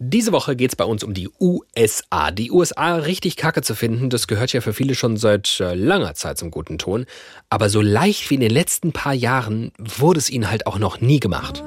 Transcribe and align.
Diese 0.00 0.30
Woche 0.30 0.54
geht 0.54 0.70
es 0.70 0.76
bei 0.76 0.84
uns 0.84 1.02
um 1.02 1.12
die 1.12 1.28
USA. 1.40 2.30
Die 2.30 2.52
USA 2.52 2.94
richtig 2.94 3.34
kacke 3.34 3.62
zu 3.62 3.74
finden, 3.74 4.10
das 4.10 4.28
gehört 4.28 4.52
ja 4.52 4.60
für 4.60 4.72
viele 4.72 4.94
schon 4.94 5.16
seit 5.16 5.58
äh, 5.58 5.74
langer 5.74 6.14
Zeit 6.14 6.38
zum 6.38 6.52
guten 6.52 6.78
Ton. 6.78 7.04
Aber 7.50 7.68
so 7.68 7.80
leicht 7.80 8.30
wie 8.30 8.34
in 8.34 8.40
den 8.40 8.52
letzten 8.52 8.92
paar 8.92 9.12
Jahren 9.12 9.72
wurde 9.76 10.20
es 10.20 10.30
ihnen 10.30 10.48
halt 10.48 10.68
auch 10.68 10.78
noch 10.78 11.00
nie 11.00 11.18
gemacht. 11.18 11.64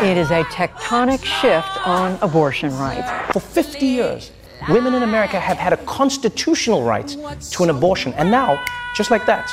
It 0.00 0.16
is 0.16 0.30
a 0.30 0.44
tectonic 0.54 1.26
shift 1.26 1.84
on 1.84 2.16
abortion 2.20 2.70
rights. 2.78 3.10
For 3.32 3.40
50 3.40 3.84
years, 3.84 4.30
women 4.68 4.94
in 4.94 5.02
America 5.02 5.40
have 5.40 5.58
had 5.58 5.72
a 5.72 5.78
constitutional 5.86 6.84
right 6.84 7.16
to 7.50 7.64
an 7.64 7.70
abortion. 7.70 8.14
And 8.14 8.30
now, 8.30 8.60
just 8.96 9.10
like 9.10 9.26
that, 9.26 9.50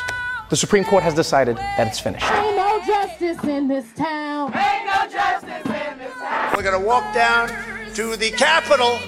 the 0.52 0.58
Supreme 0.58 0.84
Court 0.84 1.02
has 1.02 1.14
decided 1.14 1.56
that 1.56 1.88
it's 1.88 2.00
finished. 2.02 2.30
Ain't 2.30 2.58
no 2.58 2.82
justice 2.86 3.42
in 3.46 3.70
this 3.70 3.90
town. 3.94 4.54
Ain't 4.54 4.86
no 4.86 5.08
justice 5.10 5.66
in 5.66 5.98
this 5.98 6.14
town. 6.14 6.54
We're 6.54 6.62
going 6.62 6.80
to 6.80 6.86
walk 6.86 7.14
down 7.14 7.48
to 7.94 8.18
the 8.18 8.32
Capitol. 8.32 9.00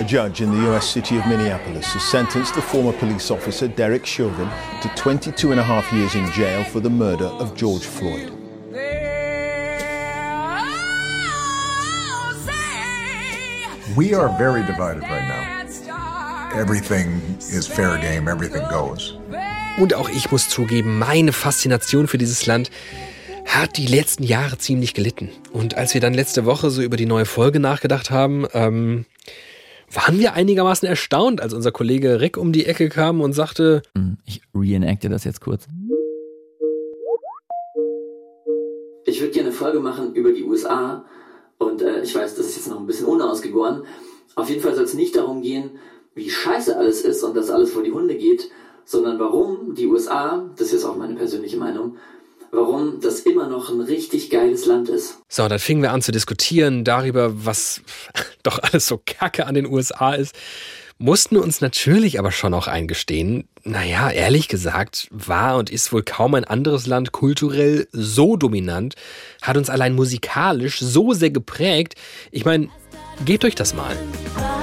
A 0.00 0.04
judge 0.04 0.40
in 0.40 0.52
the 0.52 0.62
U.S. 0.68 0.88
city 0.88 1.18
of 1.18 1.26
Minneapolis 1.26 1.86
has 1.94 2.02
sentenced 2.04 2.54
the 2.54 2.62
former 2.62 2.92
police 2.92 3.32
officer 3.32 3.66
Derek 3.66 4.06
Chauvin 4.06 4.48
to 4.82 4.88
22 4.94 5.50
and 5.50 5.58
a 5.58 5.64
half 5.64 5.92
years 5.92 6.14
in 6.14 6.30
jail 6.30 6.62
for 6.62 6.78
the 6.78 6.90
murder 6.90 7.26
of 7.26 7.56
George 7.56 7.82
Floyd. 7.84 8.37
We 13.96 14.14
are 14.14 14.28
very 14.38 14.62
divided 14.62 15.02
right 15.02 15.26
now. 15.26 16.58
Everything 16.58 17.20
is 17.38 17.66
fair 17.66 17.96
game, 17.98 18.28
everything 18.28 18.62
goes. 18.70 19.14
Und 19.78 19.94
auch 19.94 20.08
ich 20.08 20.30
muss 20.30 20.48
zugeben, 20.48 20.98
meine 20.98 21.32
Faszination 21.32 22.06
für 22.06 22.18
dieses 22.18 22.46
Land 22.46 22.70
hat 23.46 23.76
die 23.76 23.86
letzten 23.86 24.24
Jahre 24.24 24.58
ziemlich 24.58 24.94
gelitten. 24.94 25.30
Und 25.52 25.76
als 25.76 25.94
wir 25.94 26.00
dann 26.00 26.12
letzte 26.12 26.44
Woche 26.44 26.70
so 26.70 26.82
über 26.82 26.96
die 26.96 27.06
neue 27.06 27.24
Folge 27.24 27.60
nachgedacht 27.60 28.10
haben, 28.10 28.46
ähm, 28.52 29.06
waren 29.92 30.18
wir 30.18 30.34
einigermaßen 30.34 30.86
erstaunt, 30.86 31.40
als 31.40 31.54
unser 31.54 31.72
Kollege 31.72 32.20
Rick 32.20 32.36
um 32.36 32.52
die 32.52 32.66
Ecke 32.66 32.88
kam 32.90 33.20
und 33.20 33.32
sagte, 33.32 33.82
hm, 33.94 34.18
ich 34.26 34.42
reenacte 34.54 35.08
das 35.08 35.24
jetzt 35.24 35.40
kurz. 35.40 35.66
Ich 39.06 39.20
würde 39.20 39.32
gerne 39.32 39.48
eine 39.48 39.56
Folge 39.56 39.80
machen 39.80 40.14
über 40.14 40.32
die 40.32 40.44
USA 40.44 41.06
und 41.58 41.82
äh, 41.82 42.00
ich 42.02 42.14
weiß, 42.14 42.34
das 42.34 42.46
ist 42.46 42.56
jetzt 42.56 42.68
noch 42.68 42.80
ein 42.80 42.86
bisschen 42.86 43.06
unausgegoren. 43.06 43.84
Auf 44.34 44.48
jeden 44.48 44.62
Fall 44.62 44.74
soll 44.74 44.84
es 44.84 44.94
nicht 44.94 45.16
darum 45.16 45.42
gehen, 45.42 45.78
wie 46.14 46.30
scheiße 46.30 46.76
alles 46.76 47.02
ist 47.02 47.22
und 47.22 47.36
dass 47.36 47.50
alles 47.50 47.72
vor 47.72 47.82
die 47.82 47.92
Hunde 47.92 48.16
geht, 48.16 48.50
sondern 48.84 49.18
warum 49.18 49.74
die 49.74 49.86
USA, 49.86 50.48
das 50.56 50.72
ist 50.72 50.84
auch 50.84 50.96
meine 50.96 51.14
persönliche 51.14 51.56
Meinung, 51.56 51.96
warum 52.50 53.00
das 53.00 53.20
immer 53.20 53.48
noch 53.48 53.70
ein 53.70 53.80
richtig 53.80 54.30
geiles 54.30 54.66
Land 54.66 54.88
ist. 54.88 55.18
So, 55.28 55.46
dann 55.48 55.58
fingen 55.58 55.82
wir 55.82 55.92
an 55.92 56.02
zu 56.02 56.12
diskutieren 56.12 56.84
darüber, 56.84 57.44
was 57.44 57.82
doch 58.42 58.58
alles 58.60 58.86
so 58.86 59.00
kacke 59.04 59.46
an 59.46 59.54
den 59.54 59.66
USA 59.66 60.14
ist. 60.14 60.34
Mussten 61.00 61.36
uns 61.36 61.60
natürlich 61.60 62.18
aber 62.18 62.32
schon 62.32 62.52
auch 62.54 62.66
eingestehen, 62.66 63.48
naja, 63.62 64.10
ehrlich 64.10 64.48
gesagt, 64.48 65.06
war 65.12 65.56
und 65.56 65.70
ist 65.70 65.92
wohl 65.92 66.02
kaum 66.02 66.34
ein 66.34 66.44
anderes 66.44 66.86
Land 66.86 67.12
kulturell 67.12 67.86
so 67.92 68.36
dominant, 68.36 68.96
hat 69.40 69.56
uns 69.56 69.70
allein 69.70 69.94
musikalisch 69.94 70.80
so 70.80 71.12
sehr 71.12 71.30
geprägt. 71.30 71.94
Ich 72.32 72.44
meine, 72.44 72.68
gebt 73.24 73.44
euch 73.44 73.54
das 73.54 73.74
mal. 73.74 73.96
H 74.34 74.58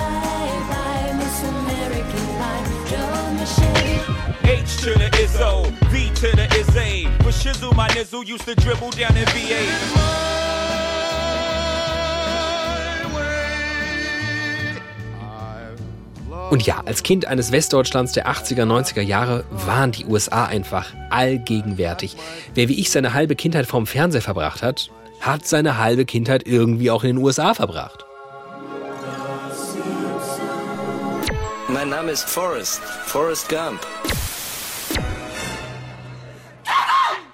Und 16.49 16.65
ja, 16.65 16.81
als 16.85 17.01
Kind 17.01 17.25
eines 17.25 17.51
Westdeutschlands 17.51 18.11
der 18.11 18.27
80er, 18.27 18.63
90er 18.63 19.01
Jahre 19.01 19.45
waren 19.49 19.91
die 19.91 20.05
USA 20.05 20.45
einfach 20.45 20.93
allgegenwärtig. 21.09 22.15
Wer 22.53 22.69
wie 22.69 22.79
ich 22.79 22.91
seine 22.91 23.13
halbe 23.13 23.35
Kindheit 23.35 23.65
vorm 23.65 23.87
Fernseher 23.87 24.21
verbracht 24.21 24.61
hat, 24.61 24.91
hat 25.21 25.47
seine 25.47 25.77
halbe 25.79 26.05
Kindheit 26.05 26.47
irgendwie 26.47 26.91
auch 26.91 27.03
in 27.03 27.15
den 27.15 27.23
USA 27.23 27.53
verbracht. 27.53 28.05
Mein 31.67 31.89
Name 31.89 32.11
ist 32.11 32.29
Forrest, 32.29 32.79
Forrest 33.05 33.49
Gump. 33.49 33.79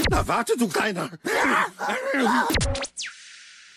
Na 0.10 0.28
warte, 0.28 0.54
du 0.58 0.68
Kleiner! 0.68 1.10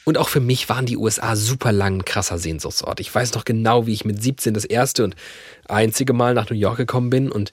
Und 0.05 0.19
auch 0.19 0.29
für 0.29 0.41
mich 0.41 0.69
waren 0.69 0.87
die 0.87 0.99
USA 0.99 1.35
super 1.35 1.73
lang 1.73 1.99
ein 1.99 2.05
krasser 2.05 2.39
Sehnsuchtsort. 2.39 3.01
Ich 3.01 3.15
weiß 3.15 3.35
noch 3.35 3.45
genau, 3.45 3.87
wie 3.87 3.95
ich 3.95 4.05
mit 4.05 4.23
17 4.23 4.53
das 4.53 4.65
erste 4.65 5.05
und 5.05 5.17
einzige 5.67 6.13
Mal 6.13 6.35
nach 6.35 6.51
New 6.51 6.57
York 6.57 6.77
gekommen 6.77 7.11
bin 7.11 7.31
und 7.31 7.53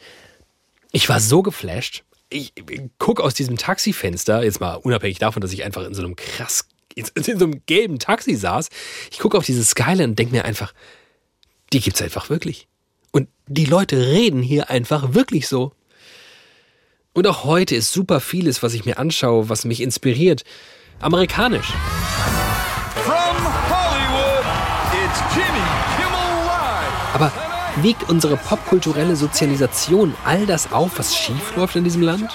ich 0.92 1.08
war 1.08 1.20
so 1.20 1.42
geflasht. 1.42 2.04
Ich, 2.30 2.54
ich 2.56 2.82
gucke 2.98 3.24
aus 3.24 3.34
diesem 3.34 3.58
Taxifenster, 3.58 4.44
jetzt 4.44 4.60
mal 4.60 4.76
unabhängig 4.76 5.20
davon, 5.20 5.42
dass 5.42 5.54
ich 5.54 5.64
einfach 5.64 5.86
in 5.86 5.94
so 5.94 6.04
einem 6.04 6.16
krass, 6.16 6.66
in, 6.96 7.06
in 7.16 7.40
so 7.40 7.46
einem 7.46 7.62
gelben 7.66 8.00
Taxi 8.00 8.36
saß. 8.36 8.70
Ich 9.12 9.20
gucke 9.20 9.38
auf 9.38 9.46
diese 9.46 9.64
Skyline 9.64 10.10
und 10.10 10.20
denke 10.20 10.36
mir 10.36 10.46
einfach, 10.46 10.74
die 11.72 11.80
gibt's 11.80 12.02
einfach 12.02 12.30
wirklich. 12.30 12.68
Und 13.12 13.30
die 13.48 13.66
Leute 13.66 13.98
reden 13.98 14.42
hier 14.42 14.70
einfach 14.70 15.14
wirklich 15.14 15.48
so. 15.48 15.74
Und 17.14 17.28
auch 17.28 17.44
heute 17.44 17.76
ist 17.76 17.92
super 17.92 18.22
vieles, 18.22 18.64
was 18.64 18.74
ich 18.74 18.86
mir 18.86 18.98
anschaue, 18.98 19.50
was 19.50 19.66
mich 19.66 19.82
inspiriert, 19.82 20.44
amerikanisch. 21.00 21.74
Aber 27.14 27.32
wiegt 27.82 28.10
unsere 28.10 28.38
popkulturelle 28.38 29.16
Sozialisation 29.16 30.14
all 30.26 30.46
das 30.46 30.72
auf, 30.72 30.98
was 30.98 31.16
schiefläuft 31.16 31.76
in 31.76 31.84
diesem 31.84 32.02
Land? 32.02 32.30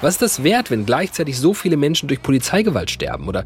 Was 0.00 0.14
ist 0.14 0.22
das 0.22 0.42
wert, 0.42 0.70
wenn 0.70 0.86
gleichzeitig 0.86 1.38
so 1.38 1.54
viele 1.54 1.76
Menschen 1.76 2.08
durch 2.08 2.22
Polizeigewalt 2.22 2.90
sterben 2.90 3.28
oder, 3.28 3.44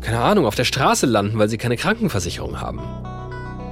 keine 0.00 0.20
Ahnung, 0.20 0.46
auf 0.46 0.54
der 0.54 0.64
Straße 0.64 1.06
landen, 1.06 1.38
weil 1.38 1.48
sie 1.48 1.58
keine 1.58 1.76
Krankenversicherung 1.76 2.60
haben? 2.60 2.80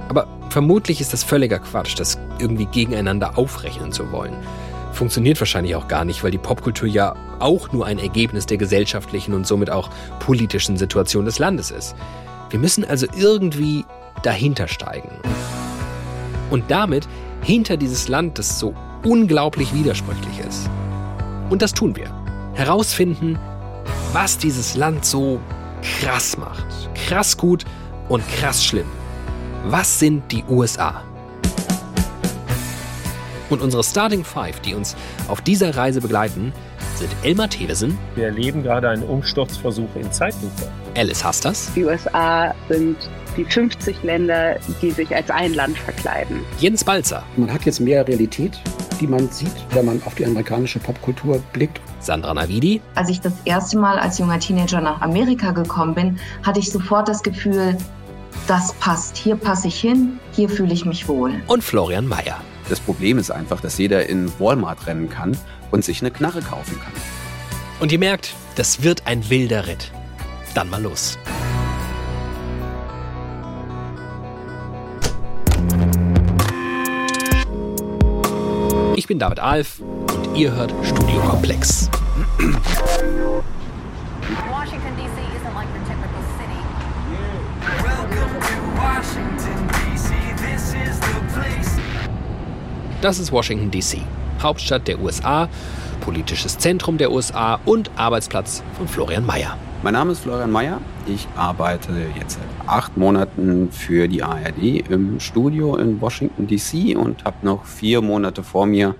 Aber 0.09 0.27
vermutlich 0.49 1.01
ist 1.01 1.13
das 1.13 1.23
völliger 1.23 1.59
Quatsch, 1.59 1.95
das 1.97 2.19
irgendwie 2.39 2.65
gegeneinander 2.65 3.37
aufrechnen 3.37 3.91
zu 3.91 4.11
wollen. 4.11 4.35
Funktioniert 4.93 5.39
wahrscheinlich 5.39 5.75
auch 5.75 5.87
gar 5.87 6.05
nicht, 6.05 6.23
weil 6.23 6.31
die 6.31 6.37
Popkultur 6.37 6.87
ja 6.87 7.15
auch 7.39 7.71
nur 7.71 7.85
ein 7.85 7.99
Ergebnis 7.99 8.45
der 8.45 8.57
gesellschaftlichen 8.57 9.33
und 9.33 9.47
somit 9.47 9.69
auch 9.69 9.89
politischen 10.19 10.77
Situation 10.77 11.25
des 11.25 11.39
Landes 11.39 11.71
ist. 11.71 11.95
Wir 12.51 12.59
müssen 12.59 12.85
also 12.85 13.07
irgendwie 13.17 13.85
dahinter 14.21 14.67
steigen 14.67 15.09
und 16.51 16.69
damit 16.69 17.07
hinter 17.41 17.75
dieses 17.75 18.07
Land, 18.07 18.37
das 18.37 18.59
so 18.59 18.75
unglaublich 19.03 19.73
widersprüchlich 19.73 20.39
ist. 20.47 20.69
Und 21.49 21.61
das 21.61 21.73
tun 21.73 21.95
wir. 21.95 22.09
Herausfinden, 22.53 23.37
was 24.13 24.37
dieses 24.37 24.75
Land 24.75 25.05
so 25.05 25.39
krass 25.81 26.37
macht. 26.37 26.67
Krass 27.07 27.35
gut 27.35 27.65
und 28.09 28.23
krass 28.27 28.63
schlimm. 28.63 28.87
Was 29.65 29.99
sind 29.99 30.31
die 30.31 30.43
USA? 30.47 31.03
Und 33.53 33.61
unsere 33.61 33.83
Starting 33.83 34.23
Five, 34.23 34.61
die 34.61 34.73
uns 34.73 34.95
auf 35.27 35.39
dieser 35.39 35.77
Reise 35.77 36.01
begleiten, 36.01 36.51
sind 36.95 37.11
Elmar 37.21 37.49
Tevesen. 37.49 37.99
Wir 38.15 38.25
erleben 38.25 38.63
gerade 38.63 38.89
einen 38.89 39.03
Umsturzversuch 39.03 39.89
in 39.93 40.11
Zeitlupe. 40.11 40.71
Alice 40.97 41.23
Hastas. 41.23 41.69
Die 41.75 41.83
USA 41.83 42.55
sind 42.67 42.97
die 43.37 43.45
50 43.45 44.01
Länder, 44.01 44.55
die 44.81 44.89
sich 44.89 45.15
als 45.15 45.29
ein 45.29 45.53
Land 45.53 45.77
verkleiden. 45.77 46.39
Jens 46.57 46.83
Balzer. 46.83 47.21
Man 47.37 47.53
hat 47.53 47.63
jetzt 47.65 47.79
mehr 47.79 48.07
Realität, 48.07 48.59
die 48.99 49.05
man 49.05 49.29
sieht, 49.29 49.53
wenn 49.69 49.85
man 49.85 50.01
auf 50.03 50.15
die 50.15 50.25
amerikanische 50.25 50.79
Popkultur 50.79 51.39
blickt. 51.53 51.79
Sandra 51.99 52.33
Navidi. 52.33 52.81
Als 52.95 53.09
ich 53.09 53.21
das 53.21 53.33
erste 53.45 53.77
Mal 53.77 53.99
als 53.99 54.17
junger 54.17 54.39
Teenager 54.39 54.81
nach 54.81 54.99
Amerika 55.01 55.51
gekommen 55.51 55.93
bin, 55.93 56.19
hatte 56.41 56.59
ich 56.59 56.71
sofort 56.71 57.07
das 57.07 57.21
Gefühl, 57.21 57.77
das 58.47 58.73
passt. 58.79 59.15
Hier 59.15 59.35
passe 59.35 59.67
ich 59.67 59.79
hin, 59.79 60.17
hier 60.31 60.49
fühle 60.49 60.73
ich 60.73 60.85
mich 60.85 61.07
wohl. 61.07 61.35
Und 61.45 61.63
Florian 61.63 62.07
Mayer. 62.07 62.41
Das 62.69 62.79
Problem 62.79 63.17
ist 63.17 63.29
einfach, 63.31 63.59
dass 63.61 63.77
jeder 63.77 64.07
in 64.07 64.31
Walmart 64.39 64.87
rennen 64.87 65.09
kann 65.09 65.37
und 65.71 65.83
sich 65.83 66.01
eine 66.01 66.11
Knarre 66.11 66.41
kaufen 66.41 66.79
kann. 66.79 66.93
Und 67.79 67.91
ihr 67.91 67.99
merkt, 67.99 68.33
das 68.55 68.83
wird 68.83 69.05
ein 69.05 69.29
wilder 69.29 69.67
Ritt. 69.67 69.91
Dann 70.55 70.69
mal 70.69 70.81
los. 70.81 71.17
Ich 78.95 79.07
bin 79.07 79.19
David 79.19 79.39
Alf 79.39 79.79
und 79.79 80.37
ihr 80.37 80.53
hört 80.53 80.73
Studio 80.85 81.19
Komplex. 81.21 81.89
Washington 84.49 84.95
DC 84.95 85.17
isn't 85.35 85.53
like 85.53 85.67
your 85.73 85.83
typical 85.83 86.23
city. 86.37 86.61
Welcome 87.83 88.39
to 88.39 88.55
Washington 88.79 89.32
Das 93.03 93.19
ist 93.19 93.33
Washington, 93.33 93.69
D.C., 93.69 93.99
Hauptstadt 94.41 94.87
der 94.87 94.97
USA, 95.01 95.49
politisches 95.99 96.57
Zentrum 96.57 96.97
der 96.97 97.11
USA 97.11 97.59
und 97.65 97.91
Arbeitsplatz 97.97 98.63
von 98.77 98.87
Florian 98.87 99.25
Mayer. 99.25 99.57
Mein 99.81 99.91
Name 99.91 100.13
ist 100.13 100.19
Florian 100.19 100.49
Mayer. 100.49 100.79
Ich 101.05 101.27
arbeite 101.35 101.91
jetzt 102.17 102.35
seit 102.35 102.69
acht 102.69 102.95
Monaten 102.95 103.69
für 103.73 104.07
die 104.07 104.23
ARD 104.23 104.89
im 104.89 105.19
Studio 105.19 105.75
in 105.75 105.99
Washington, 105.99 106.47
D.C. 106.47 106.95
und 106.95 107.25
habe 107.25 107.45
noch 107.45 107.65
vier 107.65 108.01
Monate 108.01 108.41
vor 108.41 108.65
mir. 108.65 108.95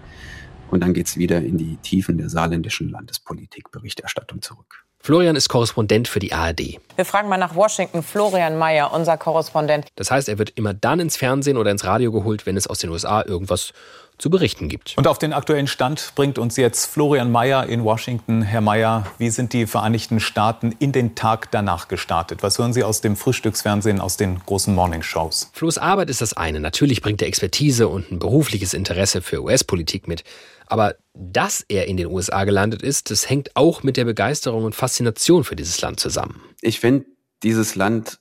Und 0.70 0.82
dann 0.82 0.94
geht 0.94 1.08
es 1.08 1.16
wieder 1.16 1.40
in 1.40 1.58
die 1.58 1.78
Tiefen 1.78 2.18
der 2.18 2.28
saarländischen 2.28 2.90
Landespolitikberichterstattung 2.90 4.42
zurück. 4.42 4.84
Florian 5.06 5.36
ist 5.36 5.50
Korrespondent 5.50 6.08
für 6.08 6.20
die 6.20 6.32
ARD. 6.32 6.80
Wir 6.96 7.04
fragen 7.04 7.28
mal 7.28 7.36
nach 7.36 7.56
Washington. 7.56 8.04
Florian 8.04 8.58
Mayer, 8.58 8.94
unser 8.94 9.18
Korrespondent. 9.18 9.86
Das 9.98 10.10
heißt, 10.10 10.30
er 10.30 10.38
wird 10.38 10.52
immer 10.56 10.74
dann 10.74 11.02
ins 11.02 11.18
Fernsehen 11.18 11.58
oder 11.58 11.72
ins 11.72 11.84
Radio 11.84 12.10
geholt, 12.14 12.46
wenn 12.46 12.56
es 12.56 12.68
aus 12.68 12.80
den 12.80 12.90
USA 12.90 13.22
irgendwas 13.22 13.74
zu 14.18 14.30
berichten 14.30 14.70
gibt. 14.70 14.94
Und 14.96 15.08
auf 15.08 15.20
den 15.20 15.34
aktuellen 15.34 15.68
Stand 15.68 16.14
bringt 16.16 16.38
uns 16.40 16.56
jetzt 16.56 16.86
Florian 16.86 17.34
Mayer 17.34 17.66
in 17.66 17.84
Washington. 17.84 18.44
Herr 18.44 18.62
Mayer, 18.62 19.06
wie 19.18 19.30
sind 19.30 19.52
die 19.52 19.68
Vereinigten 19.68 20.22
Staaten 20.22 20.74
in 20.80 20.94
den 20.94 21.16
Tag 21.16 21.52
danach 21.52 21.90
gestartet? 21.90 22.42
Was 22.42 22.58
hören 22.58 22.72
Sie 22.72 22.86
aus 22.86 23.02
dem 23.02 23.18
Frühstücksfernsehen, 23.18 24.00
aus 24.00 24.16
den 24.16 24.40
großen 24.46 24.74
Morningshows? 24.74 25.50
Flo's 25.52 25.78
Arbeit 25.78 26.10
ist 26.12 26.22
das 26.22 26.32
eine. 26.32 26.62
Natürlich 26.62 27.02
bringt 27.02 27.22
er 27.22 27.28
Expertise 27.28 27.90
und 27.90 28.10
ein 28.10 28.20
berufliches 28.20 28.74
Interesse 28.74 29.22
für 29.22 29.44
US-Politik 29.44 30.08
mit. 30.08 30.24
Aber 30.68 30.96
dass 31.14 31.64
er 31.68 31.88
in 31.88 31.98
den 31.98 32.08
USA 32.08 32.44
gelandet 32.44 32.82
ist, 32.82 33.12
das 33.12 33.30
hängt 33.30 33.56
auch 33.56 33.84
mit 33.84 33.98
der 33.98 34.06
Begeisterung 34.06 34.64
und 34.64 34.76
Faszination 34.76 35.44
für 35.44 35.56
dieses 35.56 35.82
Land 35.82 36.00
zusammen. 36.00 36.42
Ich 36.62 36.80
finde 36.80 37.06
dieses 37.44 37.76
Land 37.76 38.20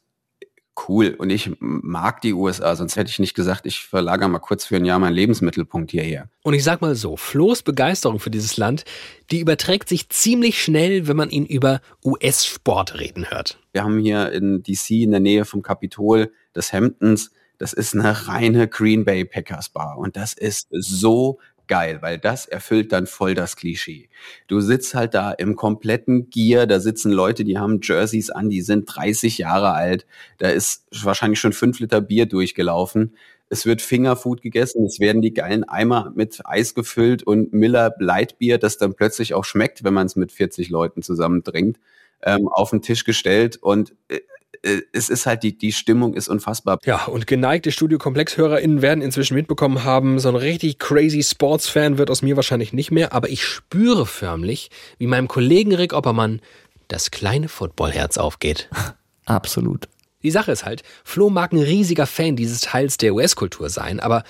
cool 0.89 1.15
und 1.19 1.31
ich 1.31 1.50
mag 1.59 2.21
die 2.23 2.33
USA, 2.33 2.75
sonst 2.77 2.97
hätte 2.97 3.11
ich 3.11 3.19
nicht 3.19 3.35
gesagt, 3.35 3.67
ich 3.67 3.85
verlagere 3.85 4.29
mal 4.29 4.39
kurz 4.39 4.65
für 4.65 4.77
ein 4.77 4.85
Jahr 4.85 4.99
meinen 4.99 5.15
Lebensmittelpunkt 5.15 5.91
hierher. 5.91 6.29
Und 6.43 6.55
ich 6.55 6.65
sag 6.65 6.81
mal 6.81 6.94
so, 6.94 7.17
Flo's 7.17 7.62
Begeisterung 7.62 8.21
für 8.21 8.31
dieses 8.31 8.56
Land, 8.56 8.85
die 9.31 9.41
überträgt 9.41 9.89
sich 9.89 10.09
ziemlich 10.09 10.62
schnell, 10.62 11.06
wenn 11.09 11.17
man 11.17 11.31
ihn 11.31 11.47
über 11.47 11.81
US-Sport 12.05 12.99
reden 12.99 13.31
hört. 13.31 13.59
Wir 13.73 13.85
haben 13.85 13.99
hier 13.99 14.33
in 14.33 14.62
DC 14.62 14.91
in 14.91 15.11
der 15.11 15.21
Nähe 15.21 15.44
vom 15.44 15.62
Kapitol 15.62 16.33
des 16.56 16.73
Hamptons, 16.73 17.31
das 17.59 17.73
ist 17.73 17.94
eine 17.94 18.29
reine 18.29 18.67
Green 18.67 19.05
Bay 19.05 19.25
Packers 19.25 19.69
Bar 19.69 19.99
und 19.99 20.17
das 20.17 20.33
ist 20.33 20.69
so 20.71 21.39
geil, 21.72 22.02
weil 22.02 22.19
das 22.19 22.44
erfüllt 22.44 22.92
dann 22.92 23.06
voll 23.06 23.32
das 23.32 23.56
Klischee. 23.56 24.10
Du 24.46 24.60
sitzt 24.60 24.94
halt 24.94 25.14
da 25.14 25.32
im 25.32 25.56
kompletten 25.56 26.28
Gear, 26.28 26.66
da 26.66 26.80
sitzen 26.80 27.10
Leute, 27.10 27.44
die 27.44 27.56
haben 27.56 27.80
Jerseys 27.82 28.28
an, 28.28 28.50
die 28.50 28.60
sind 28.60 28.84
30 28.84 29.38
Jahre 29.38 29.72
alt, 29.72 30.04
da 30.36 30.50
ist 30.50 30.84
wahrscheinlich 31.02 31.40
schon 31.40 31.54
fünf 31.54 31.80
Liter 31.80 32.02
Bier 32.02 32.26
durchgelaufen. 32.26 33.16
Es 33.48 33.64
wird 33.64 33.80
Fingerfood 33.80 34.42
gegessen, 34.42 34.84
es 34.84 35.00
werden 35.00 35.22
die 35.22 35.32
geilen 35.32 35.64
Eimer 35.64 36.12
mit 36.14 36.42
Eis 36.44 36.74
gefüllt 36.74 37.22
und 37.22 37.54
Miller 37.54 37.94
Lightbier, 37.98 38.58
das 38.58 38.76
dann 38.76 38.92
plötzlich 38.92 39.32
auch 39.32 39.46
schmeckt, 39.46 39.82
wenn 39.82 39.94
man 39.94 40.04
es 40.04 40.14
mit 40.14 40.30
40 40.30 40.69
Leuten 40.69 41.00
zusammen 41.00 41.42
trinkt, 41.42 41.80
ähm, 42.22 42.48
auf 42.48 42.69
den 42.69 42.82
Tisch 42.82 43.04
gestellt 43.04 43.56
und 43.56 43.94
äh, 44.08 44.20
es 44.62 45.09
ist 45.09 45.26
halt, 45.26 45.43
die, 45.43 45.56
die 45.56 45.73
Stimmung 45.73 46.14
ist 46.14 46.29
unfassbar. 46.29 46.79
Ja, 46.85 47.05
und 47.06 47.26
geneigte 47.26 47.73
Studiokomplex-HörerInnen 47.73 48.81
werden 48.81 49.03
inzwischen 49.03 49.35
mitbekommen 49.35 49.85
haben, 49.85 50.19
so 50.19 50.29
ein 50.29 50.37
richtig 50.37 50.79
crazy 50.79 51.23
Sports-Fan 51.23 51.99
wird 51.99 52.11
aus 52.11 52.23
mir 52.23 52.37
wahrscheinlich 52.37 52.73
nicht 52.73 52.91
mehr, 52.91 53.12
aber 53.12 53.29
ich 53.29 53.44
spüre 53.44 54.06
förmlich, 54.06 54.70
wie 54.99 55.06
meinem 55.06 55.29
Kollegen 55.29 55.75
Rick 55.75 55.93
Oppermann 55.93 56.41
das 56.88 57.11
kleine 57.11 57.49
Footballherz 57.49 58.19
aufgeht. 58.19 58.69
Absolut. 59.25 59.88
Die 60.23 60.31
Sache 60.31 60.53
ist 60.53 60.65
halt, 60.65 60.82
Flo 61.05 61.31
mag 61.31 61.53
ein 61.53 61.58
riesiger 61.58 62.06
Fan 62.06 62.37
dieses 62.37 62.61
Teils 62.61 62.97
der 62.97 63.15
US-Kultur 63.15 63.69
sein, 63.69 63.99
aber 63.99 64.23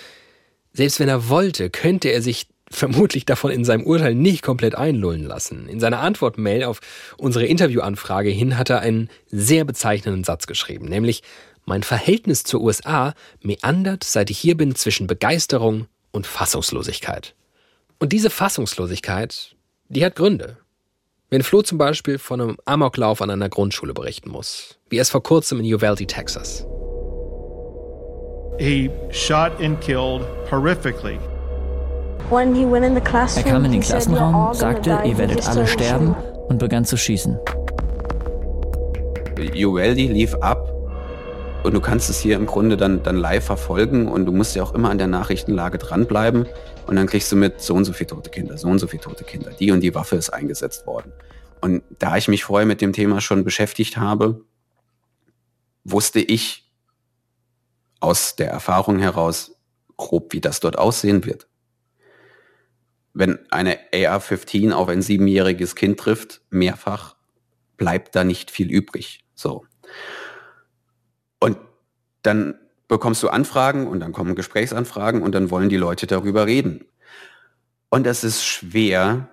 selbst 0.73 1.01
wenn 1.01 1.09
er 1.09 1.29
wollte, 1.29 1.69
könnte 1.69 2.09
er 2.09 2.23
sich 2.23 2.47
vermutlich 2.73 3.25
davon 3.25 3.51
in 3.51 3.65
seinem 3.65 3.85
Urteil 3.85 4.15
nicht 4.15 4.43
komplett 4.43 4.75
einlullen 4.75 5.25
lassen. 5.25 5.69
In 5.69 5.81
seiner 5.81 6.01
Antwortmail 6.01 6.65
auf 6.65 6.81
unsere 7.17 7.47
Interviewanfrage 7.47 8.31
hin 8.31 8.59
hat 8.59 8.71
er 8.71 8.81
einen 8.81 9.09
sehr 9.29 9.65
bezeichnenden 9.65 10.25
Satz 10.25 10.47
geschrieben, 10.47 10.87
nämlich 10.87 11.23
mein 11.65 11.83
Verhältnis 11.83 12.43
zur 12.45 12.61
USA 12.61 13.15
meandert, 13.41 14.05
seit 14.05 14.31
ich 14.31 14.39
hier 14.39 14.57
bin, 14.57 14.75
zwischen 14.75 15.07
Begeisterung 15.07 15.87
und 16.11 16.27
Fassungslosigkeit. 16.27 17.35
Und 17.99 18.13
diese 18.13 18.31
Fassungslosigkeit, 18.31 19.55
die 19.89 20.05
hat 20.05 20.17
Gründe. 20.17 20.59
Wenn 21.31 21.43
Flo 21.43 21.63
zum 21.63 21.79
Beispiel 21.79 22.19
von 22.19 22.41
einem 22.41 22.57
Amoklauf 22.65 23.23
an 23.23 23.31
einer 23.31 23.49
Grundschule 23.49 23.95
berichten 23.95 24.31
muss, 24.31 24.79
wie 24.91 24.99
es 24.99 25.09
vor 25.09 25.23
kurzem 25.23 25.61
in 25.61 25.73
Uvalde, 25.73 26.07
Texas. 26.07 26.67
He 28.59 28.91
shot 29.11 29.59
and 29.61 29.81
killed 29.81 30.27
horrifically 30.51 31.19
er 32.31 33.43
kam 33.43 33.65
in 33.65 33.73
den 33.73 33.81
Klassenraum, 33.81 34.55
sagte, 34.55 35.01
ihr 35.05 35.19
werdet 35.19 35.47
alle 35.47 35.67
sterben 35.67 36.15
und 36.49 36.59
begann 36.59 36.85
zu 36.85 36.97
schießen. 36.97 37.39
Uvalde 39.55 40.03
lief 40.03 40.35
ab 40.37 40.69
und 41.63 41.75
du 41.75 41.81
kannst 41.81 42.11
es 42.11 42.21
hier 42.21 42.37
im 42.37 42.47
Grunde 42.47 42.77
dann, 42.77 43.03
dann 43.03 43.17
live 43.17 43.45
verfolgen 43.45 44.09
und 44.09 44.27
du 44.27 44.33
musst 44.33 44.57
ja 44.57 44.63
auch 44.63 44.75
immer 44.75 44.91
an 44.91 44.99
der 44.99 45.07
Nachrichtenlage 45.07 45.79
dranbleiben 45.79 46.47
und 46.87 46.97
dann 46.97 47.07
kriegst 47.07 47.31
du 47.33 47.37
mit 47.37 47.61
so 47.61 47.75
und 47.75 47.85
so 47.85 47.93
viele 47.93 48.09
tote 48.09 48.31
Kinder, 48.31 48.57
so 48.59 48.69
und 48.69 48.79
so 48.79 48.87
viele 48.87 49.03
tote 49.03 49.25
Kinder, 49.25 49.51
die 49.51 49.71
und 49.71 49.81
die 49.81 49.95
Waffe 49.95 50.17
ist 50.17 50.31
eingesetzt 50.31 50.87
worden. 50.87 51.13
Und 51.61 51.83
da 51.99 52.17
ich 52.17 52.29
mich 52.29 52.45
vorher 52.45 52.67
mit 52.67 52.81
dem 52.81 52.93
Thema 52.93 53.21
schon 53.21 53.45
beschäftigt 53.45 53.97
habe, 53.97 54.45
wusste 55.85 56.21
ich 56.21 56.71
aus 58.01 58.35
der 58.37 58.51
Erfahrung 58.51 58.99
heraus 58.99 59.57
grob, 59.97 60.33
wie 60.33 60.41
das 60.41 60.59
dort 60.61 60.79
aussehen 60.79 61.25
wird 61.25 61.47
wenn 63.15 63.39
eine 63.51 63.79
AR-15 63.93 64.73
auf 64.73 64.89
ein 64.89 65.03
siebenjähriges 65.03 65.75
Kind 65.75 65.99
trifft, 65.99 66.41
mehrfach, 66.51 67.17
bleibt 67.77 68.15
da 68.15 68.25
nicht 68.25 68.51
viel 68.51 68.71
übrig. 68.71 69.25
So. 69.35 69.65
Und 71.41 71.59
dann 72.23 72.55
bekommst 72.89 73.23
du 73.23 73.29
Anfragen 73.29 73.87
und 73.87 74.01
dann 74.01 74.13
kommen 74.13 74.35
Gesprächsanfragen 74.35 75.23
und 75.23 75.35
dann 75.35 75.51
wollen 75.51 75.69
die 75.69 75.77
Leute 75.77 76.07
darüber 76.07 76.47
reden. 76.47 76.85
Und 77.89 78.07
es 78.07 78.25
ist 78.25 78.45
schwer, 78.45 79.29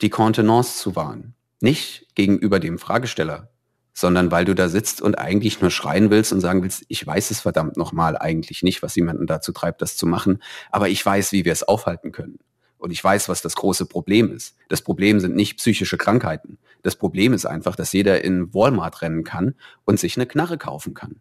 die 0.00 0.10
Kontenance 0.10 0.78
zu 0.78 0.96
wahren. 0.96 1.34
Nicht 1.60 2.08
gegenüber 2.14 2.58
dem 2.58 2.78
Fragesteller, 2.78 3.52
sondern 3.94 4.30
weil 4.30 4.44
du 4.44 4.54
da 4.54 4.68
sitzt 4.68 5.00
und 5.00 5.18
eigentlich 5.18 5.60
nur 5.60 5.70
schreien 5.70 6.10
willst 6.10 6.32
und 6.32 6.40
sagen 6.40 6.62
willst, 6.62 6.84
ich 6.88 7.06
weiß 7.06 7.30
es 7.30 7.40
verdammt 7.40 7.76
nochmal 7.76 8.16
eigentlich 8.16 8.62
nicht, 8.62 8.82
was 8.82 8.96
jemanden 8.96 9.26
dazu 9.26 9.52
treibt, 9.52 9.82
das 9.82 9.96
zu 9.96 10.06
machen, 10.06 10.42
aber 10.70 10.88
ich 10.88 11.04
weiß, 11.04 11.32
wie 11.32 11.44
wir 11.44 11.52
es 11.52 11.62
aufhalten 11.62 12.10
können. 12.10 12.38
Und 12.82 12.90
ich 12.90 13.02
weiß, 13.02 13.28
was 13.28 13.42
das 13.42 13.54
große 13.54 13.86
Problem 13.86 14.34
ist. 14.34 14.56
Das 14.68 14.82
Problem 14.82 15.20
sind 15.20 15.36
nicht 15.36 15.58
psychische 15.58 15.96
Krankheiten. 15.96 16.58
Das 16.82 16.96
Problem 16.96 17.32
ist 17.32 17.46
einfach, 17.46 17.76
dass 17.76 17.92
jeder 17.92 18.24
in 18.24 18.52
Walmart 18.52 19.02
rennen 19.02 19.22
kann 19.22 19.54
und 19.84 20.00
sich 20.00 20.16
eine 20.16 20.26
Knarre 20.26 20.58
kaufen 20.58 20.92
kann. 20.92 21.20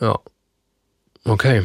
Ja. 0.00 0.16
Okay. 1.24 1.64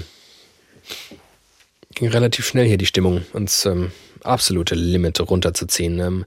Ging 1.94 2.10
relativ 2.10 2.48
schnell 2.48 2.66
hier 2.66 2.80
die 2.80 2.88
Stimmung 2.88 3.24
ins 3.36 3.64
ähm, 3.68 3.92
absolute 4.24 4.74
Limit 4.74 5.20
runterzuziehen. 5.22 6.00
Ähm, 6.00 6.26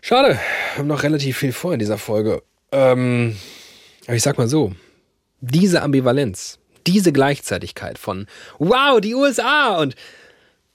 schade, 0.00 0.40
haben 0.78 0.88
noch 0.88 1.02
relativ 1.02 1.36
viel 1.36 1.52
vor 1.52 1.74
in 1.74 1.78
dieser 1.78 1.98
Folge. 1.98 2.42
Ähm, 2.70 3.36
aber 4.06 4.16
ich 4.16 4.22
sag 4.22 4.38
mal 4.38 4.48
so, 4.48 4.72
diese 5.42 5.82
Ambivalenz, 5.82 6.58
diese 6.86 7.12
Gleichzeitigkeit 7.12 7.98
von 7.98 8.26
Wow, 8.58 8.98
die 9.02 9.14
USA 9.14 9.76
und 9.76 9.94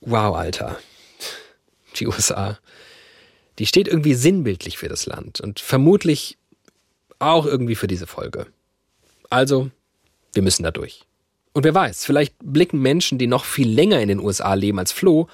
wow, 0.01 0.35
Alter, 0.35 0.77
die 1.95 2.07
USA, 2.07 2.57
die 3.59 3.65
steht 3.65 3.87
irgendwie 3.87 4.13
sinnbildlich 4.13 4.77
für 4.77 4.87
das 4.87 5.05
Land 5.05 5.41
und 5.41 5.59
vermutlich 5.59 6.37
auch 7.19 7.45
irgendwie 7.45 7.75
für 7.75 7.87
diese 7.87 8.07
Folge. 8.07 8.47
Also, 9.29 9.71
wir 10.33 10.43
müssen 10.43 10.63
da 10.63 10.71
durch. 10.71 11.01
Und 11.53 11.63
wer 11.63 11.73
weiß, 11.73 12.05
vielleicht 12.05 12.35
blicken 12.43 12.79
Menschen, 12.79 13.17
die 13.17 13.27
noch 13.27 13.43
viel 13.43 13.69
länger 13.69 13.99
in 13.99 14.09
den 14.09 14.19
USA 14.19 14.53
leben 14.53 14.77
als 14.77 14.91
Flo, 14.91 15.27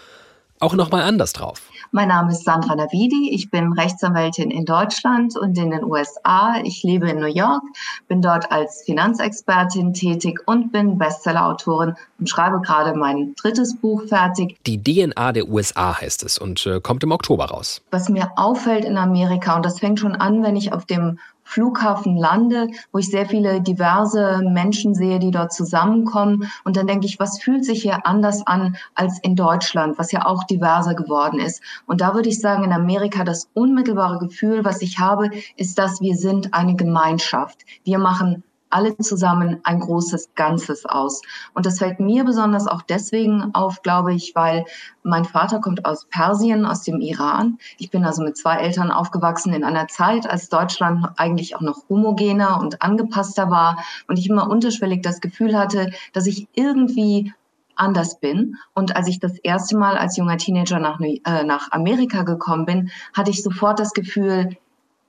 auch 0.60 0.74
nochmal 0.74 1.02
anders 1.04 1.34
drauf. 1.34 1.70
Mein 1.96 2.08
Name 2.08 2.32
ist 2.32 2.44
Sandra 2.44 2.76
Navidi. 2.76 3.30
Ich 3.34 3.52
bin 3.52 3.72
Rechtsanwältin 3.72 4.50
in 4.50 4.66
Deutschland 4.66 5.38
und 5.38 5.56
in 5.60 5.70
den 5.70 5.84
USA. 5.84 6.56
Ich 6.64 6.82
lebe 6.82 7.08
in 7.08 7.20
New 7.20 7.28
York, 7.28 7.62
bin 8.08 8.20
dort 8.20 8.52
als 8.52 8.82
Finanzexpertin 8.84 9.94
tätig 9.94 10.40
und 10.48 10.72
bin 10.72 10.98
Bestsellerautorin 10.98 11.94
und 12.18 12.28
schreibe 12.28 12.62
gerade 12.62 12.98
mein 12.98 13.36
drittes 13.36 13.78
Buch 13.78 14.08
fertig. 14.08 14.58
Die 14.66 14.82
DNA 14.82 15.34
der 15.34 15.48
USA 15.48 16.02
heißt 16.02 16.24
es 16.24 16.40
und 16.40 16.66
äh, 16.66 16.82
kommt 16.82 17.04
im 17.04 17.12
Oktober 17.12 17.46
raus. 17.46 17.84
Was 17.92 18.10
mir 18.10 18.32
auffällt 18.38 18.86
in 18.86 18.98
Amerika, 18.98 19.56
und 19.56 19.64
das 19.64 19.78
fängt 19.78 20.00
schon 20.00 20.16
an, 20.16 20.42
wenn 20.42 20.56
ich 20.56 20.74
auf 20.74 20.86
dem 20.86 21.20
Flughafen 21.44 22.18
lande, 22.18 22.68
wo 22.92 23.00
ich 23.00 23.10
sehr 23.10 23.26
viele 23.26 23.62
diverse 23.62 24.42
Menschen 24.44 24.96
sehe, 24.96 25.20
die 25.20 25.32
dort 25.32 25.54
zusammenkommen. 25.54 26.52
Und 26.64 26.78
dann 26.78 26.88
denke 26.88 27.06
ich, 27.06 27.20
was 27.20 27.42
fühlt 27.42 27.66
sich 27.66 27.82
hier 27.82 28.06
anders 28.06 28.46
an 28.48 28.76
als 28.96 29.20
in 29.20 29.36
Deutschland, 29.36 29.98
was 29.98 30.12
ja 30.12 30.26
auch 30.26 30.44
diverser 30.46 30.96
geworden 30.96 31.40
ist. 31.40 31.62
Und 31.86 32.02
da 32.02 32.14
würde 32.14 32.30
ich 32.30 32.40
sagen, 32.40 32.64
in 32.64 32.74
Amerika 32.74 33.24
das 33.24 33.50
unmittelbare 33.54 34.20
Gefühl, 34.20 34.66
was 34.66 34.82
ich 34.82 35.00
habe, 35.00 35.30
ist, 35.56 35.78
dass 35.78 36.02
wir 36.02 36.16
sind 36.16 36.54
eine 36.54 36.76
Gemeinschaft. 36.76 37.66
Wir 37.84 38.00
machen 38.00 38.44
alle 38.74 38.98
zusammen 38.98 39.60
ein 39.64 39.80
großes 39.80 40.36
Ganzes 40.36 40.86
aus. 40.86 41.22
Und 41.54 41.66
das 41.66 41.80
fällt 41.80 42.00
mir 42.00 42.24
besonders 42.24 42.68
auch 42.68 42.82
deswegen 42.82 43.54
auf, 43.54 43.82
glaube 43.82 44.14
ich, 44.14 44.34
weil 44.36 44.66
mein 45.04 45.26
Vater 45.26 45.60
kommt 45.60 45.86
aus 45.86 46.06
Persien, 46.06 46.66
aus 46.66 46.82
dem 46.82 47.02
Iran. 47.02 47.58
Ich 47.78 47.92
bin 47.92 48.06
also 48.06 48.24
mit 48.24 48.38
zwei 48.38 48.58
Eltern 48.58 48.92
aufgewachsen 48.92 49.54
in 49.54 49.64
einer 49.64 49.88
Zeit, 49.88 50.30
als 50.30 50.50
Deutschland 50.50 51.08
eigentlich 51.18 51.56
auch 51.56 51.62
noch 51.62 51.88
homogener 51.90 52.60
und 52.60 52.82
angepasster 52.82 53.50
war 53.50 53.84
und 54.08 54.18
ich 54.18 54.30
immer 54.30 54.50
unterschwellig 54.50 55.02
das 55.02 55.22
Gefühl 55.22 55.58
hatte, 55.58 55.92
dass 56.14 56.26
ich 56.26 56.48
irgendwie 56.54 57.34
anders 57.76 58.20
bin. 58.20 58.58
Und 58.74 58.96
als 58.96 59.08
ich 59.08 59.20
das 59.20 59.38
erste 59.40 59.78
Mal 59.78 59.98
als 59.98 60.18
junger 60.18 60.38
Teenager 60.38 60.80
nach, 60.80 61.00
äh, 61.00 61.44
nach 61.44 61.72
Amerika 61.72 62.24
gekommen 62.24 62.66
bin, 62.66 62.92
hatte 63.14 63.32
ich 63.32 63.44
sofort 63.44 63.80
das 63.80 63.94
Gefühl, 63.94 64.58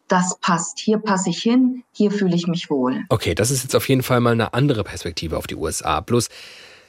das 0.08 0.38
passt. 0.40 0.78
Hier 0.78 0.99
passe 0.99 1.30
ich 1.30 1.42
hin, 1.42 1.82
hier 1.92 2.11
fühle 2.11 2.37
ich 2.37 2.46
mich 2.46 2.70
wohl. 2.70 3.02
Okay, 3.08 3.34
das 3.34 3.50
ist 3.50 3.62
jetzt 3.62 3.75
auf 3.75 3.88
jeden 3.88 4.02
Fall 4.02 4.20
mal 4.20 4.32
eine 4.32 4.54
andere 4.54 4.84
Perspektive 4.84 5.37
auf 5.37 5.46
die 5.46 5.56
USA. 5.56 6.00
Bloß 6.00 6.28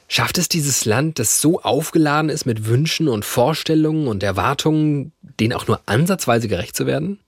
schafft 0.08 0.38
es 0.38 0.48
dieses 0.48 0.84
Land, 0.84 1.18
das 1.18 1.40
so 1.40 1.60
aufgeladen 1.60 2.30
ist 2.30 2.46
mit 2.46 2.66
Wünschen 2.66 3.08
und 3.08 3.24
Vorstellungen 3.24 4.06
und 4.08 4.22
Erwartungen, 4.22 5.12
denen 5.22 5.52
auch 5.52 5.66
nur 5.66 5.80
ansatzweise 5.86 6.48
gerecht 6.48 6.76
zu 6.76 6.86
werden? 6.86 7.20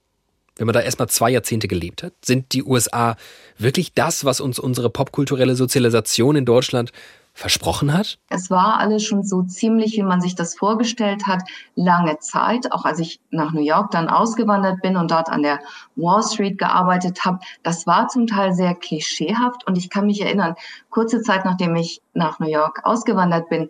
Wenn 0.57 0.65
man 0.65 0.73
da 0.73 0.81
erstmal 0.81 1.07
zwei 1.07 1.29
Jahrzehnte 1.29 1.69
gelebt 1.69 2.03
hat, 2.03 2.13
sind 2.23 2.51
die 2.51 2.63
USA 2.63 3.15
wirklich 3.57 3.93
das, 3.93 4.25
was 4.25 4.41
uns 4.41 4.59
unsere 4.59 4.89
popkulturelle 4.89 5.55
Sozialisation 5.55 6.35
in 6.35 6.43
Deutschland 6.45 6.91
versprochen 7.39 7.93
hat? 7.93 8.19
Es 8.29 8.51
war 8.51 8.79
alles 8.79 9.03
schon 9.03 9.23
so 9.23 9.43
ziemlich, 9.43 9.93
wie 9.93 10.03
man 10.03 10.21
sich 10.21 10.35
das 10.35 10.55
vorgestellt 10.55 11.25
hat, 11.25 11.43
lange 11.75 12.19
Zeit. 12.19 12.71
Auch 12.71 12.85
als 12.85 12.99
ich 12.99 13.21
nach 13.31 13.53
New 13.53 13.61
York 13.61 13.91
dann 13.91 14.09
ausgewandert 14.09 14.81
bin 14.81 14.97
und 14.97 15.09
dort 15.11 15.29
an 15.29 15.41
der 15.41 15.59
Wall 15.95 16.21
Street 16.21 16.57
gearbeitet 16.57 17.23
habe, 17.25 17.39
das 17.63 17.87
war 17.87 18.09
zum 18.09 18.27
Teil 18.27 18.53
sehr 18.53 18.75
klischeehaft. 18.75 19.65
Und 19.65 19.77
ich 19.77 19.89
kann 19.89 20.05
mich 20.05 20.21
erinnern, 20.21 20.55
kurze 20.89 21.21
Zeit 21.21 21.45
nachdem 21.45 21.75
ich 21.75 22.01
nach 22.13 22.39
New 22.39 22.49
York 22.49 22.81
ausgewandert 22.83 23.49
bin, 23.49 23.69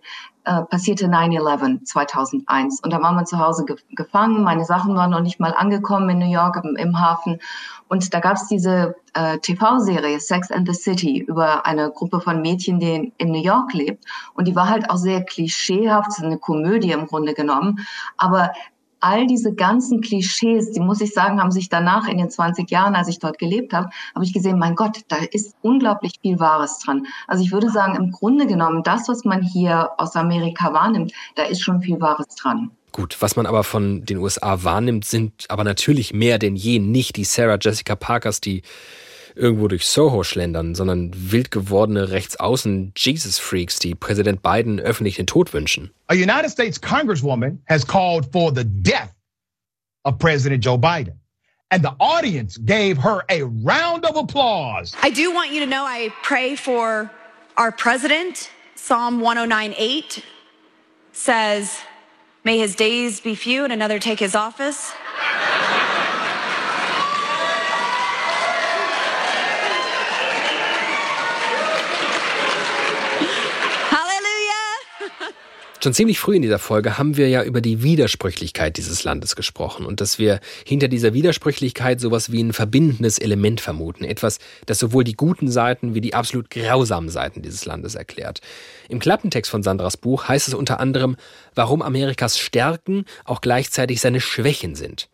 äh, 0.49 0.63
passierte 0.63 1.05
9-11 1.05 1.85
2001. 1.85 2.79
Und 2.81 2.91
da 2.91 2.99
war 3.03 3.11
man 3.11 3.27
zu 3.27 3.37
Hause 3.37 3.65
ge 3.65 3.75
gefangen. 3.91 4.43
Meine 4.43 4.65
Sachen 4.65 4.95
waren 4.95 5.11
noch 5.11 5.21
nicht 5.21 5.39
mal 5.39 5.53
angekommen 5.53 6.09
in 6.09 6.17
New 6.17 6.31
York 6.31 6.59
im, 6.63 6.75
im 6.75 6.99
Hafen. 6.99 7.39
Und 7.87 8.15
da 8.15 8.19
gab 8.19 8.37
es 8.37 8.47
diese 8.47 8.95
äh, 9.13 9.37
TV-Serie 9.37 10.19
Sex 10.19 10.49
and 10.49 10.67
the 10.67 10.73
City 10.73 11.19
über 11.19 11.67
eine 11.67 11.91
Gruppe 11.91 12.19
von 12.19 12.41
Mädchen, 12.41 12.79
die 12.79 12.95
in, 12.95 13.13
in 13.19 13.31
New 13.31 13.43
York 13.43 13.73
lebt. 13.73 14.05
Und 14.33 14.47
die 14.47 14.55
war 14.55 14.69
halt 14.69 14.89
auch 14.89 14.97
sehr 14.97 15.23
klischeehaft, 15.23 16.19
eine 16.19 16.39
Komödie 16.39 16.93
im 16.93 17.05
Grunde 17.05 17.35
genommen. 17.35 17.85
Aber 18.17 18.51
all 18.99 19.27
diese 19.27 19.53
ganzen 19.53 20.01
Klischees, 20.01 20.71
die 20.71 20.79
muss 20.79 21.01
ich 21.01 21.13
sagen, 21.13 21.39
haben 21.41 21.51
sich 21.51 21.69
danach 21.69 22.07
in 22.07 22.17
den 22.17 22.29
20 22.29 22.69
Jahren, 22.69 22.95
als 22.95 23.07
ich 23.07 23.19
dort 23.19 23.37
gelebt 23.37 23.73
habe, 23.73 23.89
habe 24.15 24.25
ich 24.25 24.33
gesehen, 24.33 24.59
mein 24.59 24.75
Gott, 24.75 24.99
da 25.07 25.17
ist 25.31 25.55
unglaublich 25.61 26.13
viel 26.21 26.39
Wahres 26.39 26.79
dran. 26.79 27.05
Also 27.27 27.43
ich 27.43 27.51
würde 27.51 27.69
sagen, 27.69 27.95
im 27.95 28.11
Grunde 28.11 28.47
genommen, 28.47 28.83
das, 28.83 29.07
was 29.07 29.25
man 29.25 29.41
hier 29.41 29.91
aus 29.97 30.15
Amerika 30.15 30.73
wahrnimmt, 30.73 31.13
da 31.35 31.43
ist 31.43 31.61
schon 31.61 31.81
viel 31.81 31.99
Wahres 32.01 32.27
dran. 32.35 32.71
Gut, 32.91 33.17
was 33.19 33.35
man 33.35 33.45
aber 33.45 33.63
von 33.63 34.03
den 34.05 34.17
USA 34.17 34.63
wahrnimmt, 34.63 35.05
sind 35.05 35.45
aber 35.49 35.63
natürlich 35.63 36.13
mehr 36.13 36.39
denn 36.39 36.55
je 36.55 36.79
nicht 36.79 37.17
die 37.17 37.23
Sarah 37.23 37.57
Jessica 37.61 37.95
Parkers, 37.95 38.41
die 38.41 38.63
irgendwo 39.35 39.67
durch 39.67 39.85
Soho 39.85 40.23
schlendern, 40.23 40.75
sondern 40.75 41.11
wild 41.13 41.51
gewordene 41.51 42.09
Rechtsaußen 42.09 42.93
Jesus-Freaks, 42.95 43.79
die 43.79 43.95
Präsident 43.95 44.41
Biden 44.41 44.79
öffentlich 44.79 45.15
den 45.15 45.27
Tod 45.27 45.53
wünschen. 45.53 45.91
A 46.07 46.13
United 46.13 46.49
States 46.49 46.81
Congresswoman 46.81 47.59
has 47.67 47.85
called 47.85 48.31
for 48.31 48.51
the 48.53 48.63
death 48.63 49.13
of 50.03 50.17
President 50.17 50.63
Joe 50.63 50.77
Biden. 50.77 51.19
And 51.71 51.83
the 51.83 51.95
audience 51.99 52.57
gave 52.57 52.97
her 52.97 53.23
a 53.29 53.43
round 53.43 54.03
of 54.05 54.15
applause. 54.15 54.95
I 55.03 55.11
do 55.11 55.31
want 55.31 55.51
you 55.51 55.59
to 55.59 55.67
know 55.67 55.85
I 55.85 56.11
pray 56.23 56.55
for 56.55 57.11
our 57.57 57.71
president. 57.71 58.49
Psalm 58.75 59.21
109.8 59.21 60.23
says, 61.11 61.77
May 62.43 62.57
his 62.57 62.75
days 62.75 63.19
be 63.19 63.35
few 63.35 63.63
and 63.65 63.73
another 63.73 63.99
take 63.99 64.19
his 64.19 64.33
office. 64.33 64.93
Schon 75.81 75.93
ziemlich 75.93 76.19
früh 76.19 76.35
in 76.35 76.41
dieser 76.41 76.59
Folge 76.59 76.97
haben 76.97 77.15
wir 77.15 77.29
ja 77.29 77.41
über 77.41 77.61
die 77.61 77.81
Widersprüchlichkeit 77.81 78.75
dieses 78.75 79.05
Landes 79.05 79.37
gesprochen 79.37 79.85
und 79.85 80.01
dass 80.01 80.19
wir 80.19 80.41
hinter 80.65 80.89
dieser 80.89 81.13
Widersprüchlichkeit 81.13 82.01
sowas 82.01 82.33
wie 82.33 82.43
ein 82.43 82.51
verbindendes 82.51 83.17
Element 83.17 83.61
vermuten. 83.61 84.03
Etwas, 84.03 84.39
das 84.65 84.77
sowohl 84.77 85.05
die 85.05 85.15
guten 85.15 85.49
Seiten 85.49 85.95
wie 85.95 86.01
die 86.01 86.13
absolut 86.13 86.49
grausamen 86.49 87.09
Seiten 87.09 87.41
dieses 87.43 87.63
Landes 87.63 87.95
erklärt. 87.95 88.41
Im 88.89 88.99
Klappentext 88.99 89.49
von 89.49 89.63
Sandras 89.63 89.95
Buch 89.95 90.27
heißt 90.27 90.49
es 90.49 90.53
unter 90.53 90.81
anderem, 90.81 91.15
warum 91.55 91.81
Amerikas 91.81 92.37
Stärken 92.37 93.05
auch 93.23 93.39
gleichzeitig 93.39 94.01
seine 94.01 94.19
Schwächen 94.19 94.75
sind. 94.75 95.07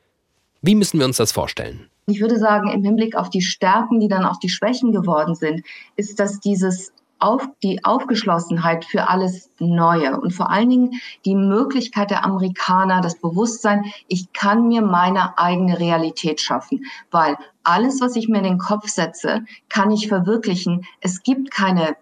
Wie 0.64 0.74
müssen 0.74 0.98
wir 0.98 1.06
uns 1.06 1.18
das 1.18 1.32
vorstellen? 1.32 1.92
Ich 2.08 2.22
würde 2.22 2.40
sagen, 2.40 2.72
im 2.72 2.84
Hinblick 2.84 3.16
auf 3.16 3.30
die 3.30 3.42
Stärken, 3.42 4.00
die 4.00 4.08
dann 4.08 4.26
auch 4.26 4.40
die 4.40 4.50
Schwächen 4.50 4.92
geworden 4.92 5.36
sind, 5.36 5.64
ist, 5.96 6.20
dass 6.20 6.40
dieses 6.40 6.92
auf 7.26 7.48
die 7.64 7.84
Aufgeschlossenheit 7.84 8.86
für 8.86 9.10
alles 9.10 9.50
Neue 9.58 10.20
und 10.20 10.32
vor 10.32 10.52
allen 10.52 10.70
Dingen 10.70 10.92
die 11.26 11.34
Möglichkeit 11.34 12.12
der 12.12 12.24
Amerikaner, 12.24 13.02
das 13.02 13.20
Bewusstsein, 13.20 13.86
ich 14.08 14.32
kann 14.32 14.68
mir 14.68 14.84
meine 14.84 15.36
eigene 15.40 15.80
Realität 15.80 16.40
schaffen, 16.40 16.86
weil 17.10 17.36
alles, 17.64 18.00
was 18.00 18.16
ich 18.16 18.28
mir 18.28 18.38
in 18.38 18.44
den 18.44 18.58
Kopf 18.60 18.90
setze, 18.90 19.44
kann 19.70 19.90
ich 19.90 20.08
verwirklichen. 20.08 20.86
Es 21.02 21.24
gibt 21.24 21.50
keine 21.50 21.96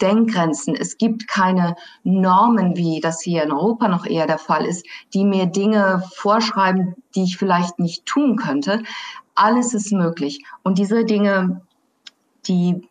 Denkgrenzen, 0.00 0.74
es 0.74 0.98
gibt 0.98 1.28
keine 1.28 1.76
Normen, 2.02 2.76
wie 2.76 2.98
das 2.98 3.20
hier 3.20 3.44
in 3.44 3.52
Europa 3.52 3.86
noch 3.86 4.04
eher 4.04 4.26
der 4.26 4.38
Fall 4.38 4.64
ist, 4.64 4.84
die 5.14 5.24
mir 5.24 5.46
Dinge 5.46 6.02
vorschreiben, 6.12 6.96
die 7.14 7.22
ich 7.22 7.36
vielleicht 7.36 7.78
nicht 7.78 8.04
tun 8.04 8.34
könnte. 8.34 8.82
Alles 9.36 9.74
ist 9.74 9.92
möglich. 9.92 10.42
Und 10.64 10.78
diese 10.78 11.04
Dinge, 11.04 11.60
die 12.48 12.88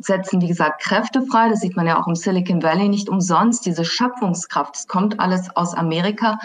setzen, 0.00 0.40
wie 0.40 0.48
gesagt, 0.48 0.82
Kräfte 0.82 1.22
frei. 1.22 1.48
Das 1.48 1.60
sieht 1.60 1.76
man 1.76 1.86
ja 1.86 2.00
auch 2.00 2.06
im 2.06 2.14
Silicon 2.14 2.62
Valley 2.62 2.88
nicht 2.88 3.08
umsonst. 3.08 3.64
Diese 3.66 3.84
Schöpfungskraft, 3.84 4.76
es 4.76 4.86
kommt 4.86 5.20
alles 5.20 5.54
aus 5.56 5.74
Amerika. 5.74 6.38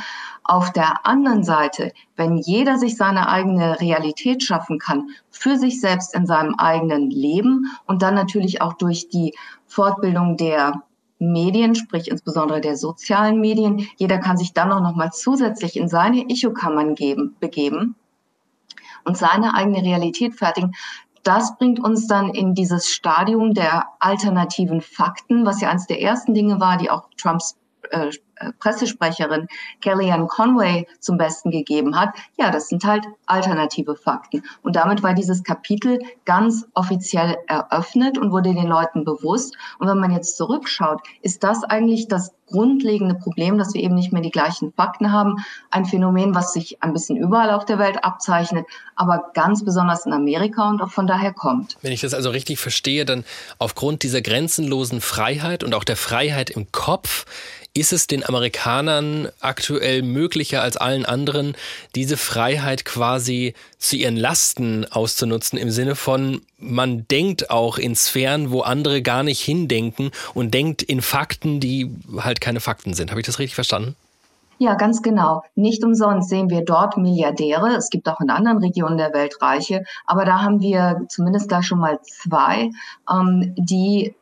Auf 0.43 0.71
der 0.71 1.05
anderen 1.05 1.43
Seite, 1.43 1.91
wenn 2.15 2.37
jeder 2.37 2.77
sich 2.77 2.95
seine 2.95 3.27
eigene 3.27 3.81
Realität 3.81 4.43
schaffen 4.43 4.79
kann, 4.79 5.09
für 5.29 5.57
sich 5.57 5.81
selbst 5.81 6.15
in 6.15 6.25
seinem 6.25 6.55
eigenen 6.55 7.09
Leben 7.09 7.71
und 7.85 8.01
dann 8.01 8.15
natürlich 8.15 8.61
auch 8.61 8.73
durch 8.73 9.09
die 9.09 9.33
Fortbildung 9.65 10.37
der 10.37 10.83
Medien, 11.19 11.75
sprich 11.75 12.09
insbesondere 12.09 12.61
der 12.61 12.77
sozialen 12.77 13.41
Medien, 13.41 13.87
jeder 13.97 14.19
kann 14.19 14.37
sich 14.37 14.53
dann 14.53 14.71
auch 14.71 14.81
noch 14.81 14.95
mal 14.95 15.11
zusätzlich 15.11 15.75
in 15.75 15.89
seine 15.89 16.29
Echokammern 16.29 16.95
geben, 16.95 17.35
begeben 17.39 17.95
und 19.03 19.17
seine 19.17 19.55
eigene 19.55 19.81
Realität 19.81 20.35
fertigen, 20.35 20.73
das 21.27 21.57
bringt 21.57 21.81
uns 21.81 22.07
dann 22.07 22.29
in 22.29 22.53
dieses 22.53 22.87
Stadium 22.89 23.53
der 23.53 23.83
alternativen 23.99 24.79
Fakten, 24.79 25.45
was 25.45 25.59
ja 25.59 25.69
eines 25.69 25.85
der 25.85 26.01
ersten 26.01 26.33
Dinge 26.33 26.61
war, 26.61 26.77
die 26.77 26.89
auch 26.89 27.09
Trumps 27.17 27.57
äh, 27.91 28.11
äh, 28.39 28.51
Pressesprecherin 28.59 29.47
Kellyanne 29.81 30.27
Conway 30.27 30.87
zum 30.99 31.17
Besten 31.17 31.51
gegeben 31.51 31.99
hat. 31.99 32.09
Ja, 32.37 32.51
das 32.51 32.67
sind 32.67 32.83
halt 32.85 33.05
alternative 33.25 33.95
Fakten. 33.95 34.43
Und 34.61 34.75
damit 34.75 35.03
war 35.03 35.13
dieses 35.13 35.43
Kapitel 35.43 35.99
ganz 36.25 36.65
offiziell 36.73 37.37
eröffnet 37.47 38.17
und 38.17 38.31
wurde 38.31 38.53
den 38.53 38.67
Leuten 38.67 39.05
bewusst. 39.05 39.55
Und 39.79 39.87
wenn 39.87 39.97
man 39.97 40.11
jetzt 40.11 40.37
zurückschaut, 40.37 41.01
ist 41.21 41.43
das 41.43 41.63
eigentlich 41.63 42.07
das 42.07 42.33
grundlegende 42.47 43.15
Problem, 43.15 43.57
dass 43.57 43.73
wir 43.73 43.83
eben 43.83 43.95
nicht 43.95 44.13
mehr 44.13 44.21
die 44.21 44.31
gleichen 44.31 44.71
Fakten 44.71 45.11
haben. 45.11 45.43
Ein 45.69 45.85
Phänomen, 45.85 46.33
was 46.33 46.53
sich 46.53 46.81
ein 46.81 46.93
bisschen 46.93 47.17
überall 47.17 47.51
auf 47.51 47.65
der 47.65 47.77
Welt 47.77 48.03
abzeichnet, 48.03 48.65
aber 48.95 49.31
ganz 49.33 49.65
besonders 49.65 50.05
in 50.05 50.13
Amerika 50.13 50.69
und 50.69 50.81
auch 50.81 50.91
von 50.91 51.07
daher 51.07 51.33
kommt. 51.33 51.77
Wenn 51.81 51.91
ich 51.91 52.01
das 52.01 52.13
also 52.13 52.29
richtig 52.29 52.59
verstehe, 52.59 53.03
dann 53.03 53.25
aufgrund 53.59 54.03
dieser 54.03 54.21
grenzenlosen 54.21 55.01
Freiheit 55.01 55.63
und 55.63 55.73
auch 55.73 55.83
der 55.83 55.97
Freiheit 55.97 56.49
im 56.49 56.71
Kopf 56.71 57.25
ist 57.79 57.93
es 57.93 58.07
den 58.07 58.25
Amerikanern 58.27 59.29
aktuell 59.39 60.01
möglicher 60.01 60.61
als 60.61 60.77
allen 60.77 61.05
anderen, 61.05 61.55
diese 61.95 62.17
Freiheit 62.17 62.85
quasi 62.85 63.53
zu 63.77 63.95
ihren 63.95 64.17
Lasten 64.17 64.85
auszunutzen, 64.91 65.57
im 65.57 65.69
Sinne 65.69 65.95
von, 65.95 66.41
man 66.57 67.07
denkt 67.07 67.49
auch 67.49 67.77
in 67.77 67.95
Sphären, 67.95 68.51
wo 68.51 68.61
andere 68.61 69.01
gar 69.01 69.23
nicht 69.23 69.41
hindenken 69.41 70.11
und 70.33 70.53
denkt 70.53 70.81
in 70.81 71.01
Fakten, 71.01 71.59
die 71.59 71.95
halt 72.17 72.41
keine 72.41 72.59
Fakten 72.59 72.93
sind. 72.93 73.11
Habe 73.11 73.21
ich 73.21 73.27
das 73.27 73.39
richtig 73.39 73.55
verstanden? 73.55 73.95
Ja, 74.59 74.73
ganz 74.73 75.03
genau. 75.03 75.43
Nicht 75.55 75.83
umsonst 75.83 76.29
sehen 76.29 76.49
wir 76.49 76.65
dort 76.65 76.97
Milliardäre. 76.97 77.75
Es 77.75 77.91
gibt 77.91 78.09
auch 78.09 78.19
in 78.21 78.31
anderen 78.31 78.57
Regionen 78.57 78.97
der 78.97 79.13
Welt 79.13 79.39
Reiche, 79.39 79.83
aber 80.07 80.25
da 80.25 80.41
haben 80.41 80.61
wir 80.61 81.03
zumindest 81.09 81.51
da 81.51 81.61
schon 81.61 81.79
mal 81.79 81.99
zwei, 82.01 82.71
ähm, 83.09 83.53
die 83.55 84.15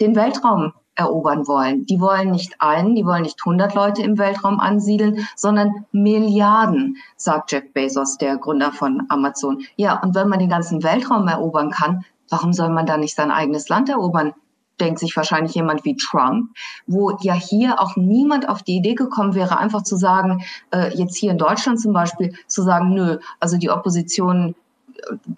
den 0.00 0.14
Weltraum 0.14 0.74
erobern 0.94 1.46
wollen. 1.46 1.86
Die 1.86 2.00
wollen 2.00 2.30
nicht 2.30 2.60
einen, 2.60 2.94
die 2.94 3.04
wollen 3.04 3.22
nicht 3.22 3.38
100 3.40 3.74
Leute 3.74 4.02
im 4.02 4.18
Weltraum 4.18 4.60
ansiedeln, 4.60 5.26
sondern 5.36 5.86
Milliarden, 5.92 6.96
sagt 7.16 7.52
Jeff 7.52 7.72
Bezos, 7.72 8.18
der 8.18 8.36
Gründer 8.36 8.72
von 8.72 9.04
Amazon. 9.08 9.62
Ja, 9.76 10.00
und 10.02 10.14
wenn 10.14 10.28
man 10.28 10.38
den 10.38 10.50
ganzen 10.50 10.82
Weltraum 10.82 11.28
erobern 11.28 11.70
kann, 11.70 12.04
warum 12.28 12.52
soll 12.52 12.70
man 12.70 12.86
da 12.86 12.96
nicht 12.96 13.14
sein 13.14 13.30
eigenes 13.30 13.68
Land 13.68 13.88
erobern? 13.88 14.34
denkt 14.80 14.98
sich 14.98 15.16
wahrscheinlich 15.16 15.54
jemand 15.54 15.84
wie 15.84 15.96
Trump, 15.96 16.50
wo 16.86 17.16
ja 17.20 17.34
hier 17.34 17.80
auch 17.80 17.96
niemand 17.96 18.48
auf 18.48 18.62
die 18.62 18.76
Idee 18.76 18.94
gekommen 18.94 19.34
wäre, 19.34 19.58
einfach 19.58 19.82
zu 19.82 19.96
sagen, 19.96 20.42
äh, 20.72 20.94
jetzt 20.96 21.16
hier 21.16 21.30
in 21.30 21.38
Deutschland 21.38 21.80
zum 21.80 21.92
Beispiel, 21.92 22.34
zu 22.46 22.62
sagen, 22.62 22.92
nö, 22.94 23.18
also 23.38 23.58
die 23.58 23.70
Opposition 23.70 24.54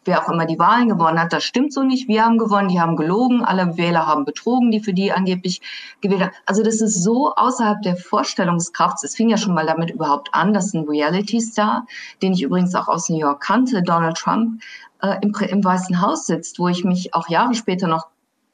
wer 0.04 0.22
auch 0.22 0.28
immer 0.28 0.46
die 0.46 0.58
Wahlen 0.58 0.88
gewonnen 0.88 1.20
hat, 1.20 1.32
das 1.32 1.44
stimmt 1.44 1.72
so 1.72 1.82
nicht. 1.82 2.08
Wir 2.08 2.24
haben 2.24 2.38
gewonnen, 2.38 2.68
die 2.68 2.80
haben 2.80 2.96
gelogen, 2.96 3.44
alle 3.44 3.76
Wähler 3.76 4.06
haben 4.06 4.24
betrogen, 4.24 4.70
die 4.70 4.80
für 4.80 4.92
die 4.92 5.12
angeblich 5.12 5.60
gewählt 6.00 6.22
haben. 6.22 6.32
Also 6.46 6.62
das 6.62 6.80
ist 6.80 7.02
so 7.02 7.34
außerhalb 7.34 7.82
der 7.82 7.96
Vorstellungskraft. 7.96 9.02
Es 9.04 9.14
fing 9.14 9.28
ja 9.28 9.36
schon 9.36 9.54
mal 9.54 9.66
damit 9.66 9.90
überhaupt 9.90 10.30
an, 10.32 10.52
dass 10.52 10.74
ein 10.74 10.88
Reality-Star, 10.88 11.86
den 12.22 12.32
ich 12.32 12.42
übrigens 12.42 12.74
auch 12.74 12.88
aus 12.88 13.08
New 13.08 13.18
York 13.18 13.42
kannte, 13.42 13.82
Donald 13.82 14.16
Trump, 14.16 14.62
äh, 15.02 15.16
im, 15.22 15.34
im 15.34 15.64
Weißen 15.64 16.00
Haus 16.00 16.26
sitzt, 16.26 16.58
wo 16.58 16.68
ich 16.68 16.84
mich 16.84 17.14
auch 17.14 17.28
Jahre 17.28 17.54
später 17.54 17.86
noch 17.86 18.08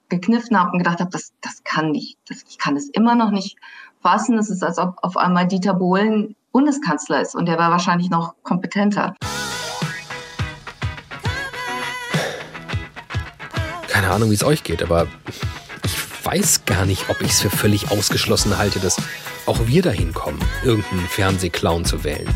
gekniffen 0.08 0.58
habe 0.58 0.72
und 0.72 0.78
gedacht 0.78 1.00
habe, 1.00 1.10
das, 1.10 1.32
das 1.40 1.62
kann 1.64 1.92
nicht, 1.92 2.18
das, 2.28 2.44
ich 2.48 2.58
kann 2.58 2.76
es 2.76 2.88
immer 2.88 3.14
noch 3.14 3.30
nicht 3.30 3.56
fassen. 4.02 4.38
Es 4.38 4.50
ist, 4.50 4.62
als 4.62 4.78
ob 4.78 4.96
auf 5.02 5.16
einmal 5.16 5.46
Dieter 5.46 5.74
Bohlen 5.74 6.34
Bundeskanzler 6.52 7.20
ist 7.20 7.36
und 7.36 7.46
der 7.46 7.58
war 7.58 7.70
wahrscheinlich 7.70 8.10
noch 8.10 8.34
kompetenter. 8.42 9.14
Keine 14.10 14.24
Ahnung, 14.24 14.30
wie 14.30 14.34
es 14.34 14.42
euch 14.42 14.64
geht, 14.64 14.82
aber 14.82 15.06
ich 15.84 16.26
weiß 16.26 16.64
gar 16.64 16.84
nicht, 16.84 17.08
ob 17.10 17.20
ich 17.20 17.30
es 17.30 17.40
für 17.40 17.48
völlig 17.48 17.92
ausgeschlossen 17.92 18.58
halte, 18.58 18.80
dass 18.80 18.96
auch 19.46 19.68
wir 19.68 19.82
dahin 19.82 20.12
kommen, 20.12 20.40
irgendeinen 20.64 21.06
Fernsehclown 21.06 21.84
zu 21.84 22.02
wählen. 22.02 22.28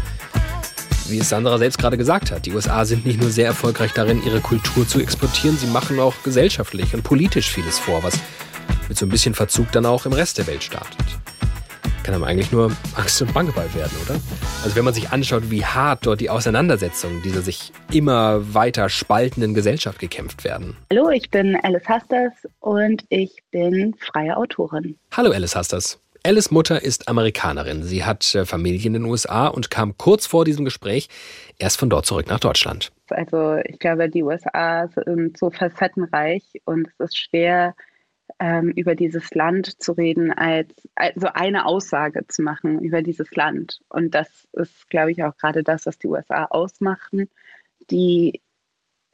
Wie 1.08 1.18
es 1.18 1.30
Sandra 1.30 1.58
selbst 1.58 1.78
gerade 1.78 1.98
gesagt 1.98 2.30
hat, 2.30 2.46
die 2.46 2.52
USA 2.52 2.84
sind 2.84 3.04
nicht 3.04 3.20
nur 3.20 3.30
sehr 3.30 3.46
erfolgreich 3.46 3.92
darin, 3.92 4.24
ihre 4.24 4.40
Kultur 4.40 4.86
zu 4.86 5.00
exportieren, 5.00 5.58
sie 5.58 5.66
machen 5.66 5.98
auch 5.98 6.14
gesellschaftlich 6.22 6.94
und 6.94 7.02
politisch 7.02 7.50
vieles 7.50 7.80
vor, 7.80 8.04
was 8.04 8.20
mit 8.88 8.96
so 8.96 9.04
ein 9.04 9.08
bisschen 9.08 9.34
Verzug 9.34 9.72
dann 9.72 9.84
auch 9.84 10.06
im 10.06 10.12
Rest 10.12 10.38
der 10.38 10.46
Welt 10.46 10.62
startet 10.62 11.04
kann 12.04 12.14
einem 12.14 12.24
eigentlich 12.24 12.52
nur 12.52 12.70
Angst 12.94 13.20
und 13.22 13.34
Bange 13.34 13.50
bei 13.50 13.72
werden, 13.74 13.92
oder? 14.04 14.20
Also 14.62 14.76
wenn 14.76 14.84
man 14.84 14.94
sich 14.94 15.10
anschaut, 15.10 15.50
wie 15.50 15.64
hart 15.64 16.06
dort 16.06 16.20
die 16.20 16.30
Auseinandersetzungen 16.30 17.22
dieser 17.22 17.40
sich 17.40 17.72
immer 17.92 18.54
weiter 18.54 18.88
spaltenden 18.88 19.54
Gesellschaft 19.54 19.98
gekämpft 19.98 20.44
werden. 20.44 20.76
Hallo, 20.92 21.10
ich 21.10 21.30
bin 21.30 21.56
Alice 21.56 21.88
Hasters 21.88 22.32
und 22.60 23.04
ich 23.08 23.42
bin 23.50 23.94
freie 23.98 24.36
Autorin. 24.36 24.96
Hallo 25.16 25.32
Alice 25.32 25.56
Hasters. 25.56 25.98
Alice 26.26 26.50
Mutter 26.50 26.82
ist 26.82 27.08
Amerikanerin. 27.08 27.82
Sie 27.82 28.04
hat 28.04 28.34
äh, 28.34 28.46
Familie 28.46 28.86
in 28.86 28.94
den 28.94 29.04
USA 29.04 29.46
und 29.48 29.70
kam 29.70 29.98
kurz 29.98 30.26
vor 30.26 30.46
diesem 30.46 30.64
Gespräch 30.64 31.08
erst 31.58 31.78
von 31.78 31.90
dort 31.90 32.06
zurück 32.06 32.28
nach 32.28 32.40
Deutschland. 32.40 32.92
Also 33.10 33.56
ich 33.64 33.78
glaube, 33.78 34.08
die 34.08 34.22
USA 34.22 34.88
sind 34.88 35.36
so 35.36 35.50
facettenreich 35.50 36.42
und 36.64 36.88
es 36.88 37.08
ist 37.08 37.18
schwer, 37.18 37.74
ähm, 38.38 38.70
über 38.70 38.94
dieses 38.94 39.30
Land 39.34 39.82
zu 39.82 39.92
reden, 39.92 40.32
als 40.32 40.72
also 40.94 41.28
eine 41.32 41.66
Aussage 41.66 42.26
zu 42.26 42.42
machen 42.42 42.80
über 42.80 43.02
dieses 43.02 43.30
Land. 43.34 43.80
Und 43.88 44.14
das 44.14 44.48
ist, 44.52 44.88
glaube 44.90 45.12
ich, 45.12 45.22
auch 45.22 45.36
gerade 45.36 45.62
das, 45.62 45.86
was 45.86 45.98
die 45.98 46.08
USA 46.08 46.44
ausmachen. 46.46 47.28
Die 47.90 48.40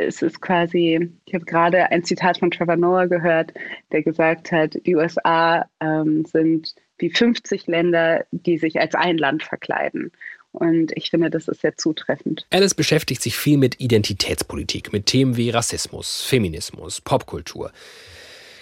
es 0.01 0.23
ist 0.23 0.41
quasi, 0.41 1.11
ich 1.27 1.35
habe 1.35 1.45
gerade 1.45 1.91
ein 1.91 2.05
Zitat 2.05 2.39
von 2.39 2.51
Trevor 2.51 2.77
Noah 2.77 3.07
gehört, 3.07 3.53
der 3.93 4.03
gesagt 4.03 4.51
hat, 4.51 4.75
die 4.87 4.97
USA 4.97 5.67
ähm, 5.81 6.25
sind 6.25 6.75
wie 6.99 7.11
50 7.11 7.67
Länder, 7.67 8.25
die 8.31 8.59
sich 8.59 8.81
als 8.81 8.95
ein 8.95 9.19
Land 9.19 9.43
verkleiden. 9.43 10.11
Und 10.53 10.93
ich 10.97 11.11
finde, 11.11 11.31
das 11.31 11.49
ist 11.49 11.61
sehr 11.61 11.77
zutreffend. 11.77 12.47
Alice 12.51 12.75
beschäftigt 12.75 13.23
sich 13.23 13.37
viel 13.37 13.57
mit 13.57 13.81
Identitätspolitik, 13.81 14.93
mit 14.93 15.07
Themen 15.07 15.37
wie 15.37 15.51
Rassismus, 15.51 16.23
Feminismus, 16.23 17.01
Popkultur. 17.01 17.71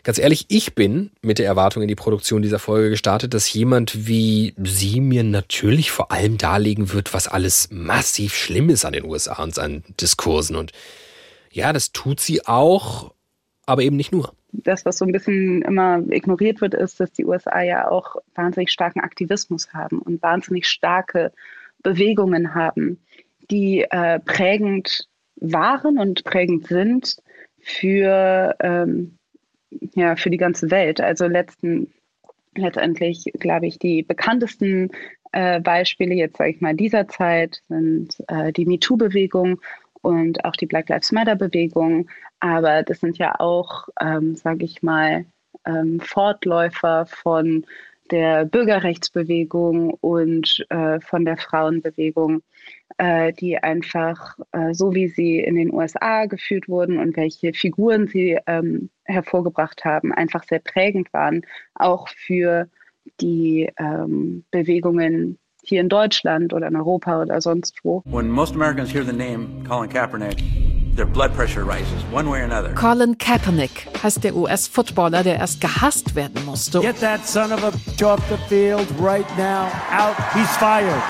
Ganz 0.08 0.18
ehrlich, 0.18 0.46
ich 0.48 0.74
bin 0.74 1.10
mit 1.20 1.38
der 1.38 1.44
Erwartung 1.44 1.82
in 1.82 1.88
die 1.88 1.94
Produktion 1.94 2.40
dieser 2.40 2.58
Folge 2.58 2.88
gestartet, 2.88 3.34
dass 3.34 3.52
jemand 3.52 4.08
wie 4.08 4.54
sie 4.56 5.02
mir 5.02 5.22
natürlich 5.22 5.90
vor 5.90 6.10
allem 6.10 6.38
darlegen 6.38 6.94
wird, 6.94 7.12
was 7.12 7.28
alles 7.28 7.68
massiv 7.70 8.34
schlimm 8.34 8.70
ist 8.70 8.86
an 8.86 8.94
den 8.94 9.04
USA 9.04 9.42
und 9.42 9.54
seinen 9.54 9.84
Diskursen. 10.00 10.56
Und 10.56 10.72
ja, 11.52 11.74
das 11.74 11.92
tut 11.92 12.20
sie 12.20 12.46
auch, 12.46 13.12
aber 13.66 13.82
eben 13.82 13.96
nicht 13.96 14.10
nur. 14.10 14.32
Das, 14.52 14.86
was 14.86 14.96
so 14.96 15.04
ein 15.04 15.12
bisschen 15.12 15.60
immer 15.60 16.02
ignoriert 16.08 16.62
wird, 16.62 16.72
ist, 16.72 17.00
dass 17.00 17.12
die 17.12 17.26
USA 17.26 17.60
ja 17.60 17.90
auch 17.90 18.16
wahnsinnig 18.34 18.70
starken 18.70 19.00
Aktivismus 19.00 19.74
haben 19.74 19.98
und 19.98 20.22
wahnsinnig 20.22 20.68
starke 20.68 21.32
Bewegungen 21.82 22.54
haben, 22.54 22.98
die 23.50 23.84
äh, 23.90 24.20
prägend 24.20 25.06
waren 25.36 25.98
und 25.98 26.24
prägend 26.24 26.66
sind 26.66 27.18
für 27.60 28.56
ähm, 28.60 29.17
ja, 29.94 30.16
für 30.16 30.30
die 30.30 30.36
ganze 30.36 30.70
Welt. 30.70 31.00
Also 31.00 31.26
letzten, 31.26 31.92
letztendlich, 32.54 33.24
glaube 33.38 33.66
ich, 33.66 33.78
die 33.78 34.02
bekanntesten 34.02 34.90
äh, 35.32 35.60
Beispiele 35.60 36.14
jetzt, 36.14 36.38
sage 36.38 36.50
ich 36.50 36.60
mal, 36.60 36.74
dieser 36.74 37.08
Zeit 37.08 37.62
sind 37.68 38.16
äh, 38.28 38.52
die 38.52 38.66
MeToo-Bewegung 38.66 39.60
und 40.02 40.44
auch 40.44 40.56
die 40.56 40.66
Black 40.66 40.88
Lives 40.88 41.12
Matter-Bewegung. 41.12 42.08
Aber 42.40 42.82
das 42.82 43.00
sind 43.00 43.18
ja 43.18 43.38
auch, 43.38 43.88
ähm, 44.00 44.36
sage 44.36 44.64
ich 44.64 44.82
mal, 44.82 45.24
ähm, 45.66 46.00
Fortläufer 46.00 47.06
von 47.06 47.64
der 48.10 48.44
Bürgerrechtsbewegung 48.44 49.90
und 50.00 50.64
äh, 50.70 51.00
von 51.00 51.24
der 51.24 51.36
Frauenbewegung, 51.36 52.42
äh, 52.98 53.32
die 53.32 53.58
einfach 53.58 54.38
äh, 54.52 54.74
so 54.74 54.94
wie 54.94 55.08
sie 55.08 55.38
in 55.38 55.56
den 55.56 55.72
USA 55.72 56.26
geführt 56.26 56.68
wurden 56.68 56.98
und 56.98 57.16
welche 57.16 57.52
Figuren 57.52 58.06
sie 58.06 58.38
ähm, 58.46 58.90
hervorgebracht 59.04 59.84
haben, 59.84 60.12
einfach 60.12 60.44
sehr 60.44 60.60
prägend 60.60 61.12
waren, 61.12 61.42
auch 61.74 62.08
für 62.08 62.68
die 63.20 63.70
ähm, 63.78 64.44
Bewegungen 64.50 65.38
hier 65.62 65.80
in 65.80 65.88
Deutschland 65.88 66.52
oder 66.52 66.68
in 66.68 66.76
Europa 66.76 67.22
oder 67.22 67.40
sonst 67.40 67.78
wo. 67.82 68.02
When 68.06 68.30
most 68.30 68.54
Americans 68.54 68.92
hear 68.92 69.04
the 69.04 69.12
name 69.12 69.64
Colin 69.66 69.90
Kaepernick, 69.90 70.38
their 70.98 71.06
blood 71.06 71.32
pressure 71.34 71.64
rises 71.64 72.04
one 72.12 72.28
way 72.28 72.40
or 72.40 72.44
another. 72.44 72.74
Colin 72.74 73.16
Kaepernick 73.16 73.86
heißt 74.02 74.24
der 74.24 74.34
US-Footballer, 74.34 75.22
der 75.22 75.38
erst 75.38 75.60
gehasst 75.60 76.14
werden 76.14 76.44
musste. 76.44 76.80
Get 76.80 77.00
that 77.00 77.26
son 77.26 77.52
of 77.52 77.62
a 77.64 77.72
off 78.04 78.20
the 78.28 78.36
field 78.48 78.86
right 79.00 79.26
now. 79.38 79.70
Out. 79.92 80.16
He's 80.34 80.56
fired. 80.56 81.02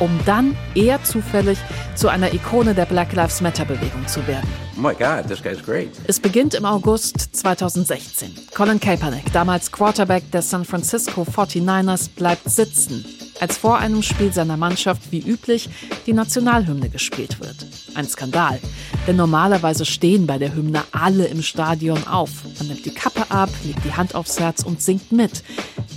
Um 0.00 0.18
dann 0.26 0.56
eher 0.74 1.02
zufällig 1.02 1.58
zu 1.94 2.08
einer 2.08 2.32
Ikone 2.34 2.74
der 2.74 2.84
Black 2.86 3.12
Lives 3.12 3.40
Matter-Bewegung 3.40 4.06
zu 4.06 4.26
werden. 4.26 4.48
Oh 4.76 4.80
my 4.80 4.94
God, 4.94 5.26
this 5.28 5.42
guy's 5.42 5.62
great. 5.62 5.90
Es 6.06 6.20
beginnt 6.20 6.54
im 6.54 6.64
August 6.64 7.34
2016. 7.34 8.34
Colin 8.54 8.78
Kaepernick, 8.78 9.32
damals 9.32 9.72
Quarterback 9.72 10.30
der 10.32 10.42
San 10.42 10.64
Francisco 10.64 11.22
49ers, 11.22 12.10
bleibt 12.14 12.48
sitzen, 12.50 13.04
als 13.40 13.58
vor 13.58 13.78
einem 13.78 14.02
Spiel 14.02 14.32
seiner 14.32 14.56
Mannschaft 14.56 15.10
wie 15.10 15.20
üblich 15.20 15.68
die 16.06 16.12
Nationalhymne 16.12 16.88
gespielt 16.88 17.40
wird. 17.40 17.66
Ein 17.94 18.08
Skandal, 18.08 18.60
denn 19.06 19.16
normalerweise 19.16 19.84
stehen 19.84 20.26
bei 20.26 20.38
der 20.38 20.54
Hymne 20.54 20.82
alle 20.92 21.26
im 21.26 21.42
Stadion 21.42 22.06
auf. 22.06 22.30
Man 22.58 22.68
nimmt 22.68 22.84
die 22.84 22.94
Kappe 22.94 23.30
ab, 23.30 23.50
legt 23.64 23.84
die 23.84 23.94
Hand 23.94 24.14
aufs 24.14 24.38
Herz 24.38 24.62
und 24.62 24.82
singt 24.82 25.12
mit. 25.12 25.42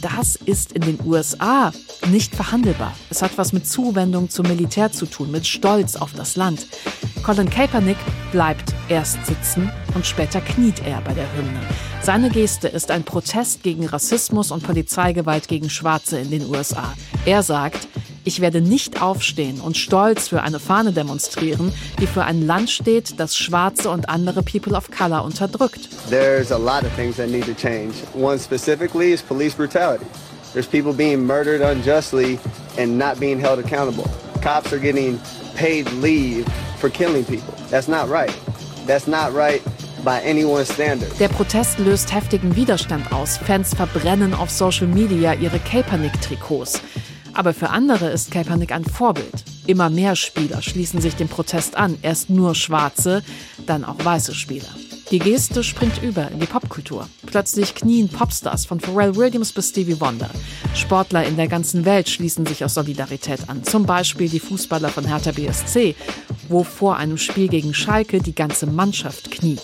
Das 0.01 0.35
ist 0.35 0.71
in 0.71 0.81
den 0.81 0.99
USA 1.05 1.73
nicht 2.09 2.35
verhandelbar. 2.35 2.95
Es 3.09 3.21
hat 3.21 3.37
was 3.37 3.51
mit 3.51 3.67
Zuwendung 3.67 4.29
zum 4.29 4.47
Militär 4.47 4.91
zu 4.91 5.05
tun, 5.05 5.31
mit 5.31 5.45
Stolz 5.45 5.95
auf 5.95 6.13
das 6.13 6.35
Land. 6.35 6.67
Colin 7.23 7.49
Kaepernick 7.49 7.97
bleibt 8.31 8.73
erst 8.87 9.25
sitzen 9.25 9.71
und 9.93 10.05
später 10.05 10.41
kniet 10.41 10.81
er 10.85 11.01
bei 11.01 11.13
der 11.13 11.31
Hymne. 11.35 11.59
Seine 12.01 12.29
Geste 12.29 12.67
ist 12.67 12.91
ein 12.91 13.03
Protest 13.03 13.61
gegen 13.61 13.85
Rassismus 13.85 14.51
und 14.51 14.63
Polizeigewalt 14.63 15.47
gegen 15.47 15.69
Schwarze 15.69 16.19
in 16.19 16.31
den 16.31 16.49
USA. 16.49 16.93
Er 17.25 17.43
sagt, 17.43 17.87
ich 18.23 18.41
werde 18.41 18.61
nicht 18.61 19.01
aufstehen 19.01 19.59
und 19.59 19.77
stolz 19.77 20.27
für 20.27 20.41
eine 20.43 20.59
Fahne 20.59 20.91
demonstrieren, 20.91 21.73
die 21.99 22.07
für 22.07 22.23
ein 22.23 22.45
Land 22.45 22.69
steht, 22.69 23.19
das 23.19 23.35
Schwarze 23.35 23.89
und 23.89 24.09
andere 24.09 24.43
People 24.43 24.75
of 24.75 24.89
Color 24.91 25.23
unterdrückt. 25.23 25.89
There's 26.09 26.51
a 26.51 26.57
lot 26.57 26.83
of 26.83 26.93
things 26.95 27.17
that 27.17 27.29
need 27.29 27.45
to 27.45 27.53
change. 27.53 27.95
One 28.13 28.39
specifically 28.39 29.13
is 29.13 29.21
police 29.21 29.55
brutality. 29.55 30.05
There's 30.53 30.67
people 30.67 30.93
being 30.93 31.25
murdered 31.25 31.61
unjustly 31.61 32.39
and 32.77 32.97
not 32.97 33.19
being 33.19 33.39
held 33.39 33.59
accountable. 33.59 34.09
Cops 34.41 34.73
are 34.73 34.79
getting 34.79 35.19
paid 35.59 35.91
leave 36.01 36.45
for 36.79 36.89
killing 36.89 37.25
people. 37.25 37.53
That's 37.69 37.89
not 37.89 38.09
right. 38.09 38.33
That's 38.87 39.07
not 39.07 39.33
right 39.33 39.61
by 40.05 40.21
anyone's 40.23 40.71
standard. 40.71 41.11
Der 41.19 41.27
Protest 41.27 41.79
löst 41.79 42.13
heftigen 42.13 42.55
Widerstand 42.55 43.11
aus. 43.11 43.37
Fans 43.37 43.75
verbrennen 43.75 44.33
auf 44.33 44.49
Social 44.49 44.87
Media 44.87 45.33
ihre 45.33 45.59
Kaepernick-Trikots. 45.59 46.81
Aber 47.33 47.53
für 47.53 47.69
andere 47.69 48.09
ist 48.09 48.31
Kaepernick 48.31 48.71
ein 48.71 48.85
Vorbild. 48.85 49.43
Immer 49.67 49.89
mehr 49.89 50.15
Spieler 50.15 50.61
schließen 50.61 51.01
sich 51.01 51.15
dem 51.15 51.27
Protest 51.27 51.75
an. 51.75 51.97
Erst 52.01 52.29
nur 52.29 52.55
Schwarze, 52.55 53.21
dann 53.65 53.83
auch 53.83 54.03
weiße 54.03 54.33
Spieler. 54.33 54.69
Die 55.11 55.17
Geste 55.17 55.63
springt 55.63 56.03
über 56.03 56.29
in 56.29 56.39
die 56.39 56.45
Popkultur. 56.45 57.09
Plötzlich 57.25 57.73
knien 57.73 58.09
Popstars 58.09 58.67
von 58.67 58.79
Pharrell 58.79 59.15
Williams 59.15 59.51
bis 59.51 59.69
Stevie 59.69 59.99
Wonder. 59.99 60.29
Sportler 60.75 61.25
in 61.25 61.35
der 61.35 61.47
ganzen 61.47 61.83
Welt 61.83 62.07
schließen 62.07 62.45
sich 62.45 62.63
aus 62.63 62.75
Solidarität 62.75 63.49
an. 63.49 63.63
Zum 63.63 63.87
Beispiel 63.87 64.29
die 64.29 64.39
Fußballer 64.39 64.89
von 64.89 65.07
Hertha 65.07 65.31
BSC, 65.31 65.95
wo 66.47 66.63
vor 66.63 66.97
einem 66.97 67.17
Spiel 67.17 67.47
gegen 67.47 67.73
Schalke 67.73 68.19
die 68.19 68.35
ganze 68.35 68.67
Mannschaft 68.67 69.31
kniet. 69.31 69.63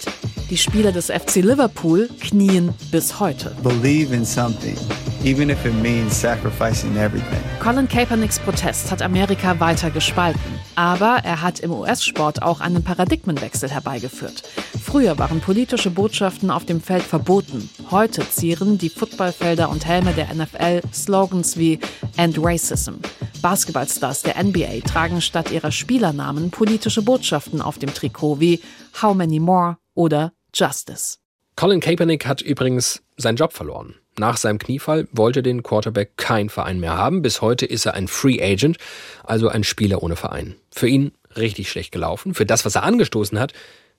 Die 0.56 0.62
Spieler 0.62 0.94
des 0.94 1.08
FC 1.08 1.44
Liverpool 1.44 2.08
knien 2.22 2.74
bis 2.90 3.20
heute. 3.20 3.54
Believe 3.62 4.16
in 4.16 4.24
something, 4.24 4.78
even 5.26 5.50
if 5.50 5.66
it 5.66 5.74
means 5.84 6.18
sacrificing 6.18 6.96
everything. 6.96 7.42
Colin 7.60 7.90
Kaepernicks 7.90 8.40
Protest 8.40 8.90
hat 8.90 9.02
Amerika 9.02 9.60
weiter 9.60 9.92
gespalten. 9.92 10.40
Aber 10.76 11.20
er 11.26 11.42
hat 11.42 11.60
im 11.60 11.72
US-Sport 11.72 12.42
auch 12.42 12.62
einen 12.62 12.86
Paradigmenwechsel 12.86 13.70
herbeigeführt. 13.70 14.44
Früher 14.82 15.18
waren 15.20 15.42
politische 15.42 15.92
Botschaften 15.92 16.50
auf 16.50 16.64
dem 16.64 16.80
Feld 16.80 17.04
verboten. 17.04 17.70
Heute 17.92 18.26
zieren 18.30 18.78
die 18.78 18.88
Footballfelder 18.88 19.68
und 19.70 19.86
Helme 19.86 20.14
der 20.14 20.34
NFL 20.34 20.84
Slogans 20.94 21.58
wie 21.58 21.82
End 22.16 22.38
Racism. 22.40 22.94
Basketballstars 23.42 24.22
der 24.22 24.42
NBA 24.42 24.88
tragen 24.88 25.20
statt 25.20 25.52
ihrer 25.52 25.74
Spielernamen 25.74 26.50
politische 26.50 27.02
Botschaften 27.02 27.60
auf 27.60 27.78
dem 27.78 27.94
Trikot 27.94 28.40
wie 28.40 28.62
How 29.02 29.14
Many 29.14 29.42
More 29.42 29.76
oder 29.96 30.32
Justice. 30.56 31.18
Colin 31.58 31.82
Kaepernick 31.82 32.26
hat 32.26 32.42
übrigens 32.42 33.04
seinen 33.18 33.36
Job 33.36 33.54
verloren. 33.54 33.96
Nach 34.18 34.38
seinem 34.38 34.60
Kniefall 34.60 35.08
wollte 35.12 35.44
den 35.44 35.64
Quarterback 35.64 36.16
kein 36.16 36.50
Verein 36.50 36.80
mehr 36.80 36.98
haben. 36.98 37.22
Bis 37.22 37.42
heute 37.42 37.66
ist 37.66 37.86
er 37.86 37.94
ein 37.96 38.08
Free 38.08 38.42
Agent, 38.42 38.78
also 39.26 39.50
ein 39.50 39.66
Spieler 39.66 40.02
ohne 40.02 40.16
Verein. 40.16 40.56
Für 40.72 40.88
ihn 40.88 41.12
richtig 41.36 41.70
schlecht 41.70 41.92
gelaufen. 41.92 42.34
Für 42.34 42.46
das, 42.46 42.64
was 42.64 42.76
er 42.76 42.84
angestoßen 42.84 43.38
hat, 43.38 43.54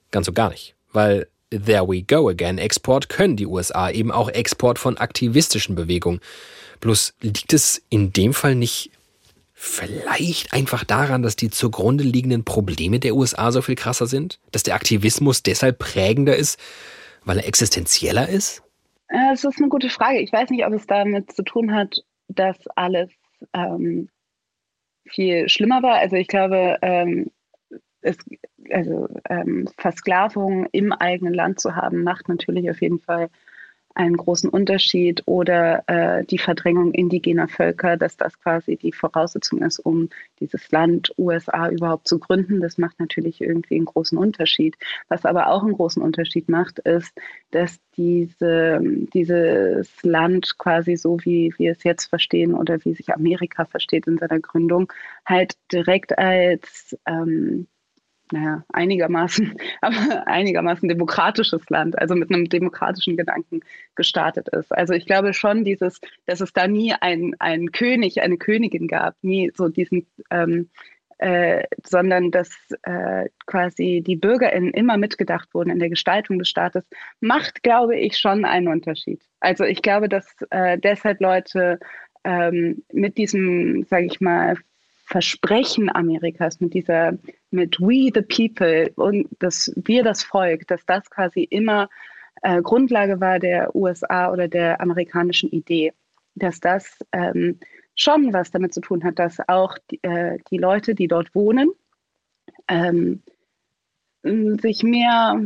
ganz 0.09 0.27
und 0.27 0.33
gar 0.33 0.49
nicht. 0.49 0.75
Weil 0.91 1.27
there 1.51 1.87
we 1.87 2.01
go 2.01 2.27
again. 2.29 2.57
Export 2.57 3.09
können 3.09 3.37
die 3.37 3.45
USA 3.45 3.91
eben 3.91 4.11
auch 4.11 4.29
Export 4.29 4.79
von 4.79 4.97
aktivistischen 4.97 5.75
Bewegungen. 5.75 6.19
Bloß 6.79 7.13
liegt 7.21 7.53
es 7.53 7.83
in 7.89 8.13
dem 8.13 8.33
Fall 8.33 8.55
nicht 8.55 8.91
vielleicht 9.59 10.53
einfach 10.53 10.83
daran, 10.83 11.23
dass 11.23 11.35
die 11.35 11.49
zugrunde 11.49 12.03
liegenden 12.03 12.45
Probleme 12.45 12.99
der 12.99 13.15
USA 13.15 13.51
so 13.51 13.63
viel 13.63 13.73
krasser 13.73 14.05
sind? 14.05 14.39
Dass 14.51 14.61
der 14.61 14.75
Aktivismus 14.75 15.41
deshalb 15.41 15.79
prägender 15.79 16.35
ist, 16.35 16.59
weil 17.25 17.39
er 17.39 17.47
existenzieller 17.47 18.29
ist? 18.29 18.61
Äh, 19.07 19.33
es 19.33 19.43
ist 19.43 19.57
eine 19.57 19.69
gute 19.69 19.89
Frage. 19.89 20.19
Ich 20.19 20.31
weiß 20.31 20.51
nicht, 20.51 20.63
ob 20.63 20.73
es 20.73 20.85
damit 20.85 21.31
zu 21.31 21.41
tun 21.41 21.73
hat, 21.73 22.03
dass 22.27 22.55
alles 22.75 23.09
ähm, 23.53 24.09
viel 25.07 25.49
schlimmer 25.49 25.81
war. 25.81 25.95
Also 25.95 26.17
ich 26.17 26.27
glaube, 26.27 26.77
ähm, 26.83 27.31
es, 28.01 28.15
also 28.69 29.07
ähm, 29.27 29.67
Versklavung 29.79 30.67
im 30.71 30.91
eigenen 30.91 31.33
Land 31.33 31.59
zu 31.59 31.75
haben, 31.75 32.03
macht 32.03 32.29
natürlich 32.29 32.69
auf 32.69 32.79
jeden 32.79 32.99
Fall 32.99 33.31
einen 33.97 34.15
großen 34.15 34.49
Unterschied 34.49 35.23
oder 35.25 35.83
äh, 35.87 36.23
die 36.25 36.37
Verdrängung 36.37 36.93
indigener 36.93 37.47
Völker, 37.47 37.97
dass 37.97 38.15
das 38.15 38.39
quasi 38.39 38.77
die 38.77 38.91
Voraussetzung 38.91 39.61
ist, 39.63 39.79
um 39.79 40.09
dieses 40.39 40.71
Land 40.71 41.11
USA 41.17 41.69
überhaupt 41.69 42.07
zu 42.07 42.19
gründen. 42.19 42.61
Das 42.61 42.77
macht 42.77 42.99
natürlich 42.99 43.41
irgendwie 43.41 43.75
einen 43.75 43.85
großen 43.85 44.17
Unterschied. 44.17 44.77
Was 45.09 45.25
aber 45.25 45.47
auch 45.47 45.63
einen 45.63 45.73
großen 45.73 46.01
Unterschied 46.01 46.47
macht, 46.47 46.79
ist, 46.79 47.11
dass 47.51 47.79
diese, 47.97 48.79
dieses 49.13 49.91
Land 50.03 50.57
quasi 50.59 50.95
so, 50.95 51.17
wie 51.23 51.53
wir 51.57 51.71
es 51.71 51.83
jetzt 51.83 52.05
verstehen 52.05 52.53
oder 52.53 52.83
wie 52.85 52.93
sich 52.93 53.11
Amerika 53.13 53.65
versteht 53.65 54.05
in 54.05 54.19
seiner 54.19 54.39
Gründung, 54.39 54.93
halt 55.25 55.55
direkt 55.71 56.17
als 56.17 56.95
ähm, 57.07 57.67
naja, 58.31 58.63
einigermaßen, 58.73 59.55
aber 59.81 60.27
einigermaßen 60.27 60.87
demokratisches 60.89 61.61
Land, 61.69 61.97
also 61.97 62.15
mit 62.15 62.29
einem 62.31 62.49
demokratischen 62.49 63.17
Gedanken 63.17 63.61
gestartet 63.95 64.49
ist. 64.49 64.71
Also 64.71 64.93
ich 64.93 65.05
glaube 65.05 65.33
schon 65.33 65.63
dieses, 65.63 65.99
dass 66.25 66.41
es 66.41 66.53
da 66.53 66.67
nie 66.67 66.93
einen, 66.93 67.71
König, 67.71 68.21
eine 68.21 68.37
Königin 68.37 68.87
gab, 68.87 69.15
nie 69.21 69.51
so 69.55 69.69
diesen, 69.69 70.05
ähm, 70.29 70.69
äh, 71.19 71.63
sondern 71.83 72.31
dass 72.31 72.49
äh, 72.83 73.27
quasi 73.47 74.03
die 74.05 74.15
BürgerInnen 74.15 74.71
immer 74.71 74.97
mitgedacht 74.97 75.53
wurden 75.53 75.71
in 75.71 75.79
der 75.79 75.89
Gestaltung 75.89 76.37
des 76.37 76.49
Staates, 76.49 76.85
macht, 77.21 77.63
glaube 77.63 77.97
ich, 77.97 78.17
schon 78.17 78.45
einen 78.45 78.67
Unterschied. 78.67 79.21
Also 79.39 79.63
ich 79.63 79.81
glaube, 79.81 80.09
dass 80.09 80.27
äh, 80.51 80.77
deshalb 80.77 81.19
Leute 81.19 81.79
ähm, 82.23 82.83
mit 82.91 83.17
diesem, 83.17 83.83
sage 83.85 84.05
ich 84.05 84.21
mal, 84.21 84.57
Versprechen 85.07 85.89
Amerikas, 85.95 86.59
mit 86.59 86.73
dieser, 86.73 87.17
mit 87.49 87.79
We 87.79 88.11
the 88.13 88.21
People 88.21 88.91
und 88.95 89.27
das 89.39 89.71
wir 89.77 90.03
das 90.03 90.21
Volk, 90.21 90.67
dass 90.67 90.85
das 90.85 91.09
quasi 91.09 91.43
immer 91.43 91.89
äh, 92.41 92.61
Grundlage 92.61 93.21
war 93.21 93.39
der 93.39 93.73
USA 93.73 94.29
oder 94.31 94.49
der 94.49 94.81
amerikanischen 94.81 95.49
Idee, 95.49 95.93
dass 96.35 96.59
das 96.59 96.99
ähm, 97.13 97.57
schon 97.95 98.33
was 98.33 98.51
damit 98.51 98.73
zu 98.73 98.81
tun 98.81 99.05
hat, 99.05 99.17
dass 99.17 99.37
auch 99.47 99.77
die, 99.89 100.03
äh, 100.03 100.39
die 100.51 100.57
Leute, 100.57 100.93
die 100.93 101.07
dort 101.07 101.33
wohnen, 101.33 101.71
ähm, 102.67 103.23
sich 104.23 104.83
mehr 104.83 105.39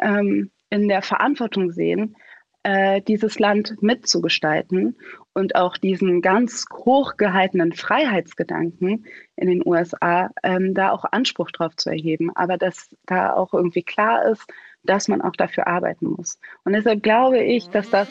ähm, 0.00 0.50
in 0.70 0.88
der 0.88 1.02
Verantwortung 1.02 1.70
sehen, 1.70 2.16
äh, 2.62 3.02
dieses 3.02 3.38
Land 3.38 3.82
mitzugestalten 3.82 4.96
und 5.34 5.56
auch 5.56 5.76
diesen 5.76 6.20
ganz 6.20 6.66
hochgehaltenen 6.72 7.72
Freiheitsgedanken 7.72 9.06
in 9.36 9.48
den 9.48 9.66
USA 9.66 10.30
ähm, 10.42 10.74
da 10.74 10.90
auch 10.90 11.04
Anspruch 11.10 11.50
drauf 11.50 11.76
zu 11.76 11.90
erheben, 11.90 12.30
aber 12.34 12.58
dass 12.58 12.90
da 13.06 13.32
auch 13.32 13.54
irgendwie 13.54 13.82
klar 13.82 14.26
ist, 14.26 14.44
dass 14.84 15.08
man 15.08 15.22
auch 15.22 15.32
dafür 15.32 15.66
arbeiten 15.66 16.06
muss. 16.06 16.38
Und 16.64 16.72
deshalb 16.72 17.02
glaube 17.02 17.38
ich, 17.38 17.68
dass 17.68 17.88
das 17.90 18.08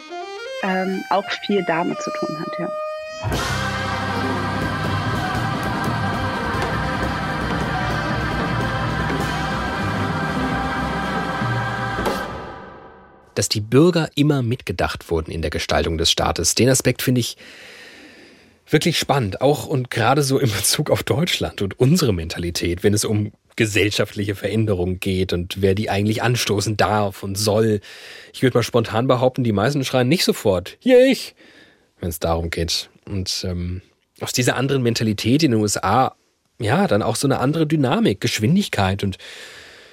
ähm, 0.64 1.04
auch 1.10 1.30
viel 1.46 1.64
damit 1.68 2.02
zu 2.02 2.12
tun 2.12 2.40
hat, 2.40 2.60
ja. 2.60 3.61
Dass 13.36 13.50
die 13.50 13.62
Bürger 13.62 14.10
immer 14.16 14.42
mitgedacht 14.42 15.10
wurden 15.10 15.32
in 15.32 15.42
der 15.42 15.52
Gestaltung 15.52 15.98
des 15.98 16.12
Staates. 16.12 16.56
Den 16.56 16.70
Aspekt 16.70 17.02
finde 17.02 17.22
ich 17.22 17.38
wirklich 18.68 18.98
spannend, 18.98 19.42
auch 19.42 19.66
und 19.66 19.90
gerade 19.90 20.24
so 20.24 20.40
in 20.40 20.52
Bezug 20.52 20.90
auf 20.90 21.04
Deutschland 21.04 21.62
und 21.62 21.80
unsere 21.80 22.14
Mentalität, 22.14 22.84
wenn 22.84 22.94
es 22.94 23.06
um 23.06 23.32
gesellschaftliche 23.56 24.36
Veränderungen 24.36 25.00
geht 25.00 25.34
und 25.34 25.62
wer 25.62 25.76
die 25.76 25.90
eigentlich 25.90 26.24
anstoßen 26.24 26.78
darf 26.78 27.22
und 27.24 27.38
soll. 27.38 27.82
Ich 28.34 28.42
würde 28.42 28.58
mal 28.58 28.64
spontan 28.64 29.08
behaupten, 29.08 29.44
die 29.44 29.52
meisten 29.52 29.84
schreien 29.84 30.08
nicht 30.08 30.24
sofort, 30.24 30.78
hier 30.80 31.06
ich, 31.06 31.36
wenn 32.00 32.10
es 32.10 32.20
darum 32.20 32.50
geht. 32.50 32.90
Und 33.06 33.46
ähm, 33.48 33.82
aus 34.22 34.32
dieser 34.32 34.56
anderen 34.56 34.84
Mentalität 34.84 35.44
in 35.44 35.52
den 35.52 35.62
USA, 35.62 36.16
ja, 36.60 36.88
dann 36.88 37.02
auch 37.02 37.16
so 37.16 37.28
eine 37.28 37.40
andere 37.40 37.68
Dynamik, 37.68 38.22
Geschwindigkeit 38.22 39.04
und 39.04 39.18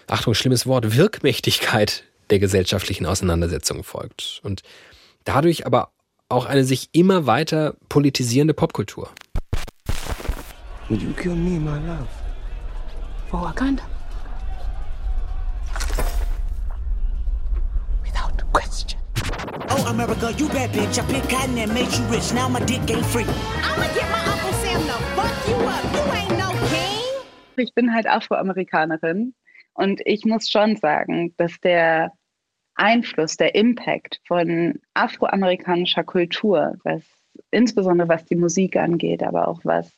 Achtung, 0.06 0.34
schlimmes 0.34 0.66
Wort, 0.66 0.96
Wirkmächtigkeit 0.96 2.04
der 2.30 2.38
gesellschaftlichen 2.38 3.06
Auseinandersetzung 3.06 3.84
folgt. 3.84 4.40
Und 4.42 4.62
dadurch 5.24 5.66
aber 5.66 5.90
auch 6.28 6.46
eine 6.46 6.64
sich 6.64 6.88
immer 6.92 7.26
weiter 7.26 7.74
politisierende 7.88 8.54
Popkultur. 8.54 9.10
Would 10.88 11.02
you 11.02 11.12
kill 11.12 11.34
me, 11.34 11.58
my 11.58 11.78
love? 11.86 12.08
For 13.30 13.42
Wakanda? 13.42 13.82
Without 18.02 18.52
question. 18.52 18.98
Oh, 19.68 19.84
America, 19.88 20.30
you 20.38 20.48
bad 20.48 20.72
bitch. 20.72 20.98
I 20.98 21.02
picked 21.12 21.28
cotton 21.28 21.58
and 21.58 21.72
made 21.74 21.92
you 21.92 22.04
rich. 22.10 22.32
Now 22.32 22.48
my 22.48 22.60
dick 22.60 22.90
ain't 22.90 23.04
free. 23.06 23.26
I'ma 23.62 23.86
get 23.92 24.08
my 24.10 24.24
Uncle 24.32 24.52
Sam 24.62 24.80
to 24.86 24.96
fuck 25.14 25.48
you 25.48 25.56
up. 25.66 25.84
You 25.92 26.12
ain't 26.12 26.38
no 26.38 26.50
king. 26.68 27.04
Ich 27.56 27.74
bin 27.74 27.92
halt 27.92 28.06
Afroamerikanerin 28.06 29.34
und 29.74 30.00
ich 30.06 30.24
muss 30.24 30.48
schon 30.48 30.76
sagen, 30.76 31.34
dass 31.36 31.60
der 31.60 32.12
Einfluss, 32.78 33.36
der 33.36 33.54
Impact 33.54 34.20
von 34.26 34.80
afroamerikanischer 34.94 36.04
Kultur, 36.04 36.76
was 36.84 37.02
insbesondere 37.50 38.08
was 38.08 38.24
die 38.24 38.36
Musik 38.36 38.76
angeht, 38.76 39.22
aber 39.22 39.48
auch 39.48 39.60
was 39.64 39.88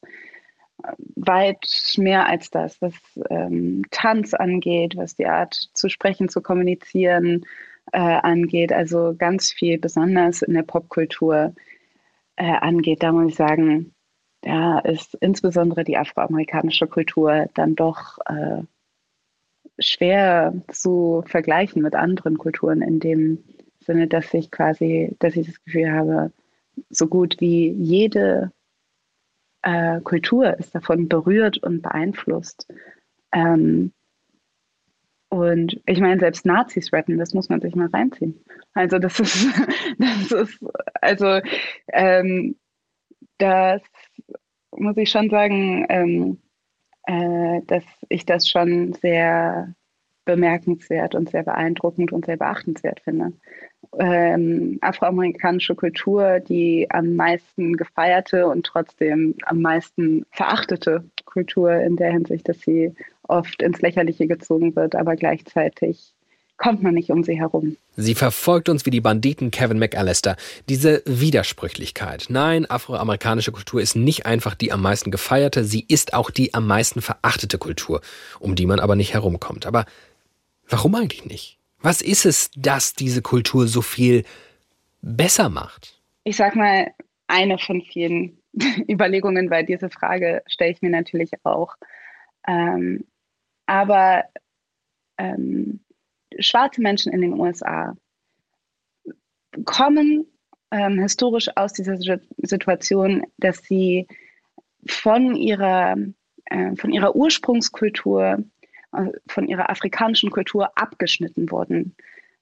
äh, 0.82 0.92
weit 1.16 1.94
mehr 1.98 2.26
als 2.26 2.50
das, 2.50 2.80
was 2.80 2.94
ähm, 3.28 3.84
Tanz 3.90 4.34
angeht, 4.34 4.96
was 4.96 5.14
die 5.14 5.26
Art 5.26 5.54
zu 5.74 5.88
sprechen, 5.88 6.28
zu 6.28 6.40
kommunizieren 6.40 7.44
äh, 7.92 7.98
angeht, 7.98 8.72
also 8.72 9.14
ganz 9.16 9.52
viel 9.52 9.78
besonders 9.78 10.42
in 10.42 10.54
der 10.54 10.62
Popkultur 10.62 11.54
äh, 12.36 12.44
angeht, 12.44 13.02
da 13.02 13.12
muss 13.12 13.32
ich 13.32 13.36
sagen, 13.36 13.94
da 14.42 14.78
ist 14.78 15.14
insbesondere 15.20 15.84
die 15.84 15.98
afroamerikanische 15.98 16.86
Kultur 16.86 17.46
dann 17.54 17.74
doch 17.74 18.18
äh, 18.26 18.62
schwer 19.80 20.54
zu 20.68 21.22
vergleichen 21.26 21.82
mit 21.82 21.94
anderen 21.94 22.38
Kulturen 22.38 22.82
in 22.82 23.00
dem 23.00 23.44
Sinne, 23.80 24.08
dass 24.08 24.32
ich 24.34 24.50
quasi, 24.50 25.16
dass 25.20 25.36
ich 25.36 25.46
das 25.46 25.62
Gefühl 25.64 25.92
habe, 25.92 26.32
so 26.90 27.06
gut 27.08 27.40
wie 27.40 27.70
jede 27.70 28.52
äh, 29.62 30.00
Kultur 30.02 30.58
ist 30.58 30.74
davon 30.74 31.08
berührt 31.08 31.58
und 31.58 31.82
beeinflusst. 31.82 32.66
Ähm, 33.32 33.92
Und 35.28 35.80
ich 35.86 36.00
meine, 36.00 36.18
selbst 36.18 36.44
Nazis 36.44 36.92
retten, 36.92 37.18
das 37.18 37.34
muss 37.34 37.48
man 37.48 37.60
sich 37.60 37.74
mal 37.76 37.86
reinziehen. 37.88 38.44
Also 38.74 38.98
das 38.98 39.20
ist, 39.20 39.46
das 39.98 40.32
ist, 40.32 40.58
also 41.00 41.40
ähm, 41.92 42.56
das 43.38 43.82
muss 44.72 44.96
ich 44.96 45.10
schon 45.10 45.30
sagen, 45.30 45.86
ähm, 45.88 46.38
äh, 47.06 47.60
dass 47.66 47.84
ich 48.08 48.26
das 48.26 48.48
schon 48.48 48.92
sehr 48.94 49.74
bemerkenswert 50.24 51.14
und 51.14 51.30
sehr 51.30 51.42
beeindruckend 51.42 52.12
und 52.12 52.26
sehr 52.26 52.36
beachtenswert 52.36 53.00
finde. 53.00 53.32
Ähm, 53.98 54.78
afroamerikanische 54.82 55.74
Kultur, 55.74 56.40
die 56.40 56.86
am 56.90 57.16
meisten 57.16 57.76
gefeierte 57.76 58.46
und 58.46 58.64
trotzdem 58.66 59.34
am 59.46 59.60
meisten 59.60 60.24
verachtete 60.30 61.04
Kultur 61.24 61.72
in 61.72 61.96
der 61.96 62.12
Hinsicht, 62.12 62.48
dass 62.48 62.60
sie 62.60 62.94
oft 63.22 63.62
ins 63.62 63.80
Lächerliche 63.80 64.26
gezogen 64.26 64.76
wird, 64.76 64.94
aber 64.94 65.16
gleichzeitig 65.16 66.14
kommt 66.60 66.82
man 66.82 66.94
nicht 66.94 67.10
um 67.10 67.24
sie 67.24 67.38
herum. 67.38 67.76
Sie 67.96 68.14
verfolgt 68.14 68.68
uns 68.68 68.84
wie 68.84 68.90
die 68.90 69.00
Banditen 69.00 69.50
Kevin 69.50 69.78
McAllister. 69.78 70.36
Diese 70.68 71.02
Widersprüchlichkeit. 71.06 72.26
Nein, 72.28 72.70
afroamerikanische 72.70 73.50
Kultur 73.50 73.80
ist 73.80 73.96
nicht 73.96 74.26
einfach 74.26 74.54
die 74.54 74.70
am 74.70 74.82
meisten 74.82 75.10
gefeierte, 75.10 75.64
sie 75.64 75.86
ist 75.88 76.12
auch 76.12 76.30
die 76.30 76.52
am 76.52 76.66
meisten 76.66 77.00
verachtete 77.00 77.56
Kultur, 77.56 78.02
um 78.38 78.54
die 78.54 78.66
man 78.66 78.78
aber 78.78 78.94
nicht 78.94 79.14
herumkommt. 79.14 79.64
Aber 79.64 79.86
warum 80.68 80.94
eigentlich 80.94 81.24
nicht? 81.24 81.58
Was 81.80 82.02
ist 82.02 82.26
es, 82.26 82.50
das 82.54 82.92
diese 82.92 83.22
Kultur 83.22 83.66
so 83.66 83.80
viel 83.80 84.24
besser 85.00 85.48
macht? 85.48 85.98
Ich 86.24 86.36
sag 86.36 86.56
mal, 86.56 86.92
eine 87.26 87.58
von 87.58 87.80
vielen 87.80 88.36
Überlegungen, 88.88 89.48
weil 89.48 89.64
diese 89.64 89.88
Frage 89.88 90.42
stelle 90.46 90.72
ich 90.72 90.82
mir 90.82 90.90
natürlich 90.90 91.30
auch. 91.42 91.74
Ähm, 92.46 93.06
aber 93.64 94.24
ähm, 95.16 95.80
schwarze 96.40 96.80
Menschen 96.80 97.12
in 97.12 97.20
den 97.20 97.34
USA 97.34 97.94
kommen 99.64 100.26
ähm, 100.70 100.98
historisch 100.98 101.48
aus 101.56 101.72
dieser 101.72 101.96
Situation, 102.38 103.26
dass 103.38 103.58
sie 103.58 104.06
von 104.86 105.34
ihrer, 105.34 105.96
äh, 106.46 106.76
von 106.76 106.92
ihrer 106.92 107.14
Ursprungskultur, 107.16 108.44
äh, 108.92 109.06
von 109.28 109.48
ihrer 109.48 109.68
afrikanischen 109.70 110.30
Kultur 110.30 110.70
abgeschnitten 110.76 111.50
wurden. 111.50 111.94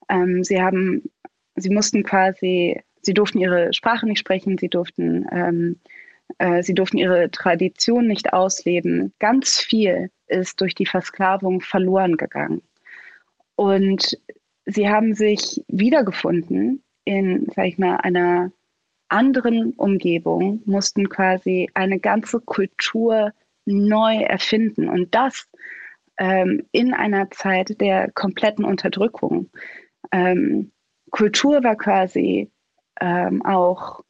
Ähm, 0.08 0.44
sie 0.44 0.60
haben, 0.60 1.10
sie 1.56 1.70
mussten 1.70 2.02
quasi, 2.02 2.80
sie 3.02 3.14
durften 3.14 3.38
ihre 3.38 3.72
Sprache 3.72 4.06
nicht 4.06 4.20
sprechen, 4.20 4.58
sie 4.58 4.68
durften, 4.68 5.26
ähm, 5.32 5.80
äh, 6.38 6.62
sie 6.62 6.74
durften 6.74 6.98
ihre 6.98 7.30
Tradition 7.30 8.06
nicht 8.06 8.32
ausleben. 8.32 9.12
Ganz 9.18 9.58
viel 9.58 10.10
ist 10.26 10.60
durch 10.60 10.74
die 10.74 10.86
Versklavung 10.86 11.60
verloren 11.60 12.16
gegangen. 12.16 12.62
Und 13.58 14.16
sie 14.66 14.88
haben 14.88 15.14
sich 15.14 15.64
wiedergefunden 15.66 16.84
in, 17.04 17.48
sag 17.56 17.66
ich 17.66 17.76
mal, 17.76 17.96
einer 17.96 18.52
anderen 19.08 19.72
Umgebung, 19.72 20.62
mussten 20.64 21.08
quasi 21.08 21.68
eine 21.74 21.98
ganze 21.98 22.38
Kultur 22.38 23.32
neu 23.64 24.14
erfinden. 24.22 24.88
Und 24.88 25.12
das 25.12 25.48
ähm, 26.18 26.68
in 26.70 26.94
einer 26.94 27.32
Zeit 27.32 27.80
der 27.80 28.12
kompletten 28.12 28.64
Unterdrückung. 28.64 29.50
Ähm, 30.12 30.70
Kultur 31.10 31.64
war 31.64 31.74
quasi 31.74 32.52
ähm, 33.00 33.44
auch 33.44 34.04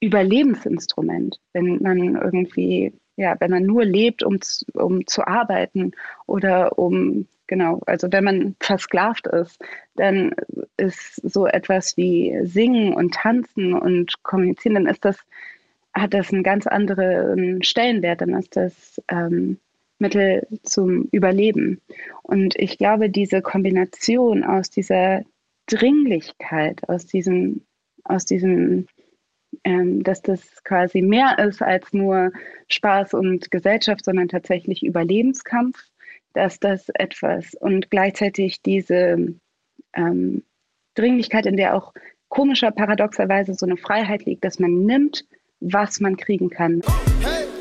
Überlebensinstrument, 0.00 1.40
wenn 1.54 1.82
man 1.82 2.14
irgendwie, 2.14 2.92
ja, 3.16 3.34
wenn 3.40 3.50
man 3.50 3.64
nur 3.64 3.84
lebt, 3.84 4.22
um, 4.22 4.38
um 4.74 5.04
zu 5.08 5.26
arbeiten 5.26 5.90
oder 6.26 6.78
um 6.78 7.26
genau. 7.52 7.82
Also 7.84 8.10
wenn 8.10 8.24
man 8.24 8.56
versklavt 8.60 9.26
ist, 9.26 9.60
dann 9.96 10.34
ist 10.78 11.16
so 11.16 11.46
etwas 11.46 11.98
wie 11.98 12.34
Singen 12.44 12.94
und 12.94 13.12
Tanzen 13.12 13.74
und 13.74 14.22
Kommunizieren, 14.22 14.76
dann 14.76 14.86
ist 14.86 15.04
das, 15.04 15.18
hat 15.92 16.14
das 16.14 16.32
einen 16.32 16.44
ganz 16.44 16.66
anderen 16.66 17.62
Stellenwert, 17.62 18.22
dann 18.22 18.32
ist 18.32 18.56
das 18.56 19.02
ähm, 19.08 19.58
Mittel 19.98 20.46
zum 20.62 21.10
Überleben. 21.12 21.82
Und 22.22 22.56
ich 22.56 22.78
glaube, 22.78 23.10
diese 23.10 23.42
Kombination 23.42 24.44
aus 24.44 24.70
dieser 24.70 25.20
Dringlichkeit, 25.66 26.88
aus 26.88 27.04
diesem, 27.04 27.60
aus 28.04 28.24
diesem 28.24 28.86
ähm, 29.64 30.02
dass 30.02 30.22
das 30.22 30.64
quasi 30.64 31.02
mehr 31.02 31.38
ist 31.38 31.60
als 31.60 31.92
nur 31.92 32.32
Spaß 32.68 33.12
und 33.12 33.50
Gesellschaft, 33.50 34.06
sondern 34.06 34.28
tatsächlich 34.28 34.82
Überlebenskampf 34.82 35.91
dass 36.34 36.58
das 36.58 36.88
etwas 36.94 37.54
und 37.54 37.90
gleichzeitig 37.90 38.62
diese 38.62 39.16
ähm, 39.94 40.42
Dringlichkeit, 40.94 41.46
in 41.46 41.56
der 41.56 41.76
auch 41.76 41.92
komischer, 42.28 42.70
paradoxerweise 42.70 43.54
so 43.54 43.66
eine 43.66 43.76
Freiheit 43.76 44.24
liegt, 44.24 44.44
dass 44.44 44.58
man 44.58 44.84
nimmt, 44.84 45.24
was 45.60 46.00
man 46.00 46.16
kriegen 46.16 46.50
kann. 46.50 46.82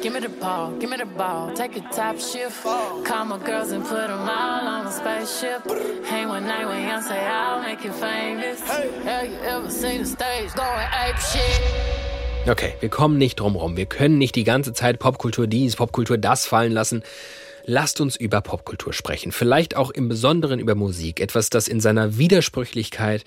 Give 0.02 0.14
me 0.14 0.20
the 0.20 0.30
ball, 0.30 0.74
give 0.80 0.90
me 0.90 0.98
the 0.98 1.06
ball, 1.06 1.54
take 1.54 1.78
a 1.78 1.82
top 1.94 2.20
shift. 2.20 2.64
Call 3.06 3.26
my 3.26 3.38
girls 3.38 3.72
and 3.72 3.84
put 3.84 4.08
them 4.08 4.28
all 4.28 4.68
on 4.68 4.88
a 4.88 4.92
spaceship. 4.92 5.62
Hang 6.10 6.28
one 6.28 6.48
night 6.48 6.68
when 6.68 6.88
young 6.88 7.04
say 7.04 7.20
I'll 7.20 7.62
make 7.62 7.86
you 7.86 7.92
famous. 7.92 8.60
Have 9.06 9.30
you 9.30 9.38
ever 9.46 9.70
seen 9.70 10.00
the 10.00 10.06
stage 10.08 10.56
going 10.56 10.88
ape 10.92 11.20
shit? 11.20 11.62
Okay, 12.48 12.74
wir 12.80 12.90
kommen 12.90 13.20
nicht 13.20 13.40
drum 13.40 13.56
rum. 13.56 13.78
Wir 13.78 13.86
können 13.86 14.18
nicht 14.18 14.36
die 14.36 14.44
ganze 14.44 14.74
Zeit 14.74 14.98
Popkultur 14.98 15.46
dies, 15.46 15.76
Popkultur 15.76 16.18
das 16.18 16.48
fallen 16.48 16.72
lassen. 16.72 17.04
Lasst 17.65 18.02
uns 18.02 18.15
über 18.15 18.41
Popkultur 18.41 18.93
sprechen, 18.93 19.32
vielleicht 19.32 19.76
auch 19.76 19.91
im 19.91 20.10
Besonderen 20.10 20.60
über 20.60 20.76
Musik, 20.76 21.19
etwas, 21.19 21.50
das 21.50 21.67
in 21.67 21.80
seiner 21.80 22.17
Widersprüchlichkeit 22.17 23.24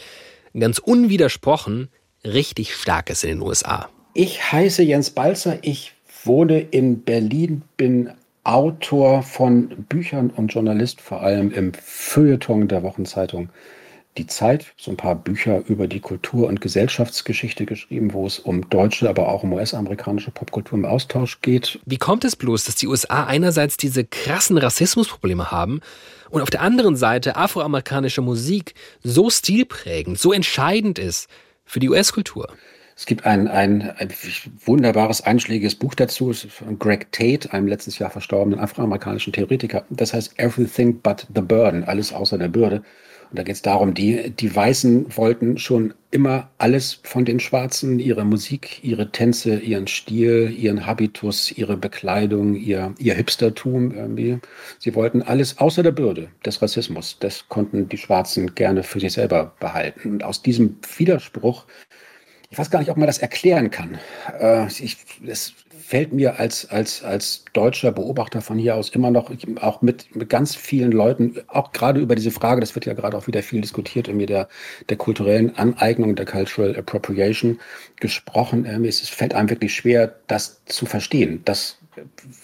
ganz 0.58 0.78
unwidersprochen 0.78 1.88
richtig 2.24 2.74
stark 2.74 3.10
ist 3.10 3.24
in 3.24 3.30
den 3.30 3.40
USA. 3.42 3.88
Ich 4.14 4.52
heiße 4.52 4.82
Jens 4.82 5.10
Balzer, 5.10 5.58
ich 5.62 5.92
wohne 6.24 6.60
in 6.60 7.02
Berlin, 7.02 7.62
bin 7.76 8.10
Autor 8.44 9.22
von 9.22 9.68
Büchern 9.88 10.30
und 10.30 10.48
Journalist, 10.48 11.00
vor 11.00 11.22
allem 11.22 11.50
im 11.50 11.72
Feuilleton 11.72 12.68
der 12.68 12.82
Wochenzeitung 12.82 13.48
die 14.16 14.26
Zeit, 14.26 14.66
so 14.76 14.92
ein 14.92 14.96
paar 14.96 15.16
Bücher 15.16 15.62
über 15.66 15.88
die 15.88 16.00
Kultur- 16.00 16.46
und 16.46 16.60
Gesellschaftsgeschichte 16.60 17.66
geschrieben, 17.66 18.12
wo 18.12 18.26
es 18.26 18.38
um 18.38 18.68
deutsche, 18.68 19.08
aber 19.08 19.28
auch 19.28 19.42
um 19.42 19.52
US-amerikanische 19.52 20.30
Popkultur 20.30 20.78
im 20.78 20.84
Austausch 20.84 21.40
geht. 21.40 21.80
Wie 21.84 21.96
kommt 21.96 22.24
es 22.24 22.36
bloß, 22.36 22.64
dass 22.64 22.76
die 22.76 22.86
USA 22.86 23.24
einerseits 23.24 23.76
diese 23.76 24.04
krassen 24.04 24.56
Rassismusprobleme 24.56 25.50
haben 25.50 25.80
und 26.30 26.42
auf 26.42 26.50
der 26.50 26.60
anderen 26.60 26.94
Seite 26.94 27.36
afroamerikanische 27.36 28.22
Musik 28.22 28.74
so 29.02 29.30
stilprägend, 29.30 30.18
so 30.18 30.32
entscheidend 30.32 30.98
ist 31.00 31.28
für 31.64 31.80
die 31.80 31.88
US-Kultur? 31.88 32.48
Es 32.96 33.06
gibt 33.06 33.26
ein, 33.26 33.48
ein, 33.48 33.90
ein 33.98 34.12
wunderbares, 34.64 35.22
einschlägiges 35.22 35.74
Buch 35.74 35.96
dazu 35.96 36.32
von 36.32 36.78
Greg 36.78 37.10
Tate, 37.10 37.52
einem 37.52 37.66
letztes 37.66 37.98
Jahr 37.98 38.10
verstorbenen 38.10 38.60
afroamerikanischen 38.60 39.32
Theoretiker. 39.32 39.84
Das 39.90 40.14
heißt 40.14 40.38
Everything 40.38 41.00
but 41.00 41.26
the 41.34 41.40
Burden, 41.40 41.82
alles 41.82 42.12
außer 42.12 42.38
der 42.38 42.46
Bürde. 42.46 42.84
Und 43.34 43.38
da 43.38 43.42
geht 43.42 43.56
es 43.56 43.62
darum, 43.62 43.94
die, 43.94 44.30
die 44.30 44.54
Weißen 44.54 45.16
wollten 45.16 45.58
schon 45.58 45.92
immer 46.12 46.50
alles 46.56 47.00
von 47.02 47.24
den 47.24 47.40
Schwarzen, 47.40 47.98
ihre 47.98 48.24
Musik, 48.24 48.78
ihre 48.84 49.10
Tänze, 49.10 49.58
ihren 49.58 49.88
Stil, 49.88 50.54
ihren 50.56 50.86
Habitus, 50.86 51.50
ihre 51.50 51.76
Bekleidung, 51.76 52.54
ihr, 52.54 52.94
ihr 52.96 53.14
Hipstertum 53.14 53.90
irgendwie. 53.90 54.38
Sie 54.78 54.94
wollten 54.94 55.20
alles 55.20 55.58
außer 55.58 55.82
der 55.82 55.90
Bürde 55.90 56.28
des 56.46 56.62
Rassismus. 56.62 57.16
Das 57.18 57.48
konnten 57.48 57.88
die 57.88 57.98
Schwarzen 57.98 58.54
gerne 58.54 58.84
für 58.84 59.00
sich 59.00 59.14
selber 59.14 59.52
behalten. 59.58 60.12
Und 60.12 60.22
aus 60.22 60.42
diesem 60.42 60.76
Widerspruch 60.96 61.66
ich 62.50 62.58
weiß 62.58 62.70
gar 62.70 62.78
nicht, 62.78 62.90
ob 62.90 62.98
man 62.98 63.08
das 63.08 63.18
erklären 63.18 63.72
kann. 63.72 63.98
Äh, 64.38 64.68
ich, 64.68 64.98
es 65.26 65.54
fällt 65.94 66.12
mir 66.12 66.40
als, 66.40 66.68
als, 66.70 67.04
als 67.04 67.44
deutscher 67.52 67.92
Beobachter 67.92 68.40
von 68.40 68.58
hier 68.58 68.74
aus 68.74 68.88
immer 68.88 69.12
noch, 69.12 69.30
auch 69.60 69.80
mit, 69.80 70.16
mit 70.16 70.28
ganz 70.28 70.56
vielen 70.56 70.90
Leuten, 70.90 71.36
auch 71.46 71.70
gerade 71.70 72.00
über 72.00 72.16
diese 72.16 72.32
Frage, 72.32 72.60
das 72.60 72.74
wird 72.74 72.84
ja 72.84 72.94
gerade 72.94 73.16
auch 73.16 73.28
wieder 73.28 73.44
viel 73.44 73.60
diskutiert, 73.60 74.08
irgendwie 74.08 74.26
der, 74.26 74.48
der 74.88 74.96
kulturellen 74.96 75.54
Aneignung, 75.54 76.16
der 76.16 76.26
Cultural 76.26 76.74
Appropriation 76.76 77.60
gesprochen. 78.00 78.66
Es 78.84 79.08
fällt 79.08 79.34
einem 79.34 79.50
wirklich 79.50 79.72
schwer, 79.72 80.16
das 80.26 80.64
zu 80.64 80.84
verstehen, 80.84 81.42
dass 81.44 81.78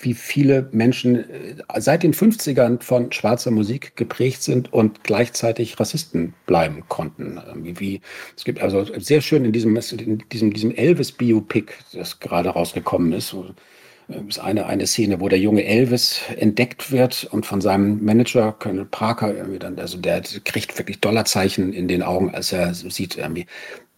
wie 0.01 0.15
viele 0.15 0.69
Menschen 0.73 1.31
äh, 1.31 1.57
seit 1.79 2.03
den 2.03 2.15
50ern 2.15 2.83
von 2.83 3.13
schwarzer 3.13 3.51
Musik 3.51 3.97
geprägt 3.97 4.43
sind 4.43 4.73
und 4.73 5.05
gleichzeitig 5.05 5.79
Rassisten 5.79 6.35
bleiben 6.47 6.85
konnten. 6.89 7.41
Wie, 7.57 7.81
wie, 7.81 8.01
es 8.37 8.45
gibt 8.45 8.61
also 8.61 8.85
sehr 8.99 9.21
schön 9.21 9.45
in 9.45 9.53
diesem, 9.53 9.77
in 9.77 10.23
diesem, 10.33 10.53
diesem 10.53 10.75
Elvis-Biopic, 10.75 11.73
das 11.93 12.21
gerade 12.21 12.51
rausgekommen 12.51 13.13
ist, 13.13 13.35
äh, 13.35 14.21
ist 14.29 14.41
eine, 14.41 14.67
eine 14.67 14.87
Szene, 14.87 15.21
wo 15.21 15.29
der 15.29 15.39
junge 15.39 15.65
Elvis 15.65 16.21
entdeckt 16.37 16.91
wird 16.91 17.29
und 17.31 17.47
von 17.47 17.61
seinem 17.61 18.05
Manager, 18.05 18.53
Colonel 18.53 18.87
Parker, 18.87 19.35
irgendwie 19.35 19.59
dann, 19.59 19.79
also 19.79 19.99
der 19.99 20.23
kriegt 20.45 20.77
wirklich 20.79 21.01
Dollarzeichen 21.01 21.73
in 21.73 21.89
den 21.89 22.03
Augen, 22.03 22.35
als 22.35 22.53
er 22.53 22.75
sieht, 22.75 23.17
irgendwie, 23.17 23.47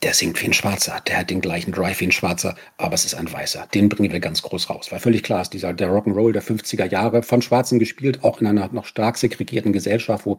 der 0.02 0.14
singt 0.14 0.40
wie 0.42 0.46
ein 0.46 0.52
Schwarzer, 0.52 1.00
der 1.06 1.18
hat 1.18 1.30
den 1.30 1.40
gleichen 1.40 1.72
Drive 1.72 2.00
wie 2.00 2.06
ein 2.06 2.12
Schwarzer, 2.12 2.56
aber 2.76 2.94
es 2.94 3.04
ist 3.04 3.14
ein 3.14 3.32
Weißer. 3.32 3.68
Den 3.72 3.88
bringen 3.88 4.12
wir 4.12 4.20
ganz 4.20 4.42
groß 4.42 4.68
raus. 4.68 4.90
Weil 4.90 4.98
völlig 4.98 5.22
klar 5.22 5.42
ist, 5.42 5.52
dieser, 5.52 5.72
der 5.72 5.90
Rock'n'Roll 5.90 6.32
der 6.32 6.42
50er 6.42 6.86
Jahre 6.86 7.22
von 7.22 7.40
Schwarzen 7.40 7.78
gespielt, 7.78 8.24
auch 8.24 8.40
in 8.40 8.46
einer 8.46 8.68
noch 8.72 8.84
stark 8.84 9.16
segregierten 9.16 9.72
Gesellschaft, 9.72 10.26
wo 10.26 10.38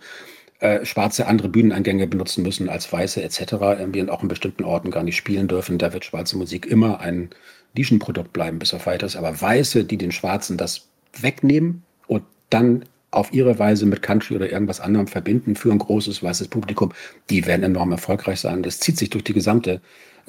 äh, 0.60 0.86
Schwarze 0.86 1.28
andere 1.28 1.50
Bühneneingänge 1.50 2.08
benutzen 2.08 2.44
müssen 2.44 2.70
als 2.70 2.92
Weiße 2.92 3.24
etc. 3.24 3.40
Irgendwie 3.52 4.02
und 4.02 4.10
auch 4.10 4.22
in 4.22 4.28
bestimmten 4.28 4.66
Orten 4.66 4.92
gar 4.92 5.04
nicht 5.04 5.16
spielen 5.16 5.48
dürfen. 5.48 5.78
Da 5.78 5.94
wird 5.94 6.06
schwarze 6.06 6.38
Musik 6.38 6.66
immer 6.66 7.00
ein 7.00 7.30
Nischenprodukt 7.76 8.34
bleiben, 8.34 8.60
bis 8.60 8.74
auf 8.74 8.86
weiteres. 8.86 9.16
Aber 9.16 9.40
Weiße, 9.40 9.86
die 9.86 9.98
den 9.98 10.12
Schwarzen 10.12 10.58
das 10.58 10.88
wegnehmen 11.20 11.84
und 12.08 12.24
dann 12.50 12.86
auf 13.14 13.34
ihre 13.34 13.60
Weise 13.60 13.86
mit 13.86 14.02
Country 14.02 14.36
oder 14.36 14.52
irgendwas 14.52 14.80
anderem 14.80 15.08
verbinden 15.08 15.56
für 15.56 15.72
ein 15.72 15.80
großes 15.80 16.24
weißes 16.24 16.48
Publikum, 16.48 16.92
die 17.30 17.46
werden 17.46 17.64
enorm 17.64 17.92
erfolgreich 17.92 18.40
sein. 18.40 18.64
Das 18.64 18.80
zieht 18.80 18.98
sich 18.98 19.10
durch 19.10 19.24
die 19.24 19.34
gesamte 19.34 19.82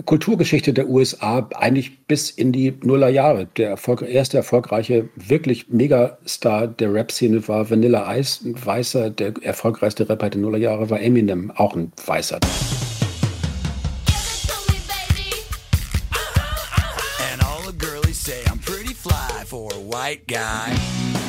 Kulturgeschichte 0.04 0.72
der 0.72 0.88
USA 0.88 1.48
eigentlich 1.54 2.06
bis 2.06 2.30
in 2.30 2.50
die 2.50 2.74
Nullerjahre. 2.82 3.46
Der 3.56 3.70
Erfolg, 3.70 4.02
erste 4.02 4.36
erfolgreiche, 4.36 5.08
wirklich 5.14 5.68
Megastar 5.68 6.66
der 6.66 6.92
Rap-Szene 6.92 7.46
war 7.46 7.70
Vanilla 7.70 8.16
Ice, 8.16 8.40
ein 8.44 8.66
Weißer. 8.66 9.10
Der 9.10 9.34
erfolgreichste 9.42 10.08
Rapper 10.08 10.30
der 10.30 10.40
Nullerjahre 10.40 10.90
war 10.90 11.00
Eminem, 11.00 11.52
auch 11.52 11.76
ein 11.76 11.92
Weißer. 12.04 12.40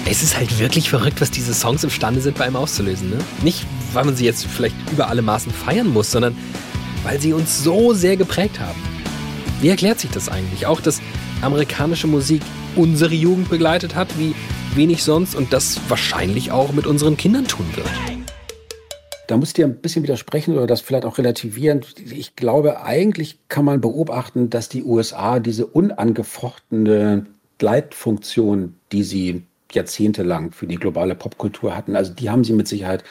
Es 0.07 0.21
ist 0.21 0.37
halt 0.37 0.59
wirklich 0.59 0.91
verrückt, 0.91 1.19
was 1.19 1.31
diese 1.31 1.55
Songs 1.55 1.83
imstande 1.83 2.21
sind, 2.21 2.37
bei 2.37 2.45
einem 2.45 2.57
auszulösen. 2.57 3.09
Ne? 3.09 3.17
Nicht, 3.41 3.65
weil 3.91 4.05
man 4.05 4.15
sie 4.15 4.23
jetzt 4.23 4.45
vielleicht 4.45 4.75
über 4.91 5.07
alle 5.07 5.23
Maßen 5.23 5.51
feiern 5.51 5.91
muss, 5.91 6.11
sondern 6.11 6.37
weil 7.03 7.19
sie 7.19 7.33
uns 7.33 7.63
so 7.63 7.93
sehr 7.93 8.15
geprägt 8.15 8.59
haben. 8.59 8.79
Wie 9.61 9.69
erklärt 9.69 9.99
sich 9.99 10.11
das 10.11 10.29
eigentlich? 10.29 10.67
Auch, 10.67 10.79
dass 10.79 11.01
amerikanische 11.41 12.05
Musik 12.05 12.43
unsere 12.75 13.15
Jugend 13.15 13.49
begleitet 13.49 13.95
hat, 13.95 14.07
wie 14.19 14.35
wenig 14.75 15.03
sonst 15.03 15.33
und 15.33 15.51
das 15.53 15.79
wahrscheinlich 15.87 16.51
auch 16.51 16.71
mit 16.71 16.85
unseren 16.85 17.17
Kindern 17.17 17.47
tun 17.47 17.65
wird. 17.75 17.87
Da 19.27 19.37
muss 19.37 19.49
ich 19.49 19.53
dir 19.55 19.65
ein 19.65 19.77
bisschen 19.77 20.03
widersprechen 20.03 20.55
oder 20.55 20.67
das 20.67 20.81
vielleicht 20.81 21.05
auch 21.05 21.17
relativieren. 21.17 21.81
Ich 22.11 22.35
glaube, 22.35 22.83
eigentlich 22.83 23.39
kann 23.49 23.65
man 23.65 23.81
beobachten, 23.81 24.51
dass 24.51 24.69
die 24.69 24.83
USA 24.83 25.39
diese 25.39 25.65
unangefochtene 25.65 27.25
Leitfunktion, 27.59 28.75
die 28.91 29.03
sie 29.03 29.41
jahrzehntelang 29.75 30.51
für 30.51 30.67
die 30.67 30.77
globale 30.77 31.15
Popkultur 31.15 31.75
hatten, 31.75 31.95
also 31.95 32.13
die 32.13 32.29
haben 32.29 32.43
sie 32.43 32.53
mit 32.53 32.67
Sicherheit 32.67 33.03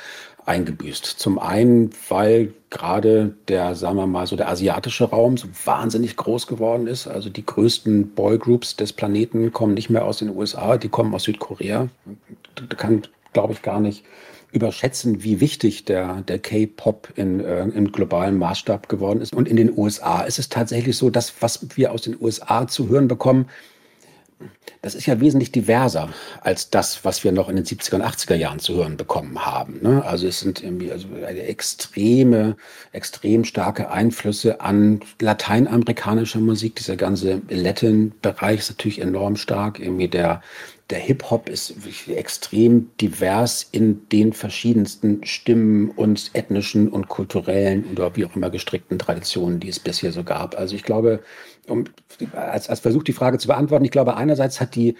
eingebüßt. 0.46 1.05
Zum 1.05 1.38
einen, 1.38 1.90
weil 2.09 2.53
gerade 2.70 3.35
der, 3.48 3.74
sagen 3.74 3.96
wir 3.96 4.07
mal, 4.07 4.27
so 4.27 4.37
der 4.37 4.48
asiatische 4.48 5.05
Raum 5.05 5.37
so 5.37 5.48
wahnsinnig 5.64 6.16
groß 6.16 6.46
geworden 6.46 6.87
ist. 6.87 7.07
Also 7.07 7.31
die 7.31 7.46
größten 7.46 8.11
Boygroups 8.11 8.77
des 8.77 8.92
Planeten 8.92 9.53
kommen 9.53 9.74
nicht 9.74 9.90
mehr 9.90 10.05
aus 10.05 10.18
den 10.18 10.37
USA, 10.37 10.77
die 10.77 10.88
kommen 10.88 11.14
aus 11.14 11.24
Südkorea. 11.24 11.88
Da 12.55 12.77
kann, 12.77 13.03
glaube 13.33 13.55
ich, 13.55 13.62
gar 13.62 13.81
nicht 13.81 14.05
überschätzen, 14.53 15.24
wie 15.24 15.40
wichtig 15.40 15.85
der, 15.85 16.22
der 16.22 16.38
K-Pop 16.38 17.09
in, 17.16 17.40
äh, 17.40 17.64
im 17.64 17.90
globalen 17.90 18.38
Maßstab 18.38 18.88
geworden 18.88 19.20
ist. 19.20 19.35
Und 19.35 19.48
in 19.48 19.57
den 19.57 19.77
USA 19.77 20.22
ist 20.22 20.38
es 20.38 20.48
tatsächlich 20.48 20.96
so, 20.96 21.11
dass 21.11 21.35
was 21.40 21.66
wir 21.74 21.90
aus 21.90 22.03
den 22.03 22.16
USA 22.20 22.68
zu 22.68 22.88
hören 22.88 23.09
bekommen, 23.09 23.46
das 24.82 24.94
ist 24.94 25.06
ja 25.06 25.20
wesentlich 25.20 25.50
diverser 25.50 26.10
als 26.42 26.68
das, 26.68 27.04
was 27.04 27.24
wir 27.24 27.32
noch 27.32 27.48
in 27.48 27.56
den 27.56 27.64
70er 27.64 27.94
und 27.94 28.02
80er 28.02 28.34
Jahren 28.34 28.58
zu 28.58 28.74
hören 28.74 28.96
bekommen 28.96 29.44
haben. 29.44 29.80
Ne? 29.82 30.04
Also 30.04 30.26
es 30.26 30.40
sind 30.40 30.62
irgendwie 30.62 30.92
also 30.92 31.08
extreme, 31.16 32.56
extrem 32.92 33.44
starke 33.44 33.90
Einflüsse 33.90 34.60
an 34.60 35.00
lateinamerikanischer 35.20 36.40
Musik. 36.40 36.76
Dieser 36.76 36.96
ganze 36.96 37.40
Latin-Bereich 37.48 38.60
ist 38.60 38.70
natürlich 38.70 39.00
enorm 39.00 39.36
stark. 39.36 39.80
Irgendwie 39.80 40.08
der, 40.08 40.42
der 40.90 40.98
Hip-Hop 40.98 41.48
ist 41.48 41.74
extrem 42.08 42.90
divers 43.00 43.66
in 43.72 44.06
den 44.10 44.34
verschiedensten 44.34 45.24
Stimmen 45.24 45.90
und 45.90 46.30
ethnischen 46.34 46.88
und 46.88 47.08
kulturellen 47.08 47.86
oder 47.90 48.14
wie 48.16 48.26
auch 48.26 48.36
immer 48.36 48.50
gestrickten 48.50 48.98
Traditionen, 48.98 49.60
die 49.60 49.70
es 49.70 49.78
bisher 49.78 50.12
so 50.12 50.24
gab. 50.24 50.58
Also 50.58 50.76
ich 50.76 50.82
glaube, 50.82 51.20
um 51.68 51.85
als, 52.33 52.68
als 52.68 52.81
Versuch 52.81 53.03
die 53.03 53.12
Frage 53.12 53.38
zu 53.38 53.48
beantworten, 53.48 53.85
ich 53.85 53.90
glaube, 53.90 54.16
einerseits 54.16 54.61
hat 54.61 54.74
die, 54.74 54.96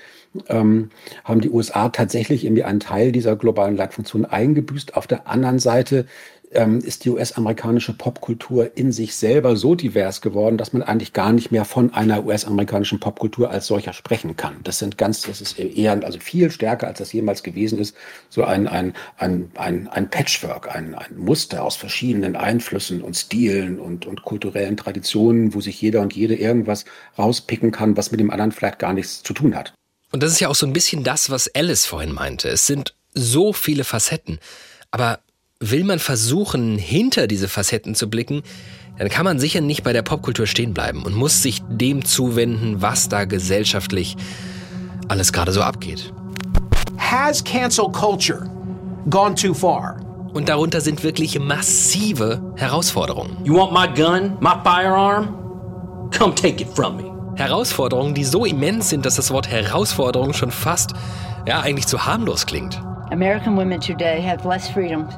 ähm, 0.49 0.91
haben 1.25 1.41
die 1.41 1.51
USA 1.51 1.89
tatsächlich 1.89 2.45
irgendwie 2.45 2.65
einen 2.65 2.81
Teil 2.81 3.13
dieser 3.13 3.37
globalen 3.37 3.77
Leitfunktion 3.77 4.25
eingebüßt. 4.25 4.97
Auf 4.97 5.07
der 5.07 5.29
anderen 5.29 5.59
Seite 5.59 6.07
ähm, 6.55 6.79
ist 6.79 7.05
die 7.05 7.11
US-amerikanische 7.11 7.93
Popkultur 7.93 8.77
in 8.77 8.93
sich 8.93 9.15
selber 9.15 9.57
so 9.57 9.75
divers 9.75 10.21
geworden, 10.21 10.57
dass 10.57 10.73
man 10.73 10.83
eigentlich 10.83 11.13
gar 11.13 11.33
nicht 11.33 11.53
mehr 11.53 11.65
von 11.65 11.93
einer 11.93 12.25
US-amerikanischen 12.25 13.01
Popkultur 13.01 13.51
als 13.51 13.67
solcher 13.67 13.93
sprechen 13.93 14.37
kann. 14.37 14.57
Das 14.65 14.79
sind 14.79 14.99
ganz, 14.99 15.23
das 15.23 15.41
ist 15.41 15.59
eher, 15.59 15.93
also 16.05 16.19
viel 16.19 16.51
stärker, 16.51 16.89
als 16.89 16.99
das 16.99 17.13
jemals 17.13 17.43
gewesen 17.43 17.79
ist, 17.79 17.97
so 18.31 18.45
ein, 18.45 18.67
ein, 18.67 18.95
ein, 19.17 19.51
ein, 19.55 19.89
ein 19.89 20.11
Patchwork, 20.11 20.75
ein, 20.75 20.95
ein 20.95 21.17
Muster 21.17 21.63
aus 21.63 21.77
verschiedenen 21.77 22.37
Einflüssen 22.37 23.03
und 23.03 23.15
Stilen 23.17 23.79
und, 23.79 24.07
und 24.07 24.23
kulturellen 24.23 24.77
Traditionen, 24.77 25.55
wo 25.55 25.61
sich 25.61 25.81
jeder 25.81 26.01
und 26.01 26.15
jede 26.15 26.35
irgendwas 26.35 26.85
rauspicken 27.19 27.71
kann, 27.71 27.97
was 27.97 28.11
mit 28.11 28.21
dem 28.21 28.31
anderen 28.31 28.53
vielleicht 28.53 28.79
gar 28.79 28.93
nichts 28.93 29.23
zu 29.23 29.35
tun 29.35 29.55
hat. 29.55 29.75
Und 30.13 30.23
das 30.23 30.33
ist 30.33 30.41
ja 30.41 30.49
auch 30.49 30.55
so 30.55 30.67
ein 30.67 30.73
bisschen 30.73 31.03
das, 31.03 31.29
was 31.29 31.53
Alice 31.55 31.87
vorhin 31.87 32.13
meinte. 32.13 32.49
Es 32.49 32.67
sind 32.67 32.95
so 33.15 33.53
viele 33.53 33.85
Facetten. 33.85 34.39
Aber 34.91 35.19
will 35.61 35.85
man 35.85 35.99
versuchen, 35.99 36.79
hinter 36.79 37.27
diese 37.27 37.49
Facetten 37.49 37.95
zu 37.95 38.09
blicken, 38.11 38.43
dann 38.99 39.09
kann 39.09 39.25
man 39.25 39.39
sicher 39.39 39.61
nicht 39.61 39.83
bei 39.83 39.93
der 39.93 40.03
Popkultur 40.03 40.47
stehen 40.47 40.75
bleiben 40.75 41.03
und 41.03 41.15
muss 41.15 41.43
sich 41.43 41.63
dem 41.69 42.05
zuwenden, 42.05 42.83
was 42.83 43.09
da 43.09 43.25
gesellschaftlich 43.25 44.17
alles 45.09 45.33
gerade 45.33 45.53
so 45.53 45.63
abgeht. 45.63 46.13
Has 46.97 47.43
cancel 47.43 47.91
culture 47.91 48.49
gone 49.11 49.35
too 49.35 49.55
far? 49.55 50.01
Und 50.33 50.49
darunter 50.49 50.81
sind 50.81 51.05
wirklich 51.05 51.39
massive 51.39 52.41
Herausforderungen. 52.57 53.37
You 53.45 53.57
want 53.57 53.73
my 53.73 53.87
gun, 53.95 54.37
my 54.41 54.55
firearm? 54.65 55.29
Come 56.17 56.35
take 56.35 56.63
it 56.63 56.69
from 56.75 56.97
me. 56.97 57.05
Herausforderungen, 57.37 58.15
die 58.15 58.25
so 58.25 58.45
immens 58.45 58.89
sind, 58.89 59.07
dass 59.07 59.17
das 59.17 59.31
Wort 59.31 59.49
Herausforderung 59.49 60.33
schon 60.33 60.51
fast 60.51 60.93
ja 61.47 61.61
eigentlich 61.61 61.87
zu 61.87 62.05
harmlos 62.05 62.47
klingt. 62.47 62.81
American 63.11 63.57
women 63.57 63.81
today 63.81 64.21
have 64.23 64.49
less 64.49 64.69
freedom 64.69 65.09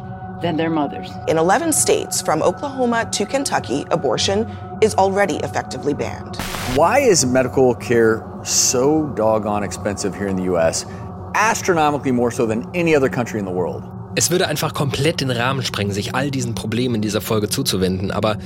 than 0.40 0.56
their 0.56 0.70
mothers. 0.70 1.10
In 1.28 1.38
11 1.38 1.72
states, 1.72 2.22
from 2.22 2.42
Oklahoma 2.42 3.08
to 3.12 3.26
Kentucky, 3.26 3.84
abortion 3.90 4.46
is 4.80 4.94
already 4.96 5.36
effectively 5.36 5.94
banned. 5.94 6.36
Why 6.74 7.00
is 7.00 7.24
medical 7.24 7.74
care 7.74 8.24
so 8.44 9.06
doggone 9.14 9.64
expensive 9.64 10.14
here 10.14 10.28
in 10.28 10.36
the 10.36 10.44
US? 10.54 10.86
Astronomically 11.34 12.12
more 12.12 12.30
so 12.30 12.46
than 12.46 12.64
any 12.74 12.96
other 12.96 13.08
country 13.08 13.38
in 13.38 13.44
the 13.44 13.52
world. 13.52 13.84
Es 14.14 14.30
würde 14.30 14.48
einfach 14.48 14.72
komplett 14.72 15.20
den 15.20 15.30
Rahmen 15.30 15.62
sprengen, 15.62 15.92
sich 15.92 16.14
all 16.14 16.30
diesen 16.30 16.54
Problemen 16.54 16.96
in 16.96 17.02
dieser 17.02 17.20
Folge 17.20 17.50
zuzuwenden, 17.50 18.10
aber 18.10 18.38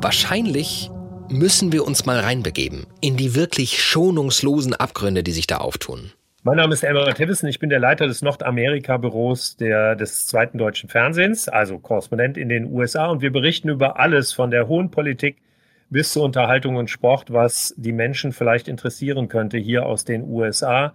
wahrscheinlich 0.00 0.90
müssen 1.28 1.72
wir 1.72 1.86
uns 1.86 2.04
mal 2.04 2.18
reinbegeben 2.18 2.86
in 3.00 3.16
die 3.16 3.34
wirklich 3.34 3.82
schonungslosen 3.82 4.74
Abgründe, 4.74 5.22
die 5.22 5.32
sich 5.32 5.46
da 5.46 5.58
auftun. 5.58 6.12
Mein 6.44 6.56
Name 6.56 6.74
ist 6.74 6.82
Elmar 6.82 7.14
Tivissen, 7.14 7.48
ich 7.48 7.60
bin 7.60 7.70
der 7.70 7.78
Leiter 7.78 8.08
des 8.08 8.20
Nordamerika-Büros 8.20 9.56
des 9.58 10.26
zweiten 10.26 10.58
deutschen 10.58 10.88
Fernsehens, 10.88 11.48
also 11.48 11.78
Korrespondent 11.78 12.36
in 12.36 12.48
den 12.48 12.66
USA 12.66 13.06
und 13.06 13.22
wir 13.22 13.30
berichten 13.30 13.68
über 13.68 14.00
alles 14.00 14.32
von 14.32 14.50
der 14.50 14.66
hohen 14.66 14.90
Politik 14.90 15.36
bis 15.88 16.12
zur 16.12 16.24
Unterhaltung 16.24 16.74
und 16.74 16.90
Sport, 16.90 17.32
was 17.32 17.72
die 17.76 17.92
Menschen 17.92 18.32
vielleicht 18.32 18.66
interessieren 18.66 19.28
könnte 19.28 19.56
hier 19.56 19.86
aus 19.86 20.04
den 20.04 20.24
USA. 20.24 20.94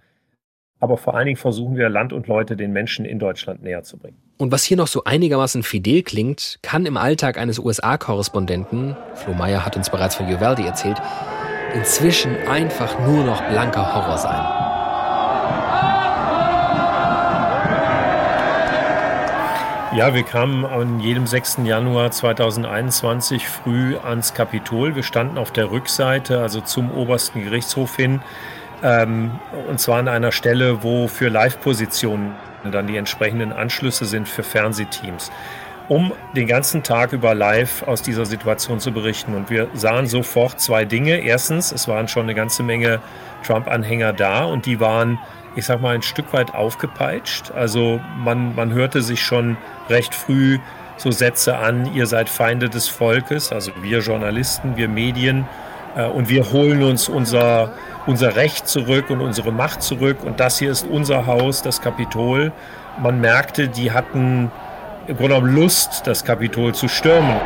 Aber 0.80 0.98
vor 0.98 1.14
allen 1.14 1.24
Dingen 1.24 1.38
versuchen 1.38 1.78
wir 1.78 1.88
Land 1.88 2.12
und 2.12 2.26
Leute 2.26 2.54
den 2.54 2.74
Menschen 2.74 3.06
in 3.06 3.18
Deutschland 3.18 3.62
näher 3.62 3.82
zu 3.82 3.96
bringen. 3.96 4.18
Und 4.36 4.52
was 4.52 4.64
hier 4.64 4.76
noch 4.76 4.86
so 4.86 5.04
einigermaßen 5.04 5.62
fidel 5.62 6.02
klingt, 6.02 6.58
kann 6.60 6.84
im 6.84 6.98
Alltag 6.98 7.38
eines 7.38 7.58
USA-Korrespondenten, 7.58 8.98
Flo 9.14 9.32
Meyer 9.32 9.64
hat 9.64 9.78
uns 9.78 9.88
bereits 9.88 10.14
von 10.14 10.26
Uvalde 10.26 10.64
erzählt, 10.64 11.00
inzwischen 11.74 12.36
einfach 12.46 13.00
nur 13.00 13.24
noch 13.24 13.42
blanker 13.48 13.94
Horror 13.94 14.18
sein. 14.18 14.67
Ja, 19.94 20.12
wir 20.12 20.22
kamen 20.22 20.66
an 20.66 21.00
jedem 21.00 21.26
6. 21.26 21.60
Januar 21.64 22.10
2021 22.10 23.48
früh 23.48 23.96
ans 23.96 24.34
Kapitol. 24.34 24.94
Wir 24.94 25.02
standen 25.02 25.38
auf 25.38 25.50
der 25.50 25.70
Rückseite, 25.70 26.42
also 26.42 26.60
zum 26.60 26.90
obersten 26.90 27.42
Gerichtshof 27.42 27.96
hin. 27.96 28.20
Ähm, 28.82 29.30
und 29.66 29.80
zwar 29.80 29.98
an 29.98 30.08
einer 30.08 30.30
Stelle, 30.30 30.82
wo 30.82 31.08
für 31.08 31.30
Live-Positionen 31.30 32.34
dann 32.70 32.86
die 32.86 32.98
entsprechenden 32.98 33.50
Anschlüsse 33.50 34.04
sind 34.04 34.28
für 34.28 34.42
Fernsehteams, 34.42 35.32
um 35.88 36.12
den 36.36 36.46
ganzen 36.46 36.82
Tag 36.82 37.14
über 37.14 37.34
live 37.34 37.82
aus 37.84 38.02
dieser 38.02 38.26
Situation 38.26 38.80
zu 38.80 38.92
berichten. 38.92 39.34
Und 39.34 39.48
wir 39.48 39.68
sahen 39.72 40.06
sofort 40.06 40.60
zwei 40.60 40.84
Dinge. 40.84 41.16
Erstens, 41.16 41.72
es 41.72 41.88
waren 41.88 42.08
schon 42.08 42.24
eine 42.24 42.34
ganze 42.34 42.62
Menge 42.62 43.00
Trump-Anhänger 43.42 44.12
da 44.12 44.44
und 44.44 44.66
die 44.66 44.80
waren 44.80 45.18
ich 45.58 45.66
sag 45.66 45.80
mal, 45.80 45.96
ein 45.96 46.02
Stück 46.02 46.32
weit 46.32 46.54
aufgepeitscht. 46.54 47.50
Also 47.50 48.00
man, 48.16 48.54
man 48.54 48.72
hörte 48.72 49.02
sich 49.02 49.20
schon 49.20 49.56
recht 49.90 50.14
früh 50.14 50.60
so 50.96 51.10
Sätze 51.10 51.58
an, 51.58 51.92
ihr 51.94 52.06
seid 52.06 52.28
Feinde 52.28 52.68
des 52.68 52.88
Volkes, 52.88 53.52
also 53.52 53.72
wir 53.82 53.98
Journalisten, 53.98 54.76
wir 54.76 54.88
Medien, 54.88 55.46
äh, 55.96 56.06
und 56.06 56.28
wir 56.28 56.52
holen 56.52 56.82
uns 56.82 57.08
unser, 57.08 57.72
unser 58.06 58.36
Recht 58.36 58.68
zurück 58.68 59.10
und 59.10 59.20
unsere 59.20 59.52
Macht 59.52 59.82
zurück 59.82 60.18
und 60.24 60.38
das 60.40 60.58
hier 60.58 60.70
ist 60.70 60.86
unser 60.88 61.26
Haus, 61.26 61.62
das 61.62 61.80
Kapitol. 61.80 62.52
Man 63.00 63.20
merkte, 63.20 63.68
die 63.68 63.90
hatten 63.90 64.52
im 65.08 65.16
Grunde 65.16 65.34
genommen 65.34 65.54
Lust, 65.54 66.06
das 66.06 66.24
Kapitol 66.24 66.74
zu 66.74 66.86
stürmen. 66.86 67.36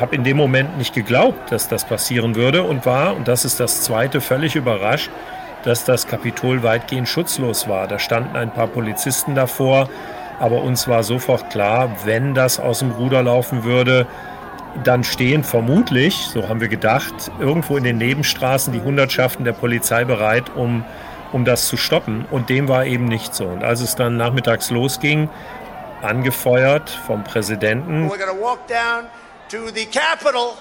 Habe 0.00 0.14
in 0.14 0.24
dem 0.24 0.36
Moment 0.36 0.78
nicht 0.78 0.94
geglaubt, 0.94 1.50
dass 1.50 1.68
das 1.68 1.84
passieren 1.84 2.34
würde 2.34 2.62
und 2.62 2.86
war, 2.86 3.16
und 3.16 3.26
das 3.26 3.44
ist 3.44 3.58
das 3.60 3.82
Zweite, 3.82 4.20
völlig 4.20 4.54
überrascht, 4.54 5.10
dass 5.64 5.84
das 5.84 6.06
Kapitol 6.06 6.62
weitgehend 6.62 7.08
schutzlos 7.08 7.68
war. 7.68 7.88
Da 7.88 7.98
standen 7.98 8.36
ein 8.36 8.52
paar 8.52 8.68
Polizisten 8.68 9.34
davor, 9.34 9.88
aber 10.38 10.62
uns 10.62 10.86
war 10.86 11.02
sofort 11.02 11.50
klar, 11.50 11.90
wenn 12.04 12.34
das 12.34 12.60
aus 12.60 12.78
dem 12.78 12.92
Ruder 12.92 13.22
laufen 13.22 13.64
würde, 13.64 14.06
dann 14.84 15.02
stehen 15.02 15.42
vermutlich, 15.42 16.28
so 16.32 16.48
haben 16.48 16.60
wir 16.60 16.68
gedacht, 16.68 17.32
irgendwo 17.40 17.76
in 17.76 17.84
den 17.84 17.98
Nebenstraßen 17.98 18.72
die 18.72 18.80
Hundertschaften 18.80 19.44
der 19.44 19.52
Polizei 19.52 20.04
bereit, 20.04 20.44
um, 20.54 20.84
um 21.32 21.44
das 21.44 21.66
zu 21.66 21.76
stoppen. 21.76 22.24
Und 22.30 22.48
dem 22.48 22.68
war 22.68 22.84
eben 22.84 23.06
nicht 23.06 23.34
so. 23.34 23.46
Und 23.46 23.64
als 23.64 23.80
es 23.80 23.96
dann 23.96 24.16
nachmittags 24.16 24.70
losging, 24.70 25.28
angefeuert 26.02 26.90
vom 26.90 27.24
Präsidenten, 27.24 28.08
We're 28.08 28.18
to 29.48 29.70
the 29.74 29.86
Capitol 29.86 30.56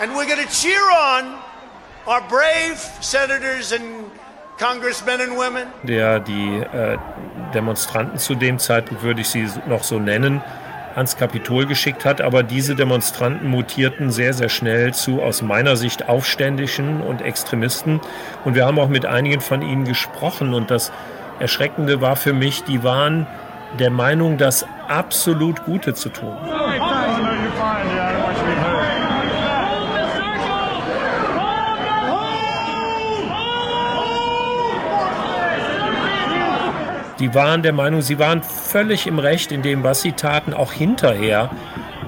and 0.00 0.14
we're 0.14 0.26
going 0.26 0.44
to 0.44 0.52
cheer 0.52 0.82
on 0.90 1.38
our 2.06 2.22
brave 2.28 2.78
senators 3.00 3.72
and 3.72 4.10
congressmen 4.58 5.20
and 5.20 5.36
women. 5.36 5.68
der 5.82 6.20
die 6.20 6.58
äh, 6.58 6.98
Demonstranten 7.54 8.18
zu 8.18 8.34
dem 8.34 8.58
Zeitpunkt, 8.58 9.02
würde 9.02 9.22
ich 9.22 9.28
sie 9.28 9.48
noch 9.68 9.82
so 9.82 9.98
nennen, 9.98 10.42
ans 10.96 11.16
Kapitol 11.16 11.66
geschickt 11.66 12.04
hat. 12.04 12.20
Aber 12.20 12.42
diese 12.42 12.74
Demonstranten 12.74 13.48
mutierten 13.48 14.10
sehr, 14.10 14.34
sehr 14.34 14.48
schnell 14.48 14.92
zu 14.92 15.22
aus 15.22 15.42
meiner 15.42 15.76
Sicht 15.76 16.08
Aufständischen 16.08 17.00
und 17.00 17.22
Extremisten. 17.22 18.00
Und 18.44 18.54
wir 18.54 18.66
haben 18.66 18.78
auch 18.78 18.88
mit 18.88 19.06
einigen 19.06 19.40
von 19.40 19.62
ihnen 19.62 19.84
gesprochen. 19.84 20.52
Und 20.52 20.70
das 20.70 20.92
Erschreckende 21.38 22.00
war 22.00 22.16
für 22.16 22.32
mich, 22.32 22.64
die 22.64 22.82
waren 22.82 23.26
der 23.78 23.90
Meinung, 23.90 24.36
das 24.36 24.66
absolut 24.90 25.64
Gute 25.64 25.94
zu 25.94 26.08
tun. 26.08 26.36
Die 37.20 37.34
waren 37.34 37.62
der 37.62 37.74
Meinung, 37.74 38.00
sie 38.00 38.18
waren 38.18 38.42
völlig 38.42 39.06
im 39.06 39.18
Recht 39.18 39.52
in 39.52 39.60
dem, 39.62 39.84
was 39.84 40.00
sie 40.00 40.12
taten. 40.12 40.54
Auch 40.54 40.72
hinterher 40.72 41.50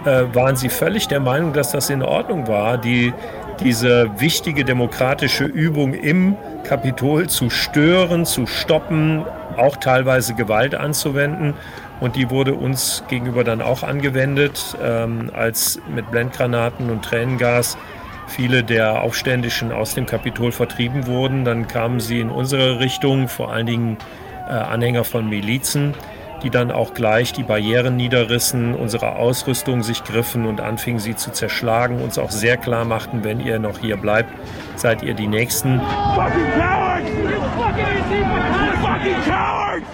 äh, 0.07 0.25
waren 0.33 0.57
sie 0.57 0.71
völlig 0.71 1.07
der 1.07 1.21
Meinung, 1.21 1.53
dass 1.53 1.71
das 1.71 1.91
in 1.91 2.03
Ordnung 2.03 2.49
war, 2.49 2.79
die, 2.79 3.13
diese 3.61 4.11
wichtige 4.19 4.65
demokratische 4.65 5.45
Übung 5.45 5.93
im 5.93 6.37
Kapitol 6.65 7.29
zu 7.29 7.51
stören, 7.51 8.25
zu 8.25 8.47
stoppen, 8.47 9.25
auch 9.59 9.77
teilweise 9.77 10.35
Gewalt 10.35 10.75
anzuwenden. 10.75 11.55
Und 12.03 12.17
die 12.17 12.31
wurde 12.31 12.55
uns 12.55 13.05
gegenüber 13.07 13.45
dann 13.45 13.63
auch 13.63 13.85
angewendet, 13.85 14.77
ähm, 14.83 15.31
als 15.33 15.81
mit 15.95 16.11
Blendgranaten 16.11 16.91
und 16.91 17.05
Tränengas 17.05 17.79
viele 18.27 18.65
der 18.65 19.03
Aufständischen 19.03 19.71
aus 19.71 19.95
dem 19.95 20.07
Kapitol 20.07 20.51
vertrieben 20.51 21.07
wurden. 21.07 21.45
Dann 21.45 21.69
kamen 21.69 22.01
sie 22.01 22.19
in 22.19 22.29
unsere 22.29 22.81
Richtung, 22.81 23.29
vor 23.29 23.53
allen 23.53 23.67
Dingen 23.67 23.99
äh, 24.49 24.53
Anhänger 24.53 25.05
von 25.05 25.29
Milizen, 25.29 25.95
die 26.43 26.51
dann 26.51 26.73
auch 26.73 26.93
gleich 26.93 27.35
die 27.35 27.45
Barrieren 27.45 27.95
niederrissen, 27.95 28.75
unsere 28.75 29.15
Ausrüstung 29.15 29.85
sich 29.85 30.03
griffen 30.03 30.47
und 30.47 30.61
anfingen 30.61 30.99
sie 30.99 31.15
zu 31.15 31.31
zerschlagen, 31.31 32.03
uns 32.03 32.19
auch 32.19 32.33
sehr 32.33 32.57
klar 32.57 32.85
machten, 32.85 33.23
wenn 33.23 33.39
ihr 33.39 33.61
noch 33.61 33.79
hier 33.79 33.97
bleibt, 33.97 34.35
seid 34.75 35.05
ihr 35.05 35.15
die 35.15 35.29
Nächsten. 35.29 35.81
Fucking 36.17 36.51
cowards! 36.59 37.09
You 37.09 37.41
fucking 37.57 37.85
Antifa! 37.85 38.73
Fucking 38.83 39.23
cowards! 39.25 39.87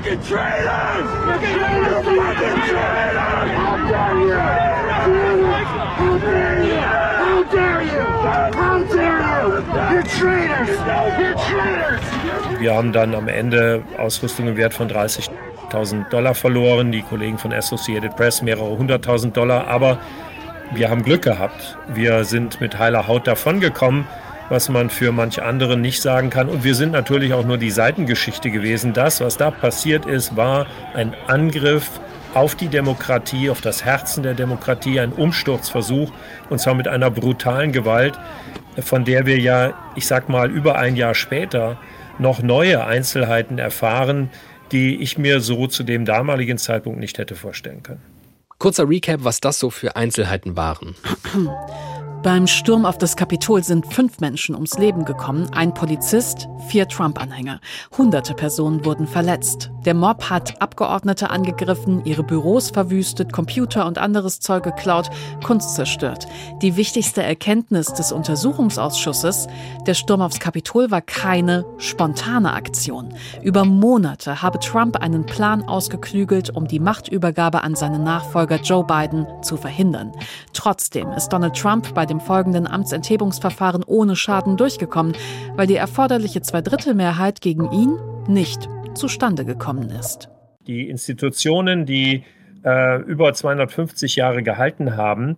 Fucking 0.00 0.22
traitors! 0.22 0.64
You 0.64 1.92
fucking 2.08 2.56
traitors! 2.70 3.20
How 3.60 3.76
dare 3.90 4.16
you! 4.24 4.40
How 4.40 6.16
dare 6.18 6.64
you! 6.64 6.80
How 7.20 7.44
dare 7.52 7.82
you! 7.82 8.00
How 8.00 8.80
dare 8.80 9.20
you! 9.20 9.60
You're 9.92 10.04
traitors! 10.04 10.72
You're 11.20 11.34
traitors! 11.34 12.60
Wir 12.60 12.74
haben 12.74 12.92
dann 12.94 13.14
am 13.14 13.28
Ende 13.28 13.82
Ausrüstung 13.98 14.48
im 14.48 14.56
Wert 14.56 14.72
von 14.72 14.88
30.000 14.88 16.08
Dollar 16.08 16.34
verloren, 16.34 16.92
die 16.92 17.02
Kollegen 17.02 17.36
von 17.36 17.52
Associated 17.52 18.16
Press 18.16 18.40
mehrere 18.40 18.78
hunderttausend 18.78 19.36
Dollar, 19.36 19.66
aber 19.68 19.98
wir 20.72 20.88
haben 20.88 21.02
Glück 21.02 21.22
gehabt. 21.22 21.76
Wir 21.88 22.24
sind 22.24 22.58
mit 22.62 22.78
heiler 22.78 23.06
Haut 23.06 23.26
davongekommen, 23.26 24.06
was 24.50 24.68
man 24.68 24.90
für 24.90 25.12
manch 25.12 25.42
anderen 25.42 25.80
nicht 25.80 26.02
sagen 26.02 26.28
kann. 26.28 26.50
Und 26.50 26.64
wir 26.64 26.74
sind 26.74 26.92
natürlich 26.92 27.32
auch 27.32 27.46
nur 27.46 27.56
die 27.56 27.70
Seitengeschichte 27.70 28.50
gewesen. 28.50 28.92
Das, 28.92 29.22
was 29.22 29.38
da 29.38 29.50
passiert 29.50 30.04
ist, 30.04 30.36
war 30.36 30.66
ein 30.92 31.14
Angriff 31.28 32.00
auf 32.34 32.54
die 32.54 32.68
Demokratie, 32.68 33.48
auf 33.48 33.60
das 33.60 33.84
Herzen 33.84 34.22
der 34.22 34.34
Demokratie, 34.34 35.00
ein 35.00 35.12
Umsturzversuch, 35.12 36.12
und 36.48 36.58
zwar 36.58 36.74
mit 36.74 36.88
einer 36.88 37.10
brutalen 37.10 37.72
Gewalt, 37.72 38.18
von 38.78 39.04
der 39.04 39.26
wir 39.26 39.38
ja, 39.38 39.72
ich 39.94 40.06
sag 40.06 40.28
mal, 40.28 40.50
über 40.50 40.76
ein 40.76 40.96
Jahr 40.96 41.14
später 41.14 41.78
noch 42.18 42.42
neue 42.42 42.84
Einzelheiten 42.84 43.58
erfahren, 43.58 44.30
die 44.72 44.96
ich 44.96 45.18
mir 45.18 45.40
so 45.40 45.66
zu 45.66 45.82
dem 45.82 46.04
damaligen 46.04 46.58
Zeitpunkt 46.58 47.00
nicht 47.00 47.18
hätte 47.18 47.34
vorstellen 47.34 47.82
können. 47.82 48.02
Kurzer 48.58 48.88
Recap, 48.88 49.24
was 49.24 49.40
das 49.40 49.58
so 49.58 49.70
für 49.70 49.96
Einzelheiten 49.96 50.56
waren. 50.56 50.94
Beim 52.22 52.46
Sturm 52.46 52.84
auf 52.84 52.98
das 52.98 53.16
Kapitol 53.16 53.64
sind 53.64 53.86
fünf 53.86 54.20
Menschen 54.20 54.54
ums 54.54 54.76
Leben 54.76 55.06
gekommen, 55.06 55.48
ein 55.54 55.72
Polizist, 55.72 56.48
vier 56.68 56.86
Trump-Anhänger. 56.86 57.60
Hunderte 57.96 58.34
Personen 58.34 58.84
wurden 58.84 59.06
verletzt. 59.06 59.70
Der 59.86 59.94
Mob 59.94 60.28
hat 60.28 60.60
Abgeordnete 60.60 61.30
angegriffen, 61.30 62.04
ihre 62.04 62.22
Büros 62.22 62.68
verwüstet, 62.70 63.32
Computer 63.32 63.86
und 63.86 63.96
anderes 63.96 64.38
Zeug 64.40 64.62
geklaut, 64.62 65.08
Kunst 65.42 65.74
zerstört. 65.74 66.26
Die 66.60 66.76
wichtigste 66.76 67.22
Erkenntnis 67.22 67.86
des 67.94 68.12
Untersuchungsausschusses, 68.12 69.46
der 69.86 69.94
Sturm 69.94 70.20
aufs 70.20 70.38
Kapitol 70.38 70.90
war 70.90 71.00
keine 71.00 71.64
spontane 71.78 72.52
Aktion. 72.52 73.14
Über 73.42 73.64
Monate 73.64 74.42
habe 74.42 74.58
Trump 74.58 74.96
einen 74.96 75.24
Plan 75.24 75.62
ausgeklügelt, 75.62 76.50
um 76.50 76.68
die 76.68 76.78
Machtübergabe 76.78 77.62
an 77.62 77.74
seinen 77.74 78.04
Nachfolger 78.04 78.56
Joe 78.56 78.84
Biden 78.84 79.26
zu 79.42 79.56
verhindern. 79.56 80.12
Trotzdem 80.52 81.10
ist 81.12 81.30
Donald 81.30 81.56
Trump 81.56 81.94
bei 81.94 82.04
dem 82.04 82.20
folgenden 82.20 82.66
Amtsenthebungsverfahren 82.66 83.84
ohne 83.84 84.14
Schaden 84.14 84.58
durchgekommen, 84.58 85.14
weil 85.56 85.66
die 85.66 85.76
erforderliche 85.76 86.42
Zweidrittelmehrheit 86.42 87.40
gegen 87.40 87.72
ihn 87.72 87.98
nicht 88.28 88.68
zustande 89.00 89.44
gekommen 89.44 89.90
ist. 89.90 90.28
Die 90.66 90.88
Institutionen, 90.88 91.86
die 91.86 92.24
äh, 92.64 93.00
über 93.02 93.32
250 93.32 94.16
Jahre 94.16 94.42
gehalten 94.42 94.96
haben, 94.96 95.36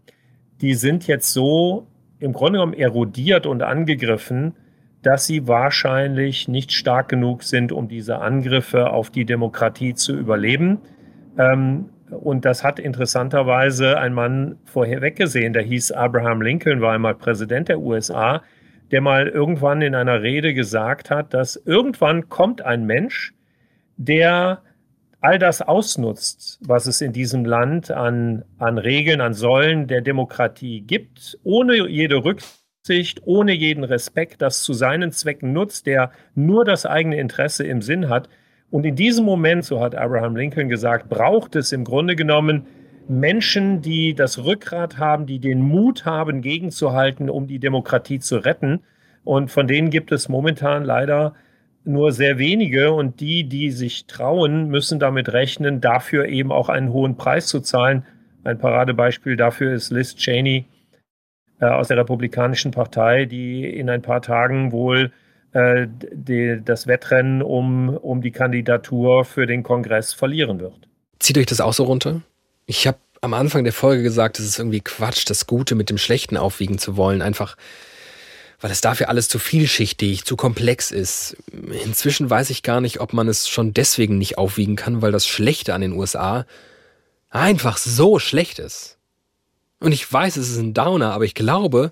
die 0.60 0.74
sind 0.74 1.06
jetzt 1.06 1.32
so 1.32 1.86
im 2.18 2.32
Grunde 2.32 2.58
genommen 2.58 2.74
erodiert 2.74 3.46
und 3.46 3.62
angegriffen, 3.62 4.54
dass 5.02 5.26
sie 5.26 5.48
wahrscheinlich 5.48 6.48
nicht 6.48 6.72
stark 6.72 7.08
genug 7.08 7.42
sind, 7.42 7.72
um 7.72 7.88
diese 7.88 8.18
Angriffe 8.18 8.90
auf 8.90 9.10
die 9.10 9.24
Demokratie 9.24 9.94
zu 9.94 10.16
überleben. 10.16 10.78
Ähm, 11.38 11.88
und 12.10 12.44
das 12.44 12.62
hat 12.62 12.78
interessanterweise 12.78 13.98
ein 13.98 14.12
Mann 14.12 14.58
vorher 14.64 15.10
gesehen, 15.10 15.52
der 15.52 15.62
hieß 15.62 15.92
Abraham 15.92 16.42
Lincoln, 16.42 16.80
war 16.80 16.92
einmal 16.92 17.14
Präsident 17.14 17.68
der 17.68 17.80
USA, 17.80 18.42
der 18.90 19.00
mal 19.00 19.28
irgendwann 19.28 19.80
in 19.82 19.94
einer 19.94 20.22
Rede 20.22 20.52
gesagt 20.52 21.10
hat, 21.10 21.32
dass 21.32 21.56
irgendwann 21.56 22.28
kommt 22.28 22.60
ein 22.62 22.84
Mensch, 22.84 23.32
der 24.04 24.62
all 25.20 25.38
das 25.38 25.62
ausnutzt, 25.62 26.58
was 26.62 26.86
es 26.86 27.00
in 27.00 27.12
diesem 27.12 27.44
Land 27.44 27.90
an, 27.90 28.44
an 28.58 28.78
Regeln, 28.78 29.20
an 29.20 29.34
Säulen 29.34 29.86
der 29.86 30.00
Demokratie 30.00 30.80
gibt, 30.80 31.38
ohne 31.44 31.88
jede 31.88 32.24
Rücksicht, 32.24 33.20
ohne 33.24 33.52
jeden 33.52 33.84
Respekt, 33.84 34.42
das 34.42 34.62
zu 34.62 34.72
seinen 34.72 35.12
Zwecken 35.12 35.52
nutzt, 35.52 35.86
der 35.86 36.10
nur 36.34 36.64
das 36.64 36.86
eigene 36.86 37.18
Interesse 37.18 37.64
im 37.64 37.82
Sinn 37.82 38.08
hat, 38.08 38.28
und 38.72 38.86
in 38.86 38.96
diesem 38.96 39.26
Moment, 39.26 39.66
so 39.66 39.80
hat 39.80 39.94
Abraham 39.94 40.34
Lincoln 40.34 40.70
gesagt, 40.70 41.10
braucht 41.10 41.56
es 41.56 41.72
im 41.72 41.84
Grunde 41.84 42.16
genommen 42.16 42.66
Menschen, 43.06 43.82
die 43.82 44.14
das 44.14 44.42
Rückgrat 44.42 44.96
haben, 44.96 45.26
die 45.26 45.40
den 45.40 45.60
Mut 45.60 46.06
haben, 46.06 46.40
gegenzuhalten, 46.40 47.28
um 47.28 47.46
die 47.46 47.58
Demokratie 47.58 48.18
zu 48.18 48.38
retten. 48.38 48.80
Und 49.24 49.50
von 49.50 49.66
denen 49.66 49.90
gibt 49.90 50.10
es 50.10 50.30
momentan 50.30 50.84
leider 50.84 51.34
nur 51.84 52.12
sehr 52.12 52.38
wenige. 52.38 52.92
Und 52.92 53.20
die, 53.20 53.44
die 53.44 53.70
sich 53.70 54.06
trauen, 54.06 54.68
müssen 54.68 54.98
damit 54.98 55.32
rechnen, 55.32 55.80
dafür 55.80 56.26
eben 56.26 56.52
auch 56.52 56.68
einen 56.68 56.92
hohen 56.92 57.16
Preis 57.16 57.46
zu 57.46 57.60
zahlen. 57.60 58.04
Ein 58.44 58.58
Paradebeispiel 58.58 59.36
dafür 59.36 59.72
ist 59.72 59.90
Liz 59.90 60.16
Cheney 60.16 60.66
äh, 61.60 61.66
aus 61.66 61.88
der 61.88 61.96
Republikanischen 61.96 62.72
Partei, 62.72 63.24
die 63.24 63.64
in 63.64 63.88
ein 63.88 64.02
paar 64.02 64.20
Tagen 64.20 64.72
wohl 64.72 65.12
äh, 65.52 65.86
die, 66.12 66.60
das 66.64 66.86
Wettrennen 66.86 67.42
um, 67.42 67.90
um 67.90 68.20
die 68.20 68.32
Kandidatur 68.32 69.24
für 69.24 69.46
den 69.46 69.62
Kongress 69.62 70.12
verlieren 70.12 70.60
wird. 70.60 70.88
Zieht 71.18 71.38
euch 71.38 71.46
das 71.46 71.60
auch 71.60 71.72
so 71.72 71.84
runter? 71.84 72.22
Ich 72.66 72.86
habe 72.86 72.98
am 73.20 73.34
Anfang 73.34 73.62
der 73.62 73.72
Folge 73.72 74.02
gesagt, 74.02 74.40
es 74.40 74.46
ist 74.46 74.58
irgendwie 74.58 74.80
Quatsch, 74.80 75.28
das 75.28 75.46
Gute 75.46 75.76
mit 75.76 75.88
dem 75.88 75.98
Schlechten 75.98 76.36
aufwiegen 76.36 76.78
zu 76.78 76.96
wollen. 76.96 77.22
Einfach 77.22 77.56
weil 78.62 78.70
es 78.70 78.80
dafür 78.80 79.08
alles 79.08 79.28
zu 79.28 79.40
vielschichtig, 79.40 80.24
zu 80.24 80.36
komplex 80.36 80.92
ist. 80.92 81.36
Inzwischen 81.84 82.30
weiß 82.30 82.48
ich 82.50 82.62
gar 82.62 82.80
nicht, 82.80 83.00
ob 83.00 83.12
man 83.12 83.26
es 83.26 83.48
schon 83.48 83.74
deswegen 83.74 84.18
nicht 84.18 84.38
aufwiegen 84.38 84.76
kann, 84.76 85.02
weil 85.02 85.10
das 85.10 85.26
Schlechte 85.26 85.74
an 85.74 85.80
den 85.80 85.92
USA 85.92 86.46
einfach 87.28 87.76
so 87.76 88.20
schlecht 88.20 88.60
ist. 88.60 88.98
Und 89.80 89.90
ich 89.90 90.10
weiß, 90.10 90.36
es 90.36 90.48
ist 90.48 90.58
ein 90.58 90.74
Downer, 90.74 91.12
aber 91.12 91.24
ich 91.24 91.34
glaube, 91.34 91.90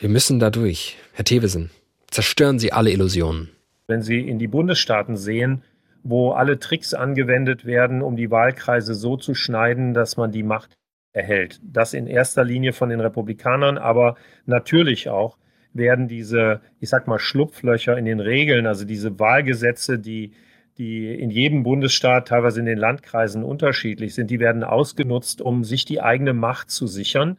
wir 0.00 0.08
müssen 0.08 0.40
da 0.40 0.50
durch. 0.50 0.96
Herr 1.12 1.24
Thewesen, 1.24 1.70
zerstören 2.10 2.58
Sie 2.58 2.72
alle 2.72 2.90
Illusionen. 2.90 3.50
Wenn 3.86 4.02
Sie 4.02 4.18
in 4.18 4.40
die 4.40 4.48
Bundesstaaten 4.48 5.16
sehen, 5.16 5.62
wo 6.02 6.32
alle 6.32 6.58
Tricks 6.58 6.92
angewendet 6.92 7.64
werden, 7.64 8.02
um 8.02 8.16
die 8.16 8.32
Wahlkreise 8.32 8.96
so 8.96 9.16
zu 9.16 9.36
schneiden, 9.36 9.94
dass 9.94 10.16
man 10.16 10.32
die 10.32 10.42
Macht 10.42 10.76
erhält. 11.14 11.60
Das 11.62 11.94
in 11.94 12.06
erster 12.06 12.44
Linie 12.44 12.74
von 12.74 12.90
den 12.90 13.00
Republikanern, 13.00 13.78
aber 13.78 14.16
natürlich 14.44 15.08
auch 15.08 15.38
werden 15.72 16.08
diese, 16.08 16.60
ich 16.80 16.88
sag 16.88 17.06
mal, 17.06 17.18
Schlupflöcher 17.18 17.96
in 17.96 18.04
den 18.04 18.20
Regeln, 18.20 18.66
also 18.66 18.84
diese 18.84 19.18
Wahlgesetze, 19.18 19.98
die, 19.98 20.32
die 20.76 21.12
in 21.14 21.30
jedem 21.30 21.62
Bundesstaat, 21.62 22.28
teilweise 22.28 22.60
in 22.60 22.66
den 22.66 22.78
Landkreisen 22.78 23.42
unterschiedlich 23.42 24.14
sind, 24.14 24.30
die 24.30 24.40
werden 24.40 24.62
ausgenutzt, 24.64 25.40
um 25.40 25.64
sich 25.64 25.84
die 25.84 26.00
eigene 26.00 26.34
Macht 26.34 26.70
zu 26.70 26.86
sichern. 26.86 27.38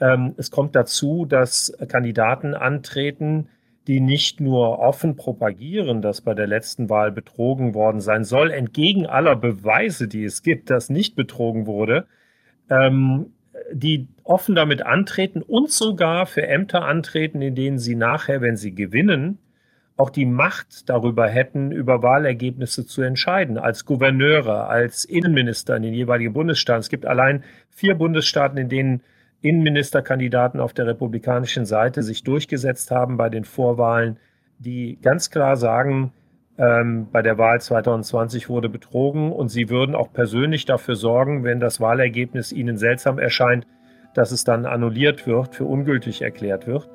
Ähm, 0.00 0.34
es 0.36 0.50
kommt 0.50 0.76
dazu, 0.76 1.26
dass 1.26 1.76
Kandidaten 1.88 2.54
antreten, 2.54 3.48
die 3.86 4.00
nicht 4.00 4.40
nur 4.40 4.78
offen 4.78 5.16
propagieren, 5.16 6.02
dass 6.02 6.20
bei 6.20 6.34
der 6.34 6.46
letzten 6.46 6.90
Wahl 6.90 7.12
betrogen 7.12 7.74
worden 7.74 8.00
sein 8.00 8.24
soll, 8.24 8.50
entgegen 8.50 9.06
aller 9.06 9.36
Beweise, 9.36 10.08
die 10.08 10.24
es 10.24 10.42
gibt, 10.42 10.70
dass 10.70 10.90
nicht 10.90 11.14
betrogen 11.14 11.66
wurde, 11.66 12.06
ähm, 12.70 13.32
die 13.72 14.08
offen 14.24 14.54
damit 14.54 14.84
antreten 14.84 15.42
und 15.42 15.70
sogar 15.70 16.26
für 16.26 16.46
Ämter 16.46 16.84
antreten, 16.84 17.42
in 17.42 17.54
denen 17.54 17.78
sie 17.78 17.94
nachher, 17.94 18.40
wenn 18.40 18.56
sie 18.56 18.74
gewinnen, 18.74 19.38
auch 19.96 20.10
die 20.10 20.26
Macht 20.26 20.88
darüber 20.90 21.26
hätten, 21.26 21.72
über 21.72 22.02
Wahlergebnisse 22.02 22.86
zu 22.86 23.02
entscheiden, 23.02 23.56
als 23.56 23.86
Gouverneure, 23.86 24.68
als 24.68 25.04
Innenminister 25.04 25.76
in 25.76 25.84
den 25.84 25.94
jeweiligen 25.94 26.34
Bundesstaaten. 26.34 26.80
Es 26.80 26.90
gibt 26.90 27.06
allein 27.06 27.44
vier 27.70 27.94
Bundesstaaten, 27.94 28.58
in 28.58 28.68
denen 28.68 29.02
Innenministerkandidaten 29.40 30.60
auf 30.60 30.74
der 30.74 30.86
republikanischen 30.86 31.64
Seite 31.64 32.02
sich 32.02 32.24
durchgesetzt 32.24 32.90
haben 32.90 33.16
bei 33.16 33.30
den 33.30 33.44
Vorwahlen, 33.44 34.18
die 34.58 34.98
ganz 35.00 35.30
klar 35.30 35.56
sagen, 35.56 36.12
ähm, 36.58 37.08
bei 37.12 37.22
der 37.22 37.38
Wahl 37.38 37.60
2020 37.60 38.48
wurde 38.48 38.68
betrogen 38.68 39.32
und 39.32 39.48
sie 39.48 39.68
würden 39.68 39.94
auch 39.94 40.12
persönlich 40.12 40.64
dafür 40.64 40.96
sorgen, 40.96 41.44
wenn 41.44 41.60
das 41.60 41.80
Wahlergebnis 41.80 42.52
ihnen 42.52 42.78
seltsam 42.78 43.18
erscheint, 43.18 43.66
dass 44.14 44.32
es 44.32 44.44
dann 44.44 44.64
annulliert 44.64 45.26
wird, 45.26 45.54
für 45.54 45.64
ungültig 45.64 46.22
erklärt 46.22 46.66
wird. 46.66 46.88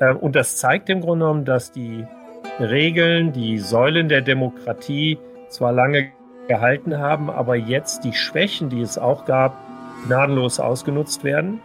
Ähm, 0.00 0.16
und 0.18 0.36
das 0.36 0.56
zeigt 0.56 0.90
im 0.90 1.00
Grunde 1.00 1.24
genommen, 1.24 1.44
dass 1.44 1.72
die 1.72 2.06
Regeln, 2.60 3.32
die 3.32 3.58
Säulen 3.58 4.08
der 4.08 4.20
Demokratie 4.20 5.18
zwar 5.48 5.72
lange 5.72 6.08
gehalten 6.48 6.98
haben, 6.98 7.30
aber 7.30 7.56
jetzt 7.56 8.04
die 8.04 8.12
Schwächen, 8.12 8.68
die 8.68 8.80
es 8.80 8.98
auch 8.98 9.24
gab, 9.24 9.56
gnadenlos 10.06 10.60
ausgenutzt 10.60 11.24
werden. 11.24 11.60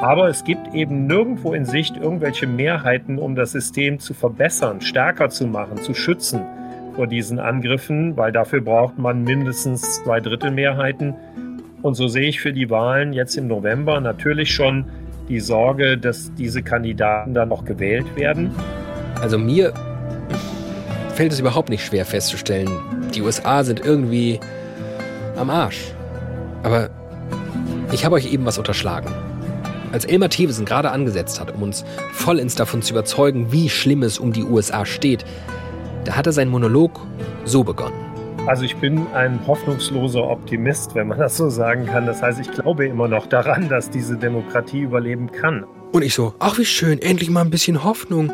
Aber 0.00 0.28
es 0.28 0.44
gibt 0.44 0.74
eben 0.74 1.06
nirgendwo 1.06 1.54
in 1.54 1.64
Sicht 1.64 1.96
irgendwelche 1.96 2.46
Mehrheiten, 2.46 3.18
um 3.18 3.34
das 3.34 3.50
System 3.50 3.98
zu 3.98 4.14
verbessern, 4.14 4.80
stärker 4.80 5.28
zu 5.28 5.46
machen, 5.48 5.78
zu 5.78 5.92
schützen 5.92 6.40
vor 6.94 7.08
diesen 7.08 7.40
Angriffen, 7.40 8.16
weil 8.16 8.30
dafür 8.30 8.60
braucht 8.60 8.96
man 8.96 9.24
mindestens 9.24 10.02
zwei 10.02 10.20
Drittel 10.20 10.52
Mehrheiten. 10.52 11.14
Und 11.82 11.94
so 11.94 12.06
sehe 12.06 12.28
ich 12.28 12.40
für 12.40 12.52
die 12.52 12.70
Wahlen 12.70 13.12
jetzt 13.12 13.36
im 13.36 13.48
November 13.48 14.00
natürlich 14.00 14.54
schon 14.54 14.84
die 15.28 15.40
Sorge, 15.40 15.98
dass 15.98 16.32
diese 16.34 16.62
Kandidaten 16.62 17.34
dann 17.34 17.48
noch 17.48 17.64
gewählt 17.64 18.06
werden. 18.16 18.52
Also 19.20 19.36
mir 19.36 19.74
fällt 21.14 21.32
es 21.32 21.40
überhaupt 21.40 21.70
nicht 21.70 21.84
schwer 21.84 22.04
festzustellen, 22.04 22.70
die 23.14 23.22
USA 23.22 23.64
sind 23.64 23.84
irgendwie 23.84 24.38
am 25.36 25.50
Arsch. 25.50 25.92
Aber 26.62 26.88
ich 27.92 28.04
habe 28.04 28.14
euch 28.14 28.32
eben 28.32 28.44
was 28.44 28.58
unterschlagen. 28.58 29.12
Als 29.92 30.04
Elmar 30.04 30.28
Thewesen 30.28 30.64
gerade 30.64 30.90
angesetzt 30.90 31.40
hat, 31.40 31.54
um 31.54 31.62
uns 31.62 31.84
vollends 32.12 32.54
davon 32.54 32.82
zu 32.82 32.92
überzeugen, 32.92 33.52
wie 33.52 33.68
schlimm 33.68 34.02
es 34.02 34.18
um 34.18 34.32
die 34.32 34.44
USA 34.44 34.84
steht, 34.84 35.24
da 36.04 36.16
hat 36.16 36.26
er 36.26 36.32
seinen 36.32 36.50
Monolog 36.50 37.00
so 37.44 37.64
begonnen. 37.64 38.08
Also 38.46 38.64
ich 38.64 38.76
bin 38.76 39.06
ein 39.14 39.38
hoffnungsloser 39.46 40.22
Optimist, 40.22 40.94
wenn 40.94 41.08
man 41.08 41.18
das 41.18 41.36
so 41.36 41.50
sagen 41.50 41.86
kann. 41.86 42.06
Das 42.06 42.22
heißt, 42.22 42.40
ich 42.40 42.50
glaube 42.50 42.86
immer 42.86 43.08
noch 43.08 43.26
daran, 43.26 43.68
dass 43.68 43.90
diese 43.90 44.16
Demokratie 44.16 44.80
überleben 44.80 45.30
kann. 45.30 45.66
Und 45.92 46.02
ich 46.02 46.14
so, 46.14 46.34
ach 46.38 46.58
wie 46.58 46.64
schön, 46.64 47.00
endlich 47.00 47.30
mal 47.30 47.42
ein 47.42 47.50
bisschen 47.50 47.84
Hoffnung. 47.84 48.32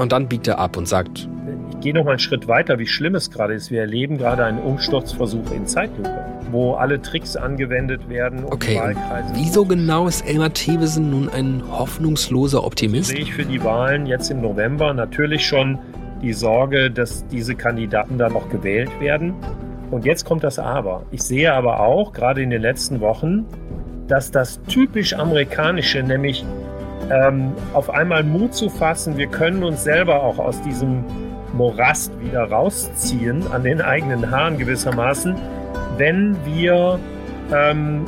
Und 0.00 0.12
dann 0.12 0.28
biegt 0.28 0.46
er 0.46 0.58
ab 0.58 0.76
und 0.76 0.88
sagt, 0.88 1.28
ich 1.70 1.80
gehe 1.80 1.94
noch 1.94 2.04
mal 2.04 2.12
einen 2.12 2.18
Schritt 2.18 2.48
weiter, 2.48 2.78
wie 2.78 2.86
schlimm 2.86 3.14
es 3.14 3.30
gerade 3.30 3.54
ist. 3.54 3.70
Wir 3.70 3.80
erleben 3.80 4.18
gerade 4.18 4.44
einen 4.44 4.58
Umsturzversuch 4.58 5.50
in 5.52 5.66
Zeitlupe 5.66 6.33
wo 6.50 6.74
alle 6.74 7.00
Tricks 7.00 7.36
angewendet 7.36 8.08
werden. 8.08 8.44
Um 8.44 8.52
okay, 8.52 8.94
wieso 9.34 9.64
genau 9.64 10.06
ist 10.06 10.26
Elmar 10.26 10.52
Thewesen 10.52 11.10
nun 11.10 11.28
ein 11.28 11.62
hoffnungsloser 11.70 12.64
Optimist? 12.64 13.10
Sehe 13.10 13.20
ich 13.20 13.34
für 13.34 13.44
die 13.44 13.62
Wahlen 13.62 14.06
jetzt 14.06 14.30
im 14.30 14.40
November 14.40 14.92
natürlich 14.94 15.46
schon 15.46 15.78
die 16.22 16.32
Sorge, 16.32 16.90
dass 16.90 17.26
diese 17.26 17.54
Kandidaten 17.54 18.18
dann 18.18 18.32
noch 18.32 18.48
gewählt 18.48 18.90
werden. 19.00 19.34
Und 19.90 20.04
jetzt 20.04 20.24
kommt 20.24 20.42
das 20.42 20.58
Aber. 20.58 21.04
Ich 21.10 21.22
sehe 21.22 21.52
aber 21.52 21.80
auch, 21.80 22.12
gerade 22.12 22.42
in 22.42 22.50
den 22.50 22.62
letzten 22.62 23.00
Wochen, 23.00 23.46
dass 24.08 24.30
das 24.30 24.60
typisch 24.62 25.14
amerikanische, 25.14 26.02
nämlich 26.02 26.44
ähm, 27.10 27.52
auf 27.74 27.90
einmal 27.90 28.24
Mut 28.24 28.54
zu 28.54 28.68
fassen, 28.68 29.16
wir 29.16 29.26
können 29.26 29.62
uns 29.62 29.84
selber 29.84 30.22
auch 30.22 30.38
aus 30.38 30.60
diesem 30.62 31.04
Morast 31.52 32.12
wieder 32.20 32.44
rausziehen, 32.44 33.46
an 33.52 33.62
den 33.62 33.80
eigenen 33.80 34.30
Haaren 34.30 34.58
gewissermaßen, 34.58 35.36
wenn 35.96 36.36
wir 36.44 36.98
ähm, 37.52 38.04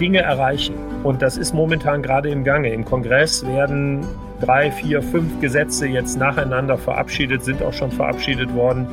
Dinge 0.00 0.20
erreichen. 0.20 0.74
Und 1.02 1.22
das 1.22 1.36
ist 1.36 1.54
momentan 1.54 2.02
gerade 2.02 2.30
im 2.30 2.44
Gange. 2.44 2.72
Im 2.72 2.84
Kongress 2.84 3.46
werden 3.46 4.06
drei, 4.44 4.70
vier, 4.70 5.02
fünf 5.02 5.40
Gesetze 5.40 5.86
jetzt 5.86 6.18
nacheinander 6.18 6.76
verabschiedet, 6.76 7.42
sind 7.42 7.62
auch 7.62 7.72
schon 7.72 7.90
verabschiedet 7.90 8.52
worden, 8.54 8.86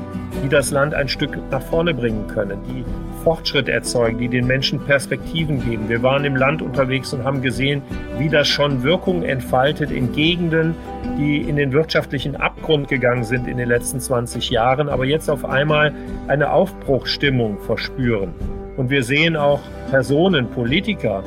die 0.44 0.50
das 0.50 0.72
Land 0.72 0.94
ein 0.94 1.10
Stück 1.10 1.38
nach 1.52 1.62
vorne 1.62 1.94
bringen 1.94 2.28
können, 2.28 2.58
die 2.68 2.86
Fortschritt 3.24 3.68
erzeugen, 3.68 4.18
die 4.18 4.30
den 4.30 4.48
Menschen 4.48 4.80
Perspektiven 4.80 5.64
geben. 5.64 5.90
Wir 5.90 6.02
waren 6.02 6.24
im 6.26 6.36
Land 6.36 6.62
unterwegs 6.62 7.14
und 7.14 7.24
haben 7.24 7.42
gesehen, 7.42 7.82
wie 8.18 8.30
das 8.30 8.48
schon 8.48 8.84
Wirkung 8.84 9.24
entfaltet 9.24 9.92
in 9.92 10.14
Gegenden, 10.14 10.74
die 11.18 11.38
in 11.42 11.58
den 11.58 11.74
wirtschaftlichen 11.74 12.36
Abgrund 12.36 12.88
gegangen 12.88 13.24
sind 13.24 13.48
in 13.48 13.58
den 13.58 13.68
letzten 13.68 14.00
20 14.00 14.50
Jahren, 14.50 14.90
aber 14.90 15.06
jetzt 15.06 15.30
auf 15.30 15.46
einmal 15.46 15.94
eine 16.28 16.52
Aufbruchstimmung 16.52 17.60
verspüren. 17.60 18.34
Und 18.78 18.90
wir 18.90 19.04
sehen 19.04 19.36
auch 19.36 19.60
Personen, 19.90 20.50
Politiker, 20.50 21.24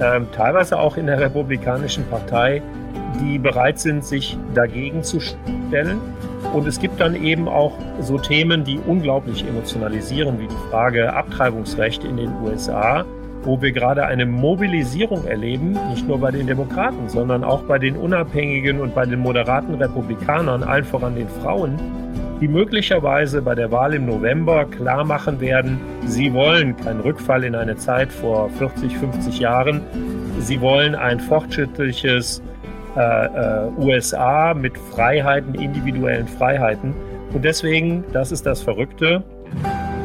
äh, 0.00 0.20
teilweise 0.34 0.78
auch 0.78 0.96
in 0.96 1.06
der 1.06 1.20
Republikanischen 1.20 2.04
Partei, 2.08 2.62
die 3.20 3.38
bereit 3.38 3.78
sind, 3.78 4.04
sich 4.04 4.36
dagegen 4.54 5.02
zu 5.02 5.20
stellen. 5.20 5.98
Und 6.54 6.66
es 6.66 6.80
gibt 6.80 7.00
dann 7.00 7.14
eben 7.14 7.48
auch 7.48 7.72
so 8.00 8.18
Themen, 8.18 8.64
die 8.64 8.78
unglaublich 8.86 9.46
emotionalisieren, 9.46 10.38
wie 10.40 10.46
die 10.46 10.70
Frage 10.70 11.12
Abtreibungsrecht 11.12 12.04
in 12.04 12.16
den 12.16 12.32
USA, 12.42 13.04
wo 13.42 13.60
wir 13.60 13.72
gerade 13.72 14.04
eine 14.06 14.26
Mobilisierung 14.26 15.24
erleben, 15.26 15.78
nicht 15.90 16.06
nur 16.06 16.18
bei 16.18 16.30
den 16.30 16.46
Demokraten, 16.46 17.08
sondern 17.08 17.44
auch 17.44 17.62
bei 17.62 17.78
den 17.78 17.96
unabhängigen 17.96 18.80
und 18.80 18.94
bei 18.94 19.06
den 19.06 19.20
moderaten 19.20 19.74
Republikanern, 19.74 20.62
allen 20.62 20.84
voran 20.84 21.14
den 21.14 21.28
Frauen, 21.28 21.78
die 22.40 22.48
möglicherweise 22.48 23.42
bei 23.42 23.54
der 23.54 23.70
Wahl 23.70 23.94
im 23.94 24.06
November 24.06 24.64
klar 24.64 25.04
machen 25.04 25.40
werden, 25.40 25.78
sie 26.06 26.32
wollen 26.32 26.76
keinen 26.76 27.00
Rückfall 27.00 27.44
in 27.44 27.54
eine 27.54 27.76
Zeit 27.76 28.10
vor 28.10 28.48
40, 28.50 28.96
50 28.96 29.38
Jahren. 29.40 29.82
Sie 30.40 30.60
wollen 30.60 30.94
ein 30.94 31.20
fortschrittliches 31.20 32.42
äh, 32.96 33.26
äh, 33.26 33.68
USA 33.78 34.54
mit 34.54 34.76
Freiheiten, 34.76 35.54
individuellen 35.54 36.26
Freiheiten. 36.26 36.94
Und 37.32 37.44
deswegen, 37.44 38.04
das 38.12 38.32
ist 38.32 38.46
das 38.46 38.62
Verrückte, 38.62 39.22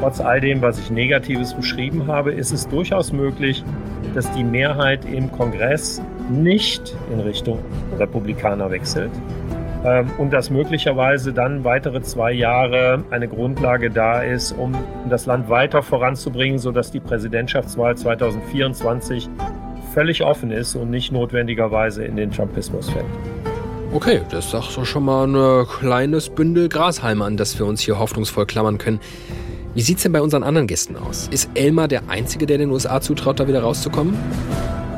trotz 0.02 0.20
all 0.20 0.40
dem, 0.40 0.62
was 0.62 0.80
ich 0.80 0.92
Negatives 0.92 1.54
beschrieben 1.54 2.08
habe, 2.08 2.32
ist 2.32 2.52
es 2.52 2.68
durchaus 2.68 3.12
möglich, 3.12 3.64
dass 4.14 4.32
die 4.34 4.44
Mehrheit 4.44 5.06
im 5.06 5.32
Kongress 5.32 6.02
nicht 6.30 6.96
in 7.12 7.20
Richtung 7.20 7.60
Republikaner 7.98 8.70
wechselt, 8.72 9.12
ähm, 9.86 10.08
und 10.18 10.34
dass 10.34 10.50
möglicherweise 10.50 11.32
dann 11.32 11.64
weitere 11.64 12.02
zwei 12.02 12.32
Jahre 12.32 13.04
eine 13.12 13.28
Grundlage 13.28 13.92
da 13.92 14.22
ist, 14.22 14.52
um 14.52 14.74
das 15.10 15.28
Land 15.28 15.48
weiter 15.48 15.84
voranzubringen, 15.84 16.58
sodass 16.58 16.90
die 16.92 17.00
Präsidentschaftswahl 17.00 17.96
2024 17.96 19.30
völlig 19.96 20.24
offen 20.26 20.52
ist 20.52 20.76
und 20.76 20.90
nicht 20.90 21.14
notwendigerweise 21.14 22.04
in 22.04 22.18
den 22.18 22.30
Trumpismus 22.30 22.90
fällt. 22.90 23.06
Okay, 23.94 24.22
das 24.30 24.46
ist 24.46 24.54
doch 24.54 24.86
schon 24.86 25.06
mal 25.06 25.26
ein 25.26 25.66
kleines 25.68 26.28
Bündel 26.30 26.68
Grashalme, 26.68 27.24
an 27.24 27.38
das 27.38 27.58
wir 27.58 27.66
uns 27.66 27.80
hier 27.80 27.98
hoffnungsvoll 27.98 28.46
klammern 28.46 28.78
können. 28.78 29.00
Wie 29.74 29.82
sieht 29.82 29.98
es 29.98 30.04
denn 30.04 30.12
bei 30.12 30.22
unseren 30.22 30.44
anderen 30.44 30.68
Gästen 30.68 30.98
aus? 30.98 31.30
Ist 31.30 31.50
Elmar 31.54 31.88
der 31.88 32.10
Einzige, 32.10 32.46
der 32.46 32.58
den 32.58 32.72
USA 32.72 33.00
zutraut, 33.00 33.40
da 33.40 33.48
wieder 33.48 33.62
rauszukommen? 33.62 34.18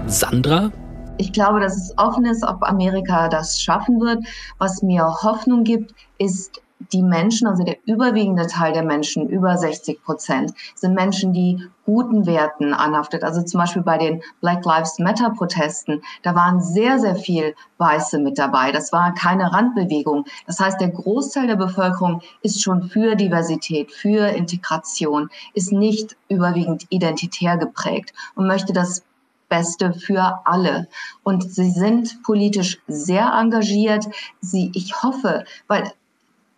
Sandra? 0.08 0.72
Ich 1.20 1.32
glaube, 1.32 1.60
dass 1.60 1.78
es 1.78 1.94
offen 1.98 2.26
ist, 2.26 2.44
ob 2.44 2.64
Amerika 2.64 3.30
das 3.30 3.62
schaffen 3.62 4.00
wird. 4.00 4.26
Was 4.58 4.82
mir 4.82 5.06
Hoffnung 5.22 5.64
gibt, 5.64 5.94
ist 6.18 6.60
die 6.94 7.02
Menschen, 7.02 7.48
also 7.48 7.64
der 7.64 7.78
überwiegende 7.86 8.48
Teil 8.48 8.74
der 8.74 8.84
Menschen, 8.84 9.28
über 9.28 9.58
60 9.58 10.04
Prozent, 10.04 10.54
sind 10.76 10.94
Menschen, 10.94 11.34
die 11.34 11.64
guten 11.86 12.26
Werten 12.26 12.74
anhaftet. 12.74 13.24
Also 13.24 13.42
zum 13.42 13.60
Beispiel 13.60 13.82
bei 13.82 13.98
den 13.98 14.22
Black 14.42 14.64
Lives 14.66 15.00
Matter 15.00 15.32
Protesten, 15.32 16.02
da 16.24 16.36
waren 16.36 16.62
sehr, 16.62 17.00
sehr 17.00 17.16
viel 17.16 17.56
Weiße 17.78 18.20
mit 18.20 18.38
dabei. 18.38 18.72
Das 18.72 18.92
war 18.92 19.14
keine 19.14 19.52
Randbewegung. 19.54 20.26
Das 20.46 20.60
heißt, 20.60 20.80
der 20.80 20.90
Großteil 20.90 21.48
der 21.48 21.56
Bevölkerung 21.56 22.22
ist 22.42 22.62
schon 22.62 22.84
für 22.90 23.16
Diversität, 23.16 23.92
für 23.92 24.28
Integration, 24.28 25.30
ist 25.54 25.72
nicht 25.72 26.16
überwiegend 26.30 26.86
identitär 26.90 27.58
geprägt 27.58 28.14
und 28.36 28.48
möchte 28.48 28.74
das 28.74 29.04
Beste 29.50 29.94
für 29.94 30.42
alle. 30.46 30.88
Und 31.24 31.52
sie 31.52 31.72
sind 31.72 32.22
politisch 32.24 32.80
sehr 32.88 33.32
engagiert. 33.34 34.06
Sie, 34.42 34.72
ich 34.76 35.02
hoffe, 35.02 35.46
weil 35.68 35.92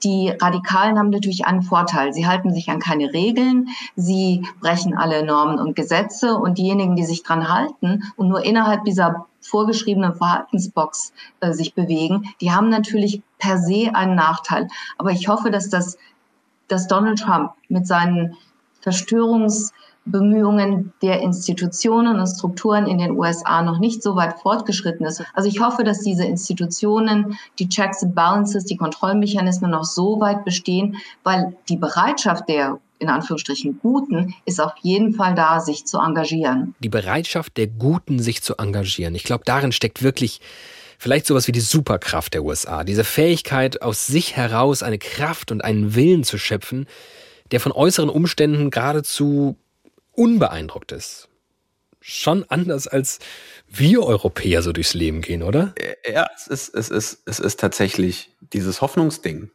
die 0.04 0.30
Radikalen 0.30 0.98
haben 0.98 1.10
natürlich 1.10 1.46
einen 1.46 1.62
Vorteil. 1.62 2.14
Sie 2.14 2.26
halten 2.26 2.54
sich 2.54 2.70
an 2.70 2.80
keine 2.80 3.14
Regeln, 3.14 3.68
sie 3.96 4.48
brechen 4.62 4.98
alle 4.98 5.26
Normen 5.26 5.60
und 5.60 5.76
Gesetze 5.76 6.36
und 6.36 6.58
diejenigen, 6.58 6.96
die 6.96 7.04
sich 7.04 7.24
dran 7.24 7.50
halten 7.50 8.04
und 8.16 8.30
nur 8.30 8.44
innerhalb 8.44 8.86
dieser 8.86 9.28
vorgeschriebenen 9.42 10.14
Verhaltensbox 10.14 11.14
äh, 11.40 11.54
sich 11.54 11.74
bewegen, 11.74 12.24
die 12.42 12.52
haben 12.52 12.70
natürlich 12.70 13.22
per 13.38 13.58
se 13.58 13.92
einen 13.94 14.16
Nachteil. 14.16 14.68
Aber 14.98 15.12
ich 15.12 15.28
hoffe, 15.28 15.50
dass 15.52 15.70
das, 15.70 15.98
dass 16.68 16.88
Donald 16.88 17.20
Trump 17.20 17.52
mit 17.68 17.88
seinen 17.88 18.38
Verstörungs 18.82 19.74
Bemühungen 20.12 20.94
der 21.02 21.22
Institutionen 21.22 22.20
und 22.20 22.28
Strukturen 22.28 22.88
in 22.88 22.98
den 22.98 23.12
USA 23.12 23.62
noch 23.62 23.80
nicht 23.80 24.04
so 24.04 24.16
weit 24.16 24.40
fortgeschritten 24.40 25.06
ist. 25.06 25.24
Also 25.34 25.50
ich 25.50 25.60
hoffe, 25.60 25.84
dass 25.84 26.02
diese 26.02 26.26
Institutionen, 26.26 27.38
die 27.60 27.70
Checks 27.70 28.04
and 28.04 28.16
Balances, 28.16 28.66
die 28.66 28.78
Kontrollmechanismen 28.78 29.72
noch 29.72 29.86
so 29.86 30.20
weit 30.20 30.46
bestehen, 30.46 30.98
weil 31.24 31.56
die 31.68 31.78
Bereitschaft 31.78 32.48
der 32.50 32.80
in 33.00 33.08
Anführungsstrichen 33.10 33.80
Guten 33.82 34.36
ist 34.46 34.60
auf 34.60 34.74
jeden 34.82 35.14
Fall 35.14 35.34
da, 35.34 35.62
sich 35.62 35.86
zu 35.86 36.00
engagieren. 36.00 36.76
Die 36.80 36.90
Bereitschaft 36.90 37.56
der 37.56 37.68
Guten, 37.68 38.20
sich 38.20 38.44
zu 38.44 38.58
engagieren. 38.58 39.16
Ich 39.16 39.24
glaube, 39.24 39.44
darin 39.46 39.72
steckt 39.72 40.04
wirklich 40.04 40.42
vielleicht 40.98 41.26
sowas 41.26 41.48
wie 41.48 41.54
die 41.54 41.62
Superkraft 41.62 42.34
der 42.34 42.44
USA. 42.44 42.84
Diese 42.84 43.06
Fähigkeit, 43.06 43.82
aus 43.82 44.06
sich 44.06 44.36
heraus 44.36 44.84
eine 44.84 45.00
Kraft 45.00 45.52
und 45.52 45.64
einen 45.64 45.96
Willen 45.96 46.26
zu 46.26 46.38
schöpfen, 46.38 46.88
der 47.52 47.60
von 47.60 47.72
äußeren 47.72 48.10
Umständen 48.10 48.70
geradezu 48.70 49.56
unbeeindruckt 50.20 50.92
ist. 50.92 51.30
Schon 52.02 52.46
anders 52.50 52.88
als 52.88 53.20
wir 53.68 54.04
Europäer 54.04 54.62
so 54.62 54.72
durchs 54.72 54.94
Leben 54.94 55.22
gehen, 55.22 55.44
oder? 55.44 55.74
Ja, 56.12 56.28
es 56.36 56.48
ist, 56.48 56.76
es 56.76 56.90
ist, 56.90 57.22
es 57.26 57.40
ist 57.40 57.60
tatsächlich 57.60 58.32
dieses 58.54 58.82
Hoffnungsding. 58.82 59.50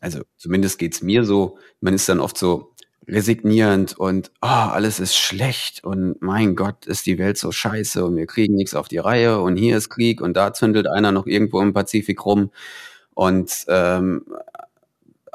Also 0.00 0.22
zumindest 0.36 0.78
geht 0.78 0.94
es 0.94 1.02
mir 1.02 1.24
so. 1.24 1.58
Man 1.80 1.94
ist 1.94 2.08
dann 2.08 2.20
oft 2.20 2.36
so 2.36 2.72
resignierend 3.08 3.96
und 3.96 4.30
oh, 4.42 4.46
alles 4.46 5.00
ist 5.00 5.16
schlecht 5.16 5.84
und 5.84 6.20
mein 6.20 6.56
Gott, 6.56 6.86
ist 6.86 7.06
die 7.06 7.18
Welt 7.18 7.38
so 7.38 7.52
scheiße 7.52 8.04
und 8.04 8.16
wir 8.16 8.26
kriegen 8.26 8.54
nichts 8.54 8.74
auf 8.74 8.88
die 8.88 8.98
Reihe 8.98 9.40
und 9.40 9.56
hier 9.56 9.76
ist 9.76 9.90
Krieg 9.90 10.20
und 10.20 10.36
da 10.36 10.52
zündelt 10.52 10.88
einer 10.88 11.12
noch 11.12 11.26
irgendwo 11.26 11.60
im 11.60 11.72
Pazifik 11.72 12.24
rum 12.24 12.50
und 13.14 13.64
ähm, 13.68 14.26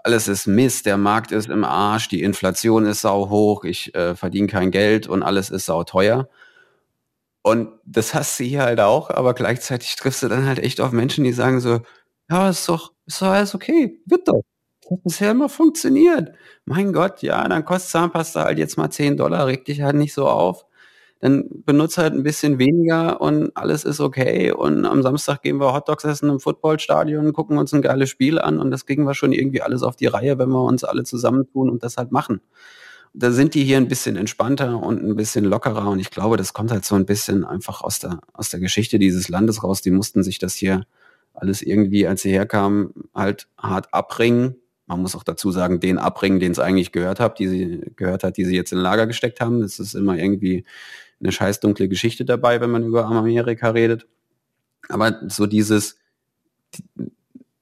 alles 0.03 0.27
ist 0.27 0.47
Mist, 0.47 0.85
der 0.85 0.97
Markt 0.97 1.31
ist 1.31 1.49
im 1.49 1.63
Arsch, 1.63 2.07
die 2.09 2.23
Inflation 2.23 2.85
ist 2.85 3.01
sau 3.01 3.29
hoch, 3.29 3.63
ich 3.63 3.93
äh, 3.95 4.15
verdiene 4.15 4.47
kein 4.47 4.71
Geld 4.71 5.07
und 5.07 5.23
alles 5.23 5.49
ist 5.49 5.65
sau 5.65 5.83
teuer. 5.83 6.29
Und 7.43 7.69
das 7.85 8.13
hast 8.13 8.39
du 8.39 8.43
hier 8.43 8.63
halt 8.63 8.79
auch, 8.79 9.09
aber 9.09 9.33
gleichzeitig 9.33 9.95
triffst 9.95 10.21
du 10.23 10.27
dann 10.27 10.45
halt 10.45 10.59
echt 10.59 10.79
auf 10.79 10.91
Menschen, 10.91 11.23
die 11.23 11.33
sagen 11.33 11.59
so, 11.59 11.81
ja, 12.29 12.49
ist 12.49 12.69
doch, 12.69 12.93
ist 13.05 13.21
doch 13.21 13.27
alles 13.27 13.55
okay, 13.55 13.99
wird 14.05 14.27
doch. 14.27 14.43
Das 14.81 14.91
hat 14.91 15.03
bisher 15.03 15.31
immer 15.31 15.49
funktioniert. 15.49 16.33
Mein 16.65 16.93
Gott, 16.93 17.21
ja, 17.23 17.47
dann 17.47 17.65
kostet 17.65 17.91
Zahnpasta 17.91 18.43
halt 18.43 18.59
jetzt 18.59 18.77
mal 18.77 18.89
10 18.91 19.17
Dollar, 19.17 19.47
reg 19.47 19.65
dich 19.65 19.81
halt 19.81 19.95
nicht 19.95 20.13
so 20.13 20.27
auf 20.27 20.65
dann 21.21 21.45
benutzt 21.65 21.99
halt 21.99 22.13
ein 22.13 22.23
bisschen 22.23 22.57
weniger 22.57 23.21
und 23.21 23.55
alles 23.55 23.83
ist 23.83 23.99
okay. 23.99 24.51
Und 24.51 24.85
am 24.85 25.03
Samstag 25.03 25.43
gehen 25.43 25.57
wir 25.57 25.71
Hotdogs 25.71 26.03
essen 26.03 26.29
im 26.29 26.39
Footballstadion, 26.39 27.31
gucken 27.31 27.59
uns 27.59 27.73
ein 27.73 27.83
geiles 27.83 28.09
Spiel 28.09 28.39
an 28.39 28.59
und 28.59 28.71
das 28.71 28.87
kriegen 28.87 29.05
wir 29.05 29.13
schon 29.13 29.31
irgendwie 29.31 29.61
alles 29.61 29.83
auf 29.83 29.95
die 29.95 30.07
Reihe, 30.07 30.39
wenn 30.39 30.49
wir 30.49 30.63
uns 30.63 30.83
alle 30.83 31.03
zusammentun 31.03 31.69
und 31.69 31.83
das 31.83 31.97
halt 31.97 32.11
machen. 32.11 32.41
Da 33.13 33.29
sind 33.29 33.53
die 33.53 33.63
hier 33.63 33.77
ein 33.77 33.87
bisschen 33.87 34.15
entspannter 34.15 34.81
und 34.81 35.03
ein 35.03 35.15
bisschen 35.15 35.45
lockerer 35.45 35.89
und 35.89 35.99
ich 35.99 36.09
glaube, 36.09 36.37
das 36.37 36.53
kommt 36.53 36.71
halt 36.71 36.85
so 36.85 36.95
ein 36.95 37.05
bisschen 37.05 37.43
einfach 37.43 37.81
aus 37.81 37.99
der, 37.99 38.21
aus 38.33 38.49
der 38.49 38.59
Geschichte 38.59 38.97
dieses 38.97 39.29
Landes 39.29 39.63
raus. 39.63 39.83
Die 39.83 39.91
mussten 39.91 40.23
sich 40.23 40.39
das 40.39 40.55
hier 40.55 40.85
alles 41.35 41.61
irgendwie, 41.61 42.07
als 42.07 42.23
sie 42.23 42.31
herkamen, 42.31 42.93
halt 43.13 43.47
hart 43.59 43.93
abbringen. 43.93 44.55
Man 44.87 45.01
muss 45.01 45.15
auch 45.15 45.23
dazu 45.23 45.51
sagen, 45.51 45.79
den 45.79 45.99
abbringen, 45.99 46.39
den 46.39 46.51
es 46.51 46.59
eigentlich 46.59 46.91
gehört 46.91 47.19
hat, 47.19 47.37
die 47.37 47.47
sie 47.47 47.81
gehört 47.95 48.23
hat, 48.23 48.37
die 48.37 48.45
sie 48.45 48.55
jetzt 48.55 48.73
in 48.73 48.79
Lager 48.79 49.05
gesteckt 49.05 49.39
haben. 49.39 49.61
Das 49.61 49.79
ist 49.79 49.93
immer 49.93 50.17
irgendwie 50.17 50.65
eine 51.21 51.31
scheiß 51.31 51.59
dunkle 51.59 51.87
Geschichte 51.87 52.25
dabei, 52.25 52.61
wenn 52.61 52.71
man 52.71 52.83
über 52.83 53.05
Amerika 53.05 53.69
redet. 53.69 54.07
Aber 54.89 55.19
so 55.27 55.45
dieses, 55.45 55.97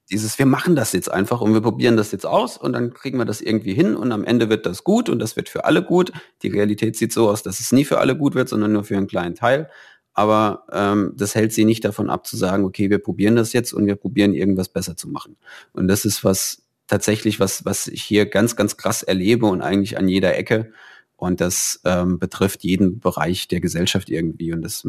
dieses, 0.10 0.40
wir 0.40 0.46
machen 0.46 0.76
das 0.76 0.94
jetzt 0.94 1.12
einfach 1.12 1.42
und 1.42 1.54
wir 1.54 1.62
probieren 1.62 1.98
das 1.98 2.12
jetzt 2.12 2.26
aus 2.26 2.58
und 2.58 2.74
dann 2.74 2.94
kriegen 2.94 3.18
wir 3.18 3.26
das 3.26 3.42
irgendwie 3.42 3.74
hin 3.74 3.96
und 3.96 4.12
am 4.12 4.24
Ende 4.24 4.50
wird 4.50 4.66
das 4.66 4.84
gut 4.84 5.10
und 5.10 5.20
das 5.20 5.36
wird 5.36 5.50
für 5.50 5.66
alle 5.66 5.84
gut. 5.84 6.12
Die 6.42 6.48
Realität 6.48 6.96
sieht 6.96 7.14
so 7.14 7.30
aus, 7.30 7.44
dass 7.44 7.60
es 7.60 7.72
nie 7.72 7.86
für 7.86 8.00
alle 8.00 8.18
gut 8.18 8.36
wird, 8.36 8.50
sondern 8.50 8.72
nur 8.72 8.84
für 8.84 8.98
einen 8.98 9.08
kleinen 9.08 9.36
Teil. 9.36 9.70
Aber 10.14 10.66
ähm, 10.72 11.14
das 11.16 11.36
hält 11.36 11.54
sie 11.54 11.66
nicht 11.66 11.86
davon 11.86 12.10
ab 12.10 12.26
zu 12.26 12.36
sagen, 12.36 12.66
okay, 12.66 12.90
wir 12.90 13.00
probieren 13.00 13.36
das 13.36 13.54
jetzt 13.54 13.72
und 13.72 13.86
wir 13.86 13.96
probieren 13.96 14.34
irgendwas 14.34 14.70
besser 14.70 14.98
zu 14.98 15.08
machen. 15.08 15.38
Und 15.74 15.88
das 15.88 16.06
ist 16.06 16.24
was 16.24 16.64
tatsächlich, 16.88 17.40
was, 17.40 17.64
was 17.66 17.88
ich 17.88 18.04
hier 18.04 18.26
ganz, 18.26 18.56
ganz 18.56 18.76
krass 18.76 19.04
erlebe 19.04 19.46
und 19.46 19.62
eigentlich 19.62 19.98
an 19.98 20.08
jeder 20.08 20.36
Ecke. 20.36 20.74
Und 21.20 21.42
das 21.42 21.82
ähm, 21.86 22.20
betrifft 22.20 22.64
jeden 22.64 23.00
Bereich 23.00 23.48
der 23.48 23.60
Gesellschaft 23.60 24.10
irgendwie. 24.10 24.54
Und 24.54 24.62
das, 24.62 24.88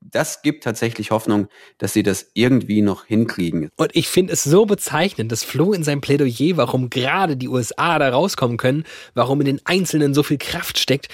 das 0.00 0.42
gibt 0.42 0.64
tatsächlich 0.64 1.10
Hoffnung, 1.10 1.48
dass 1.78 1.92
sie 1.92 2.02
das 2.02 2.30
irgendwie 2.34 2.80
noch 2.80 3.04
hinkriegen. 3.04 3.70
Und 3.76 3.94
ich 3.94 4.08
finde 4.08 4.32
es 4.32 4.44
so 4.44 4.66
bezeichnend, 4.66 5.32
dass 5.32 5.44
Flo 5.44 5.72
in 5.72 5.82
seinem 5.82 6.00
Plädoyer, 6.00 6.56
warum 6.56 6.90
gerade 6.90 7.36
die 7.36 7.48
USA 7.48 7.98
da 7.98 8.08
rauskommen 8.08 8.56
können, 8.56 8.84
warum 9.14 9.40
in 9.40 9.46
den 9.46 9.60
Einzelnen 9.64 10.14
so 10.14 10.22
viel 10.22 10.38
Kraft 10.38 10.78
steckt, 10.78 11.08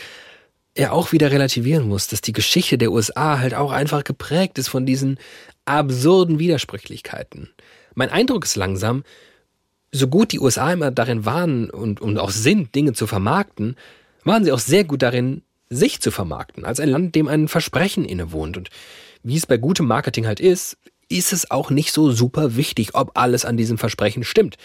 er 0.75 0.93
auch 0.93 1.13
wieder 1.13 1.31
relativieren 1.31 1.89
muss, 1.89 2.09
dass 2.09 2.21
die 2.21 2.33
Geschichte 2.33 2.79
der 2.79 2.93
USA 2.93 3.39
halt 3.39 3.55
auch 3.55 3.71
einfach 3.71 4.05
geprägt 4.05 4.59
ist 4.59 4.69
von 4.69 4.87
diesen 4.87 5.19
absurden 5.65 6.39
Widersprüchlichkeiten. 6.39 7.51
Mein 7.95 8.11
Eindruck 8.11 8.45
ist 8.45 8.57
langsam, 8.57 9.05
so 9.93 10.09
gut 10.09 10.33
die 10.33 10.41
USA 10.41 10.73
immer 10.73 10.91
darin 10.91 11.25
waren 11.25 11.71
und, 11.71 12.01
und 12.01 12.19
auch 12.19 12.31
sind, 12.31 12.75
Dinge 12.75 12.93
zu 12.93 13.07
vermarkten, 13.07 13.77
waren 14.25 14.45
sie 14.45 14.53
auch 14.53 14.59
sehr 14.59 14.85
gut 14.85 15.03
darin, 15.03 15.43
sich 15.69 16.01
zu 16.01 16.11
vermarkten, 16.11 16.65
als 16.65 16.81
ein 16.81 16.89
Land, 16.89 17.15
dem 17.15 17.29
ein 17.29 17.49
Versprechen 17.49 18.05
innewohnt. 18.05 18.57
Und 18.57 18.71
wie 19.23 19.37
es 19.37 19.47
bei 19.47 19.57
gutem 19.57 19.87
Marketing 19.87 20.27
halt 20.27 20.41
ist, 20.41 20.77
ist 21.09 21.33
es 21.33 21.51
auch 21.51 21.71
nicht 21.71 21.93
so 21.93 22.11
super 22.11 22.57
wichtig, 22.57 22.95
ob 22.95 23.13
alles 23.15 23.45
an 23.45 23.57
diesem 23.57 23.79
Versprechen 23.79 24.25
stimmt. 24.25 24.57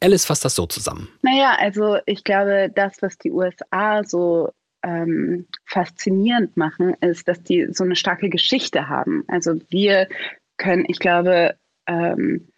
Alice 0.00 0.26
fasst 0.26 0.44
das 0.44 0.54
so 0.54 0.66
zusammen. 0.66 1.08
Naja, 1.22 1.56
also 1.58 1.98
ich 2.06 2.24
glaube, 2.24 2.70
das, 2.74 3.02
was 3.02 3.18
die 3.18 3.32
USA 3.32 4.04
so 4.04 4.50
ähm, 4.82 5.46
faszinierend 5.64 6.56
machen, 6.56 6.94
ist, 7.00 7.26
dass 7.26 7.42
die 7.42 7.68
so 7.72 7.84
eine 7.84 7.96
starke 7.96 8.28
Geschichte 8.28 8.88
haben. 8.88 9.24
Also 9.26 9.54
wir 9.70 10.08
können, 10.56 10.84
ich 10.86 11.00
glaube, 11.00 11.56
ähm, 11.86 12.48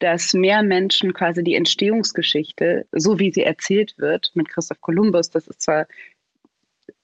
dass 0.00 0.34
mehr 0.34 0.62
Menschen 0.62 1.14
quasi 1.14 1.44
die 1.44 1.54
Entstehungsgeschichte, 1.54 2.86
so 2.92 3.18
wie 3.18 3.32
sie 3.32 3.42
erzählt 3.42 3.94
wird, 3.98 4.32
mit 4.34 4.48
Christoph 4.48 4.80
Kolumbus, 4.80 5.30
das 5.30 5.46
ist 5.46 5.62
zwar 5.62 5.86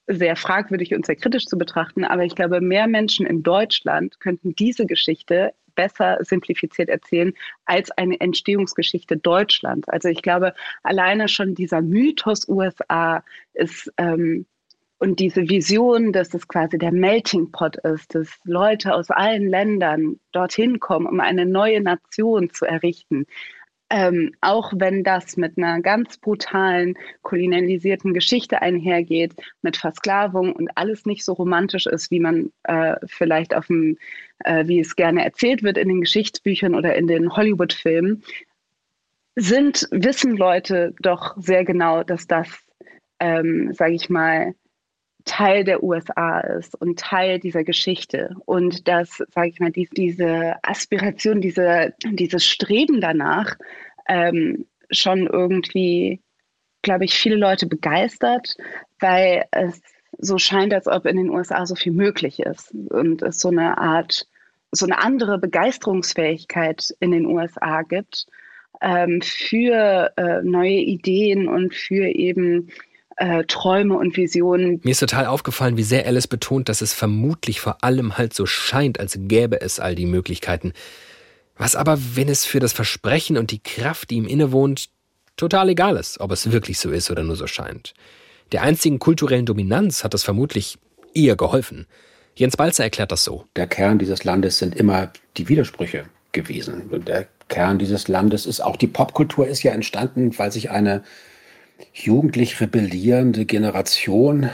sehr 0.07 0.35
fragwürdig 0.35 0.93
und 0.93 1.05
sehr 1.05 1.15
kritisch 1.15 1.45
zu 1.45 1.57
betrachten, 1.57 2.03
aber 2.03 2.23
ich 2.23 2.35
glaube, 2.35 2.61
mehr 2.61 2.87
Menschen 2.87 3.25
in 3.25 3.43
Deutschland 3.43 4.19
könnten 4.19 4.55
diese 4.55 4.85
Geschichte 4.85 5.53
besser 5.75 6.17
simplifiziert 6.21 6.89
erzählen 6.89 7.33
als 7.65 7.91
eine 7.91 8.19
Entstehungsgeschichte 8.19 9.15
Deutschlands. 9.15 9.87
Also 9.87 10.09
ich 10.09 10.21
glaube, 10.21 10.53
alleine 10.83 11.27
schon 11.27 11.55
dieser 11.55 11.81
Mythos 11.81 12.47
USA 12.47 13.23
ist 13.53 13.91
ähm, 13.97 14.45
und 14.99 15.19
diese 15.19 15.47
Vision, 15.49 16.11
dass 16.11 16.33
es 16.33 16.47
quasi 16.47 16.77
der 16.77 16.91
Melting 16.91 17.51
Pot 17.51 17.77
ist, 17.77 18.15
dass 18.15 18.29
Leute 18.45 18.93
aus 18.93 19.09
allen 19.11 19.47
Ländern 19.47 20.19
dorthin 20.31 20.79
kommen, 20.79 21.05
um 21.05 21.19
eine 21.19 21.45
neue 21.45 21.81
Nation 21.81 22.49
zu 22.49 22.65
errichten. 22.65 23.25
Ähm, 23.89 24.33
auch 24.41 24.73
wenn 24.75 25.03
das 25.03 25.37
mit 25.37 25.57
einer 25.57 25.81
ganz 25.81 26.17
brutalen, 26.17 26.95
kolonialisierten 27.21 28.13
Geschichte 28.13 28.61
einhergeht, 28.61 29.33
mit 29.61 29.77
Versklavung 29.77 30.51
und 30.51 30.69
alles 30.75 31.05
nicht 31.05 31.23
so 31.23 31.33
romantisch 31.33 31.85
ist, 31.85 32.11
wie 32.11 32.19
man 32.19 32.51
äh, 32.63 32.95
vielleicht 33.05 33.55
auf 33.55 33.67
dem, 33.67 33.97
äh, 34.39 34.67
wie 34.67 34.81
es 34.81 34.97
gerne 34.97 35.23
erzählt 35.23 35.63
wird 35.63 35.77
in 35.77 35.87
den 35.87 36.01
Geschichtsbüchern 36.01 36.75
oder 36.75 36.95
in 36.95 37.07
den 37.07 37.33
Hollywood-Filmen, 37.33 38.23
sind, 39.35 39.87
wissen 39.91 40.35
Leute 40.35 40.93
doch 40.99 41.35
sehr 41.37 41.63
genau, 41.63 42.03
dass 42.03 42.27
das 42.27 42.67
ähm, 43.19 43.73
sage 43.73 43.93
ich 43.93 44.09
mal, 44.09 44.53
Teil 45.27 45.63
der 45.63 45.83
USA 45.83 46.39
ist 46.39 46.79
und 46.81 46.99
Teil 46.99 47.39
dieser 47.39 47.63
Geschichte. 47.63 48.35
Und 48.45 48.87
dass, 48.87 49.23
sage 49.29 49.49
ich 49.49 49.59
mal, 49.59 49.71
die, 49.71 49.87
diese 49.91 50.55
Aspiration, 50.63 51.41
diese, 51.41 51.93
dieses 52.03 52.45
Streben 52.45 53.01
danach 53.01 53.55
ähm, 54.07 54.65
schon 54.89 55.27
irgendwie, 55.27 56.21
glaube 56.81 57.05
ich, 57.05 57.13
viele 57.13 57.35
Leute 57.35 57.67
begeistert, 57.67 58.55
weil 58.99 59.45
es 59.51 59.81
so 60.17 60.37
scheint, 60.37 60.73
als 60.73 60.87
ob 60.87 61.05
in 61.05 61.17
den 61.17 61.29
USA 61.29 61.65
so 61.65 61.75
viel 61.75 61.91
möglich 61.91 62.39
ist 62.39 62.73
und 62.89 63.21
es 63.21 63.39
so 63.39 63.49
eine 63.49 63.77
Art, 63.77 64.25
so 64.71 64.85
eine 64.85 64.97
andere 64.97 65.37
Begeisterungsfähigkeit 65.37 66.95
in 66.99 67.11
den 67.11 67.25
USA 67.25 67.83
gibt 67.83 68.25
ähm, 68.81 69.21
für 69.21 70.11
äh, 70.17 70.41
neue 70.41 70.79
Ideen 70.79 71.47
und 71.47 71.75
für 71.75 72.07
eben 72.07 72.69
äh, 73.17 73.43
Träume 73.45 73.95
und 73.97 74.15
Visionen. 74.15 74.79
Mir 74.83 74.91
ist 74.91 74.99
total 74.99 75.25
aufgefallen, 75.25 75.77
wie 75.77 75.83
sehr 75.83 76.05
Alice 76.05 76.27
betont, 76.27 76.69
dass 76.69 76.81
es 76.81 76.93
vermutlich 76.93 77.59
vor 77.59 77.83
allem 77.83 78.17
halt 78.17 78.33
so 78.33 78.45
scheint, 78.45 78.99
als 78.99 79.17
gäbe 79.19 79.59
es 79.61 79.79
all 79.79 79.95
die 79.95 80.05
Möglichkeiten. 80.05 80.73
Was 81.57 81.75
aber, 81.75 81.97
wenn 82.15 82.29
es 82.29 82.45
für 82.45 82.59
das 82.59 82.73
Versprechen 82.73 83.37
und 83.37 83.51
die 83.51 83.61
Kraft, 83.61 84.11
die 84.11 84.15
ihm 84.15 84.27
innewohnt, 84.27 84.89
total 85.35 85.69
egal 85.69 85.97
ist, 85.97 86.19
ob 86.19 86.31
es 86.31 86.51
wirklich 86.51 86.79
so 86.79 86.91
ist 86.91 87.09
oder 87.09 87.23
nur 87.23 87.35
so 87.35 87.47
scheint. 87.47 87.93
Der 88.51 88.61
einzigen 88.61 88.99
kulturellen 88.99 89.45
Dominanz 89.45 90.03
hat 90.03 90.13
das 90.13 90.23
vermutlich 90.23 90.77
eher 91.13 91.35
geholfen. 91.35 91.87
Jens 92.35 92.55
Balzer 92.55 92.83
erklärt 92.83 93.11
das 93.11 93.23
so. 93.23 93.45
Der 93.55 93.67
Kern 93.67 93.97
dieses 93.97 94.23
Landes 94.23 94.59
sind 94.59 94.75
immer 94.75 95.11
die 95.37 95.49
Widersprüche 95.49 96.05
gewesen. 96.31 96.83
Und 96.91 97.07
der 97.07 97.27
Kern 97.49 97.79
dieses 97.79 98.07
Landes 98.07 98.45
ist 98.45 98.61
auch 98.61 98.75
die 98.75 98.87
Popkultur 98.87 99.47
ist 99.47 99.63
ja 99.63 99.71
entstanden, 99.71 100.37
weil 100.37 100.51
sich 100.51 100.69
eine 100.69 101.03
jugendlich 101.93 102.59
rebellierende 102.61 103.45
Generation 103.45 104.49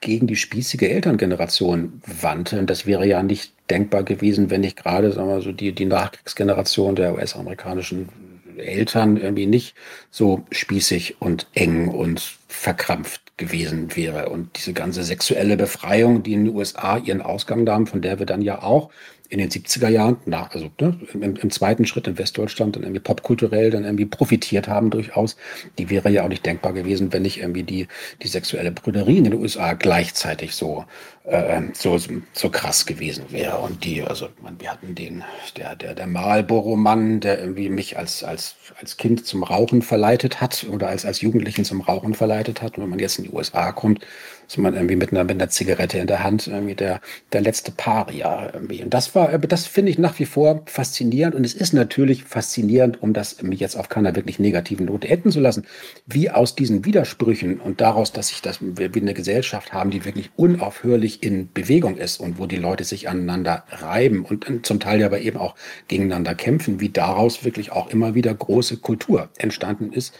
gegen 0.00 0.26
die 0.26 0.36
spießige 0.36 0.90
Elterngeneration 0.90 2.00
wandte. 2.06 2.58
Und 2.58 2.70
das 2.70 2.86
wäre 2.86 3.06
ja 3.06 3.22
nicht 3.22 3.52
denkbar 3.70 4.02
gewesen, 4.02 4.50
wenn 4.50 4.60
nicht 4.60 4.76
gerade 4.76 5.12
sagen 5.12 5.28
wir 5.28 5.40
so 5.40 5.52
die, 5.52 5.72
die 5.72 5.86
Nachkriegsgeneration 5.86 6.96
der 6.96 7.14
US-amerikanischen 7.14 8.08
Eltern 8.56 9.16
irgendwie 9.16 9.46
nicht 9.46 9.74
so 10.10 10.44
spießig 10.50 11.20
und 11.20 11.48
eng 11.54 11.88
und 11.88 12.20
verkrampft 12.48 13.36
gewesen 13.36 13.96
wäre. 13.96 14.28
Und 14.28 14.56
diese 14.56 14.72
ganze 14.72 15.02
sexuelle 15.02 15.56
Befreiung, 15.56 16.22
die 16.22 16.34
in 16.34 16.44
den 16.44 16.54
USA 16.54 16.98
ihren 16.98 17.20
Ausgang 17.20 17.64
nahm, 17.64 17.86
von 17.86 18.00
der 18.00 18.18
wir 18.18 18.26
dann 18.26 18.42
ja 18.42 18.62
auch 18.62 18.90
in 19.30 19.38
den 19.38 19.48
70er 19.48 19.88
Jahren, 19.88 20.18
nach, 20.26 20.54
also 20.54 20.70
ne, 20.80 20.98
im, 21.14 21.36
im, 21.36 21.50
zweiten 21.50 21.86
Schritt 21.86 22.06
in 22.06 22.18
Westdeutschland 22.18 22.76
dann 22.76 22.82
irgendwie 22.82 23.00
popkulturell 23.00 23.70
dann 23.70 23.84
irgendwie 23.84 24.04
profitiert 24.04 24.68
haben 24.68 24.90
durchaus, 24.90 25.36
die 25.78 25.88
wäre 25.88 26.10
ja 26.10 26.24
auch 26.24 26.28
nicht 26.28 26.44
denkbar 26.44 26.74
gewesen, 26.74 27.12
wenn 27.12 27.22
nicht 27.22 27.40
irgendwie 27.40 27.62
die, 27.62 27.88
die 28.22 28.28
sexuelle 28.28 28.70
Brüderie 28.70 29.18
in 29.18 29.24
den 29.24 29.34
USA 29.34 29.72
gleichzeitig 29.72 30.54
so, 30.54 30.84
äh, 31.24 31.62
so, 31.72 31.98
so 32.32 32.50
krass 32.50 32.84
gewesen 32.84 33.24
wäre. 33.30 33.58
Und 33.58 33.84
die, 33.84 34.02
also 34.02 34.28
man, 34.42 34.60
wir 34.60 34.70
hatten 34.70 34.94
den, 34.94 35.24
der, 35.56 35.74
der, 35.74 35.94
der 35.94 36.06
Marlboro-Mann, 36.06 37.20
der 37.20 37.40
irgendwie 37.40 37.70
mich 37.70 37.96
als, 37.96 38.22
als, 38.22 38.56
als 38.78 38.98
Kind 38.98 39.26
zum 39.26 39.42
Rauchen 39.42 39.80
verleitet 39.80 40.42
hat 40.42 40.66
oder 40.70 40.88
als, 40.88 41.06
als 41.06 41.22
Jugendlichen 41.22 41.64
zum 41.64 41.80
Rauchen 41.80 42.12
verleitet 42.12 42.60
hat. 42.60 42.76
Und 42.76 42.84
wenn 42.84 42.90
man 42.90 42.98
jetzt 42.98 43.18
in 43.18 43.24
die 43.24 43.30
USA 43.30 43.72
kommt, 43.72 44.04
ist 44.46 44.58
man 44.58 44.74
irgendwie 44.74 44.96
mit 44.96 45.12
einer, 45.12 45.24
mit 45.24 45.32
einer 45.32 45.48
Zigarette 45.48 45.98
in 45.98 46.06
der 46.06 46.22
Hand 46.22 46.46
irgendwie 46.46 46.74
der, 46.74 47.00
der 47.32 47.40
letzte 47.40 47.72
Paria 47.72 48.50
irgendwie. 48.52 48.82
Und 48.82 48.92
das 48.92 49.14
war, 49.14 49.36
das 49.38 49.66
finde 49.66 49.90
ich 49.90 49.98
nach 49.98 50.18
wie 50.18 50.26
vor 50.26 50.62
faszinierend. 50.66 51.34
Und 51.34 51.44
es 51.44 51.54
ist 51.54 51.72
natürlich 51.72 52.24
faszinierend, 52.24 53.02
um 53.02 53.12
das 53.12 53.36
jetzt 53.50 53.76
auf 53.76 53.88
keiner 53.88 54.14
wirklich 54.16 54.38
negativen 54.38 54.86
Note 54.86 55.08
enden 55.08 55.30
zu 55.30 55.40
lassen, 55.40 55.66
wie 56.06 56.30
aus 56.30 56.54
diesen 56.54 56.84
Widersprüchen 56.84 57.60
und 57.60 57.80
daraus, 57.80 58.12
dass 58.12 58.28
sich 58.28 58.42
das, 58.42 58.58
wir 58.60 58.90
eine 58.94 59.14
Gesellschaft 59.14 59.72
haben, 59.72 59.90
die 59.90 60.04
wirklich 60.04 60.30
unaufhörlich 60.36 61.22
in 61.22 61.52
Bewegung 61.52 61.96
ist 61.96 62.20
und 62.20 62.38
wo 62.38 62.46
die 62.46 62.56
Leute 62.56 62.84
sich 62.84 63.08
aneinander 63.08 63.64
reiben 63.70 64.24
und 64.24 64.66
zum 64.66 64.80
Teil 64.80 65.02
aber 65.02 65.20
eben 65.20 65.38
auch 65.38 65.54
gegeneinander 65.88 66.34
kämpfen, 66.34 66.80
wie 66.80 66.88
daraus 66.88 67.44
wirklich 67.44 67.72
auch 67.72 67.90
immer 67.90 68.14
wieder 68.14 68.34
große 68.34 68.78
Kultur 68.78 69.28
entstanden 69.38 69.92
ist 69.92 70.14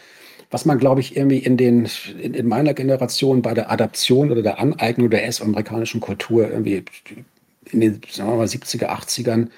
was 0.51 0.65
man, 0.65 0.77
glaube 0.77 1.01
ich, 1.01 1.17
irgendwie 1.17 1.39
in, 1.39 1.57
den, 1.57 1.87
in, 2.21 2.33
in, 2.33 2.47
meiner 2.47 2.73
Generation 2.73 3.41
bei 3.41 3.53
der 3.53 3.71
Adaption 3.71 4.31
oder 4.31 4.41
der 4.41 4.59
Aneignung 4.59 5.09
der 5.09 5.23
US-amerikanischen 5.25 6.01
Kultur 6.01 6.49
irgendwie 6.49 6.83
in 7.71 7.79
den 7.81 8.01
sagen 8.09 8.29
wir 8.29 8.37
mal, 8.37 8.45
70er, 8.45 8.87
80ern 8.87 9.49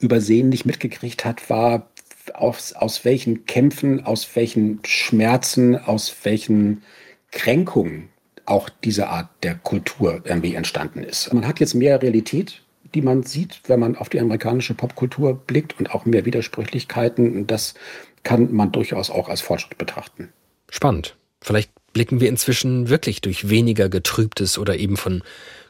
übersehen 0.00 0.48
nicht 0.48 0.66
mitgekriegt 0.66 1.24
hat, 1.24 1.48
war, 1.48 1.88
aus, 2.34 2.72
aus 2.72 3.04
welchen 3.04 3.46
Kämpfen, 3.46 4.04
aus 4.04 4.28
welchen 4.34 4.80
Schmerzen, 4.84 5.76
aus 5.76 6.14
welchen 6.24 6.82
Kränkungen 7.30 8.08
auch 8.44 8.68
diese 8.68 9.08
Art 9.08 9.28
der 9.42 9.54
Kultur 9.54 10.22
irgendwie 10.24 10.54
entstanden 10.54 11.02
ist. 11.02 11.32
Man 11.32 11.46
hat 11.46 11.60
jetzt 11.60 11.74
mehr 11.74 12.02
Realität, 12.02 12.62
die 12.94 13.02
man 13.02 13.22
sieht, 13.22 13.60
wenn 13.66 13.80
man 13.80 13.96
auf 13.96 14.08
die 14.08 14.20
amerikanische 14.20 14.74
Popkultur 14.74 15.34
blickt 15.34 15.78
und 15.78 15.94
auch 15.94 16.04
mehr 16.04 16.24
Widersprüchlichkeiten. 16.24 17.46
Das 17.46 17.74
kann 18.22 18.52
man 18.52 18.72
durchaus 18.72 19.10
auch 19.10 19.28
als 19.28 19.40
Fortschritt 19.40 19.78
betrachten. 19.78 20.32
Spannend. 20.70 21.16
Vielleicht 21.40 21.70
blicken 21.92 22.20
wir 22.20 22.28
inzwischen 22.28 22.88
wirklich 22.88 23.20
durch 23.20 23.48
weniger 23.48 23.88
getrübtes 23.88 24.58
oder 24.58 24.76
eben 24.76 24.96
von 24.96 25.22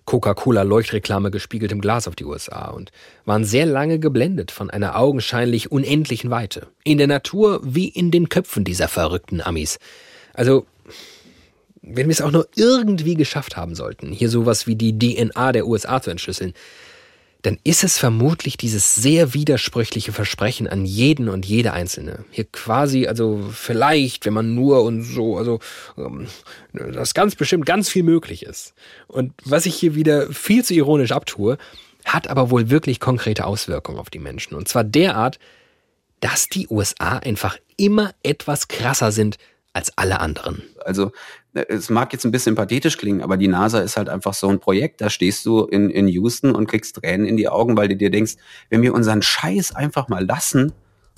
Coca-Cola-Leuchtreklame 0.05 1.31
gespiegeltem 1.31 1.81
Glas 1.81 2.09
auf 2.09 2.17
die 2.17 2.25
USA 2.25 2.71
und 2.71 2.91
waren 3.25 3.45
sehr 3.45 3.67
lange 3.67 3.99
geblendet 3.99 4.51
von 4.51 4.69
einer 4.71 4.97
augenscheinlich 4.97 5.71
unendlichen 5.71 6.31
Weite. 6.31 6.69
In 6.85 6.99
der 6.99 7.07
Natur 7.07 7.61
wie 7.63 7.89
in 7.89 8.11
den 8.11 8.29
Köpfen 8.29 8.65
dieser 8.65 8.89
verrückten 8.89 9.41
Amis. 9.41 9.79
Also, 10.35 10.67
wenn 11.83 12.07
wir 12.07 12.13
es 12.13 12.21
auch 12.21 12.31
nur 12.31 12.49
irgendwie 12.57 13.15
geschafft 13.15 13.57
haben 13.57 13.75
sollten, 13.75 14.13
hier 14.13 14.29
sowas 14.29 14.67
wie 14.67 14.77
die 14.77 14.99
DNA 14.99 15.53
der 15.53 15.67
USA 15.67 16.01
zu 16.01 16.11
entschlüsseln, 16.11 16.55
dann 17.43 17.59
ist 17.65 17.83
es 17.83 17.99
vermutlich 17.99 18.57
dieses 18.57 18.95
sehr 18.95 19.35
widersprüchliche 19.35 20.13
Versprechen 20.13 20.69
an 20.69 20.85
jeden 20.85 21.29
und 21.29 21.45
jede 21.45 21.73
Einzelne. 21.73 22.25
Hier 22.31 22.45
quasi, 22.45 23.09
also 23.09 23.41
vielleicht, 23.53 24.25
wenn 24.25 24.33
man 24.33 24.55
nur 24.55 24.85
und 24.85 25.03
so, 25.03 25.37
also 25.37 25.59
ähm, 25.99 26.29
dass 26.73 27.15
ganz 27.15 27.35
bestimmt 27.35 27.67
ganz 27.67 27.89
viel 27.89 28.05
möglich 28.05 28.45
ist. 28.45 28.75
Und 29.09 29.33
was 29.45 29.67
ich 29.67 29.75
hier 29.75 29.97
wieder 29.97 30.33
viel 30.33 30.65
zu 30.65 30.73
ironisch 30.73 31.11
abtue, 31.11 31.59
hat 32.05 32.29
aber 32.29 32.51
wohl 32.51 32.71
wirklich 32.71 33.01
konkrete 33.01 33.45
Auswirkungen 33.45 33.99
auf 33.99 34.11
die 34.11 34.21
Menschen. 34.21 34.55
Und 34.55 34.69
zwar 34.69 34.85
derart, 34.85 35.41
dass 36.21 36.49
die 36.49 36.69
USA 36.69 37.19
einfach 37.19 37.59
immer 37.77 38.13
etwas 38.23 38.69
krasser 38.69 39.11
sind 39.11 39.39
als 39.73 39.97
alle 39.99 40.21
anderen. 40.21 40.63
Also 40.85 41.11
es 41.55 41.91
mag 41.91 42.13
jetzt 42.13 42.25
ein 42.25 42.31
bisschen 42.31 42.55
pathetisch 42.55 42.97
klingen, 42.97 43.21
aber 43.21 43.37
die 43.37 43.49
NASA 43.49 43.81
ist 43.81 43.97
halt 43.97 44.09
einfach 44.09 44.35
so 44.35 44.49
ein 44.49 44.61
Projekt. 44.61 45.01
Da 45.01 45.11
stehst 45.11 45.45
du 45.45 45.65
in, 45.65 45.91
in 45.91 46.09
Houston 46.09 46.55
und 46.55 46.67
kriegst 46.67 46.97
Tränen 46.97 47.27
in 47.27 47.37
die 47.37 47.49
Augen, 47.49 47.77
weil 47.77 47.89
du 47.89 47.97
dir 47.97 48.11
denkst, 48.11 48.35
wenn 48.71 48.83
wir 48.83 48.95
unseren 48.95 49.23
Scheiß 49.23 49.75
einfach 49.75 50.09
mal 50.09 50.25
lassen 50.25 50.73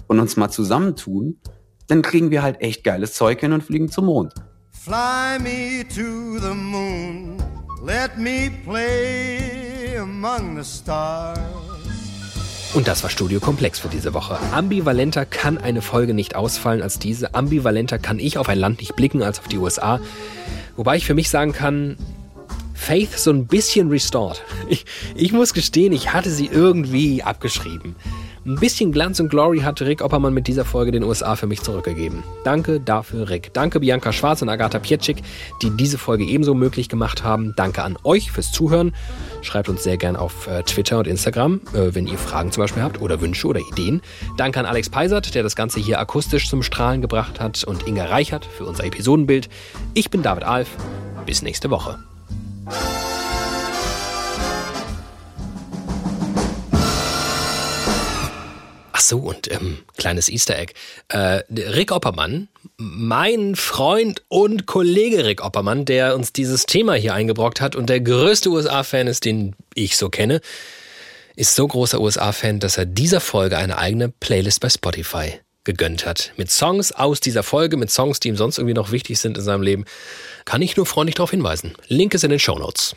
und 0.07 0.21
uns 0.21 0.37
mal 0.37 0.51
zusammentun, 0.51 1.39
dann 1.87 2.03
kriegen 2.03 2.31
wir 2.31 2.43
halt 2.43 2.61
echt 2.61 2.85
geiles 2.85 3.15
Zeug 3.15 3.41
hin 3.41 3.53
und 3.53 3.63
fliegen 3.63 3.91
zum 3.91 4.07
Mond. 4.07 4.33
Fly 4.73 5.39
me 5.41 5.85
to 5.89 6.39
the 6.39 6.55
moon, 6.55 7.37
let 7.83 8.19
me 8.19 8.51
play 8.65 9.97
among 9.99 10.57
the 10.57 10.65
stars. 10.65 11.74
Und 12.75 12.89
das 12.89 13.05
war 13.05 13.11
Studio 13.11 13.39
Komplex 13.39 13.79
für 13.79 13.89
diese 13.89 14.15
Woche. 14.15 14.37
Ambivalenter 14.51 15.25
kann 15.25 15.59
eine 15.59 15.81
Folge 15.81 16.13
nicht 16.13 16.35
ausfallen 16.35 16.83
als 16.83 16.99
diese. 16.99 17.33
Ambivalenter 17.33 18.01
kann 18.01 18.19
ich 18.19 18.37
auf 18.37 18.49
ein 18.49 18.59
Land 18.59 18.81
nicht 18.81 18.97
blicken 18.97 19.23
als 19.23 19.39
auf 19.39 19.47
die 19.47 19.59
USA. 19.59 20.01
Wobei 20.77 20.97
ich 20.97 21.07
für 21.07 21.15
mich 21.15 21.31
sagen 21.31 21.53
kann, 21.53 21.97
Faith 22.75 23.17
so 23.17 23.31
ein 23.31 23.47
bisschen 23.47 23.91
restored. 23.91 24.43
Ich, 24.69 24.87
ich 25.15 25.33
muss 25.33 25.55
gestehen, 25.55 25.93
ich 25.93 26.13
hatte 26.13 26.31
sie 26.31 26.47
irgendwie 26.47 27.23
abgeschrieben. 27.23 27.95
Ein 28.47 28.57
bisschen 28.57 28.93
Glanz 28.93 29.21
und 29.21 29.31
Glory 29.31 29.61
hat 29.61 29.81
Rick 29.81 30.03
Oppermann 30.03 30.35
mit 30.35 30.49
dieser 30.49 30.67
Folge 30.67 30.93
den 30.93 31.03
USA 31.03 31.35
für 31.35 31.47
mich 31.47 31.63
zurückgegeben. 31.63 32.23
Danke 32.45 32.79
dafür, 32.79 33.31
Rick. 33.31 33.55
Danke 33.55 33.81
Bianca 33.81 34.13
Schwarz 34.13 34.43
und 34.43 34.51
Agatha 34.51 34.79
Pietschik, 34.79 35.23
die 35.63 35.71
diese 35.71 35.97
Folge 35.97 36.25
ebenso 36.25 36.53
möglich 36.53 36.91
gemacht 36.91 37.25
haben. 37.25 37.55
Danke 37.57 37.83
an 37.83 37.97
euch 38.05 38.31
fürs 38.31 38.53
Zuhören. 38.53 38.95
Schreibt 39.41 39.71
uns 39.71 39.83
sehr 39.83 39.97
gern 39.97 40.15
auf 40.17 40.47
äh, 40.47 40.63
Twitter 40.63 40.99
und 40.99 41.07
Instagram, 41.07 41.63
äh, 41.73 41.95
wenn 41.95 42.07
ihr 42.07 42.19
Fragen 42.19 42.53
zum 42.53 42.63
Beispiel 42.63 42.83
habt 42.83 43.01
oder 43.01 43.23
Wünsche 43.23 43.47
oder 43.47 43.61
Ideen. 43.61 44.03
Danke 44.37 44.61
an 44.61 44.67
Alex 44.67 44.91
Peisert, 44.91 45.35
der 45.35 45.43
das 45.43 45.57
Ganze 45.57 45.81
hier 45.81 45.99
akustisch 45.99 46.51
zum 46.51 46.63
Strahlen 46.63 47.01
gebracht 47.01 47.41
hat 47.41 47.65
und 47.65 47.87
Inga 47.87 48.05
Reichert 48.05 48.45
für 48.45 48.67
unser 48.67 48.85
Episodenbild. 48.85 49.49
Ich 49.95 50.11
bin 50.11 50.23
David 50.23 50.45
Alf. 50.45 50.69
Bis 51.25 51.41
nächste 51.41 51.71
Woche. 51.71 51.99
So, 59.09 59.19
und 59.19 59.51
ähm, 59.51 59.79
kleines 59.97 60.29
Easter 60.29 60.59
Egg. 60.59 60.75
Äh, 61.09 61.43
Rick 61.51 61.93
Oppermann, 61.93 62.49
mein 62.77 63.57
Freund 63.57 64.23
und 64.29 64.67
Kollege 64.67 65.25
Rick 65.25 65.45
Oppermann, 65.45 65.85
der 65.85 66.15
uns 66.15 66.33
dieses 66.33 66.67
Thema 66.67 66.95
hier 66.95 67.15
eingebrockt 67.15 67.61
hat 67.61 67.77
und 67.77 67.89
der 67.89 68.01
größte 68.01 68.51
USA-Fan 68.51 69.07
ist, 69.07 69.25
den 69.25 69.55
ich 69.75 69.97
so 69.97 70.09
kenne, 70.09 70.41
ist 71.37 71.55
so 71.55 71.67
großer 71.67 72.01
USA-Fan, 72.01 72.61
dass 72.61 72.79
er 72.79 72.87
dieser 72.87 73.21
Folge 73.21 73.59
eine 73.59 73.79
eigene 73.79 74.09
Playlist 74.09 74.61
bei 74.61 74.69
Spotify 74.69 75.33
gegönnt 75.65 76.07
hat. 76.07 76.33
Mit 76.37 76.51
Songs 76.51 76.93
aus 76.93 77.21
dieser 77.21 77.43
Folge, 77.43 77.77
mit 77.77 77.91
Songs, 77.91 78.21
die 78.21 78.29
ihm 78.29 78.37
sonst 78.37 78.59
irgendwie 78.59 78.75
noch 78.75 78.93
wichtig 78.93 79.19
sind 79.19 79.37
in 79.37 79.43
seinem 79.43 79.63
Leben, 79.63 79.85
kann 80.45 80.63
ich 80.63 80.77
nur 80.77 80.87
freundlich 80.87 81.17
darauf 81.17 81.31
hinweisen. 81.31 81.75
Link 81.89 82.15
ist 82.15 82.25
in 82.25 82.31
den 82.31 82.39
Show 82.39 82.59
Notes. 82.59 82.95